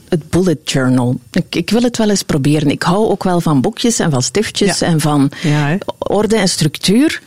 het 0.09 0.29
bullet 0.29 0.71
journal. 0.71 1.19
Ik, 1.31 1.55
ik 1.55 1.69
wil 1.69 1.81
het 1.81 1.97
wel 1.97 2.09
eens 2.09 2.23
proberen. 2.23 2.69
Ik 2.69 2.83
hou 2.83 3.07
ook 3.07 3.23
wel 3.23 3.41
van 3.41 3.61
boekjes 3.61 3.99
en 3.99 4.11
van 4.11 4.21
stiftjes 4.23 4.79
Ja. 4.79 4.87
en 4.87 4.99
van 4.99 5.31
Ja, 5.41 5.77
orde 5.97 6.35
en 6.35 6.49
structuur. 6.49 7.21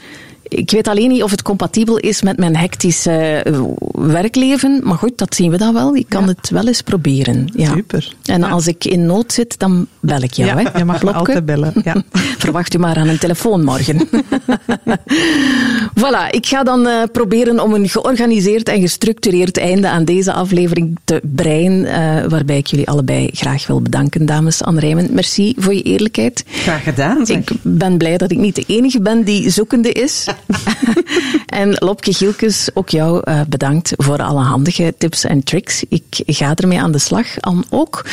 Ik 0.52 0.70
weet 0.70 0.88
alleen 0.88 1.08
niet 1.08 1.22
of 1.22 1.30
het 1.30 1.42
compatibel 1.42 1.96
is 1.98 2.22
met 2.22 2.36
mijn 2.38 2.56
hectische 2.56 3.10
eh, 3.12 3.60
werkleven. 3.92 4.80
Maar 4.84 4.96
goed, 4.98 5.18
dat 5.18 5.34
zien 5.34 5.50
we 5.50 5.56
dan 5.56 5.74
wel. 5.74 5.94
Ik 5.96 6.06
kan 6.08 6.22
Ja. 6.22 6.28
het 6.28 6.50
wel 6.50 6.66
eens 6.66 6.82
proberen. 6.82 7.48
Ja. 7.56 7.72
Super. 7.74 8.14
En 8.24 8.40
Ja. 8.40 8.48
als 8.48 8.66
ik 8.66 8.84
in 8.84 9.06
nood 9.06 9.32
zit, 9.32 9.58
dan 9.58 9.86
bel 10.00 10.20
ik 10.22 10.32
jou. 10.32 10.48
Ja, 10.48 10.70
hè? 10.70 10.78
je 10.78 10.84
mag 10.84 10.98
me 10.98 11.04
Lopke? 11.04 11.18
altijd 11.18 11.44
bellen, 11.44 11.72
ja. 11.84 12.02
Verwacht 12.38 12.74
u 12.74 12.78
maar 12.78 12.96
aan 12.96 13.08
een 13.08 13.18
telefoon 13.18 13.64
morgen. 13.64 14.08
voilà, 16.00 16.30
ik 16.30 16.46
ga 16.46 16.62
dan 16.62 16.86
uh, 16.86 17.02
proberen 17.12 17.62
om 17.62 17.74
een 17.74 17.88
georganiseerd 17.88 18.68
en 18.68 18.80
gestructureerd 18.80 19.58
einde 19.58 19.88
aan 19.88 20.04
deze 20.04 20.32
aflevering 20.32 20.98
te 21.04 21.20
breien. 21.34 21.80
Uh, 21.84 22.24
waarbij 22.28 22.56
ik 22.58 22.66
jullie 22.66 22.88
allebei 22.88 23.28
graag 23.32 23.66
wil 23.66 23.80
bedanken, 23.82 24.26
dames. 24.26 24.62
Anne 24.62 24.80
Rijmen, 24.80 25.08
merci 25.12 25.54
voor 25.56 25.74
je 25.74 25.82
eerlijkheid. 25.82 26.44
Graag 26.46 26.82
gedaan, 26.82 27.26
zeg. 27.26 27.36
Ik 27.36 27.50
ben 27.62 27.98
blij 27.98 28.16
dat 28.16 28.30
ik 28.30 28.38
niet 28.38 28.54
de 28.54 28.64
enige 28.66 29.00
ben 29.00 29.24
die 29.24 29.50
zoekende 29.50 29.92
is. 29.92 30.26
en 31.46 31.74
Lopke 31.78 32.12
Gielkes, 32.12 32.68
ook 32.74 32.88
jou 32.88 33.22
uh, 33.24 33.40
bedankt 33.48 33.92
voor 33.96 34.18
alle 34.18 34.42
handige 34.42 34.94
tips 34.98 35.24
en 35.24 35.42
tricks. 35.42 35.84
Ik 35.88 36.22
ga 36.26 36.54
ermee 36.54 36.80
aan 36.80 36.92
de 36.92 36.98
slag, 36.98 37.40
Anne 37.40 37.64
ook. 37.70 38.04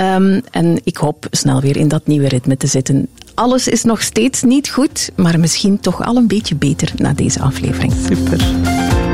Um, 0.00 0.40
en 0.50 0.80
ik 0.84 0.96
hoop 0.96 1.26
snel 1.30 1.60
weer 1.60 1.76
in 1.76 1.88
dat 1.88 2.06
nieuwe 2.06 2.28
ritme 2.28 2.56
te 2.56 2.66
zitten. 2.66 3.08
Alles 3.34 3.68
is 3.68 3.82
nog 3.82 4.02
steeds 4.02 4.42
niet 4.42 4.68
goed, 4.68 5.10
maar 5.16 5.40
misschien 5.40 5.80
toch 5.80 6.04
al 6.04 6.16
een 6.16 6.26
beetje 6.26 6.54
beter 6.54 6.92
na 6.96 7.12
deze 7.12 7.40
aflevering. 7.40 7.92
Super. 8.08 9.07